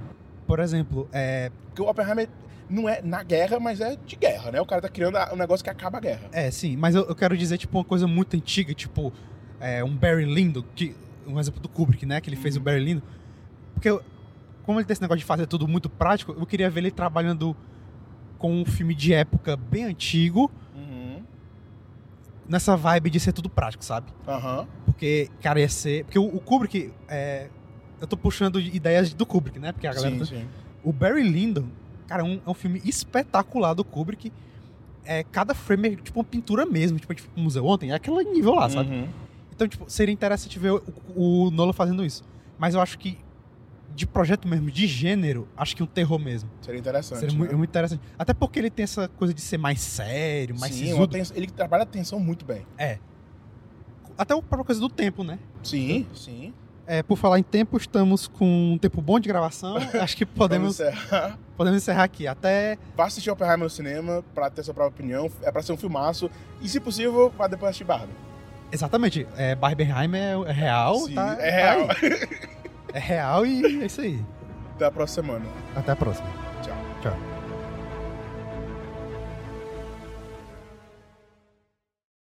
Por 0.48 0.60
exemplo, 0.60 1.08
é, 1.14 1.52
Porque 1.68 1.82
o 1.82 1.90
Oppenheimer 1.90 2.28
não 2.70 2.88
é 2.90 3.02
na 3.02 3.22
guerra, 3.24 3.60
mas 3.60 3.80
é 3.82 3.96
de 3.96 4.16
guerra, 4.16 4.52
né? 4.52 4.62
O 4.62 4.66
cara 4.66 4.82
tá 4.82 4.90
criando 4.90 5.18
um 5.34 5.36
negócio 5.36 5.64
que 5.64 5.70
acaba 5.70 5.98
a 5.98 6.02
guerra. 6.02 6.30
É, 6.32 6.50
sim, 6.52 6.76
mas 6.76 6.96
eu, 6.96 7.04
eu 7.06 7.16
quero 7.16 7.38
dizer, 7.38 7.58
tipo, 7.58 7.78
uma 7.78 7.84
coisa 7.86 8.08
muito 8.08 8.36
antiga, 8.36 8.74
tipo, 8.74 9.14
é, 9.60 9.84
um 9.84 9.96
Barry 9.96 10.26
Lyndon, 10.26 10.64
que, 10.76 10.96
um 11.28 11.40
exemplo 11.40 11.60
do 11.62 11.70
Kubrick, 11.70 12.06
né, 12.06 12.20
que 12.22 12.30
ele 12.30 12.36
fez 12.38 12.56
o 12.56 12.60
Uhum. 12.60 12.64
Barry 12.66 12.84
Lyndon. 12.84 13.02
Porque, 13.74 13.90
eu- 13.90 14.02
como 14.64 14.80
ele 14.80 14.86
tem 14.86 14.94
esse 14.94 15.02
negócio 15.02 15.20
de 15.20 15.26
fazer 15.26 15.46
tudo 15.48 15.68
muito 15.68 15.90
prático, 15.90 16.32
eu 16.38 16.46
queria 16.46 16.70
ver 16.70 16.80
ele 16.82 16.92
trabalhando 16.92 17.56
com 18.40 18.52
um 18.52 18.66
filme 18.66 18.96
de 18.96 19.14
época 19.14 19.56
bem 19.56 19.84
antigo, 19.86 20.52
Uhum. 20.76 21.24
nessa 22.48 22.76
vibe 22.76 23.10
de 23.10 23.20
ser 23.20 23.32
tudo 23.34 23.50
prático, 23.50 23.84
sabe? 23.86 24.08
Aham. 24.28 24.68
Porque, 24.86 25.30
cara, 25.42 25.60
ia 25.60 25.70
ser... 25.70 26.04
Porque 26.06 26.20
o, 26.20 26.26
o 26.26 26.40
Kubrick, 26.40 26.92
é, 27.08 27.50
eu 28.02 28.08
tô 28.08 28.16
puxando 28.18 28.60
ideias 28.60 29.14
do 29.14 29.26
Kubrick, 29.26 29.60
né, 29.60 29.72
porque 29.72 29.88
a 29.88 29.94
galera... 29.94 30.14
Sim, 30.14 30.20
tá- 30.20 30.26
sim. 30.26 30.48
O 30.84 30.94
Barry 30.94 31.24
Lyndon, 31.24 31.66
cara, 32.08 32.22
é 32.22 32.26
um, 32.26 32.40
é 32.46 32.50
um 32.50 32.54
filme 32.54 32.82
espetacular 32.86 33.74
do 33.74 33.84
Kubrick. 33.84 34.32
É, 35.04 35.24
cada 35.24 35.54
frame 35.54 35.90
é 35.90 35.96
tipo 35.96 36.20
uma 36.20 36.24
pintura 36.24 36.66
mesmo, 36.66 36.98
tipo, 37.00 37.12
a 37.12 37.16
gente 37.16 37.24
foi 37.24 37.32
pro 37.34 37.44
museu 37.44 37.66
ontem, 37.66 37.92
é 37.92 37.96
aquele 37.96 38.24
nível 38.24 38.56
lá, 38.56 38.70
sabe? 38.70 38.90
Uhum. 38.90 39.08
Então, 39.56 39.68
tipo, 39.68 39.90
seria 39.90 40.12
interessante 40.12 40.58
ver 40.58 40.72
o, 40.72 40.84
o 41.16 41.52
Nolan 41.52 41.74
fazendo 41.74 42.04
isso. 42.04 42.24
Mas 42.58 42.74
eu 42.74 42.82
acho 42.82 42.98
que, 42.98 43.18
de 43.94 44.06
projeto 44.08 44.48
mesmo, 44.48 44.72
de 44.72 44.88
gênero, 44.88 45.48
acho 45.56 45.76
que 45.76 45.84
um 45.84 45.86
terror 45.86 46.20
mesmo. 46.20 46.50
Seria 46.62 46.80
interessante. 46.80 47.20
Seria 47.20 47.34
né? 47.34 47.38
muito, 47.38 47.58
muito 47.58 47.70
interessante. 47.70 48.02
Até 48.18 48.34
porque 48.34 48.60
ele 48.60 48.70
tem 48.70 48.84
essa 48.84 49.08
coisa 49.08 49.34
de 49.34 49.42
ser 49.42 49.58
mais 49.58 49.80
sério, 49.80 50.60
mais 50.60 50.74
Sim, 50.74 50.90
ele 51.36 51.48
trabalha 51.48 51.84
a 51.84 51.86
tensão 51.86 52.20
muito 52.20 52.44
bem. 52.44 52.66
Até 54.18 54.34
a 54.34 54.42
própria 54.42 54.66
coisa 54.66 54.82
do 54.82 54.90
tempo, 54.90 55.24
né? 55.24 55.38
Sim, 55.64 56.06
sim. 56.14 56.54
É, 56.88 57.02
por 57.02 57.18
falar 57.18 57.40
em 57.40 57.44
tempo, 57.44 57.78
estamos 57.78 58.28
com 58.28 58.74
um 58.74 58.78
tempo 58.78 59.02
bom 59.02 59.20
de 59.20 59.28
gravação. 59.28 59.78
acho 60.00 60.16
que 60.16 60.26
podemos, 60.26 60.80
encerrar. 60.80 61.38
podemos 61.58 61.82
encerrar 61.82 62.04
aqui. 62.04 62.28
Até 62.28 62.78
Vá 62.96 63.06
assistir 63.06 63.30
Oppenheimer 63.32 63.64
no 63.64 63.70
cinema 63.70 64.24
pra 64.34 64.50
ter 64.50 64.64
sua 64.64 64.74
própria 64.74 64.94
opinião. 64.94 65.30
É 65.42 65.52
pra 65.52 65.62
ser 65.62 65.72
um 65.74 65.78
filmaço. 65.78 66.30
E, 66.62 66.70
se 66.70 66.80
possível, 66.80 67.34
vá 67.38 67.48
depois 67.48 67.70
assistir 67.70 67.86
Barbie. 67.86 68.14
Exatamente. 68.72 69.28
É, 69.38 69.56
Barbenheimer 69.56 70.48
é, 70.48 70.52
real. 70.52 70.96
Sim, 71.00 71.16
tá- 71.16 71.38
é 71.40 71.52
tá 71.52 71.56
real. 71.58 71.88
aí. 71.90 72.40
é 72.94 73.00
real 73.00 73.46
e 73.46 73.82
é 73.82 73.86
isso 73.86 74.02
aí. 74.02 74.24
Até 74.76 74.86
a 74.86 74.92
próxima 74.92 75.24
semana. 75.24 75.46
Até 75.76 75.92
a 75.92 75.96
próxima. 75.96 76.28
Tchau. 76.62 76.76
Tchau. 77.02 77.35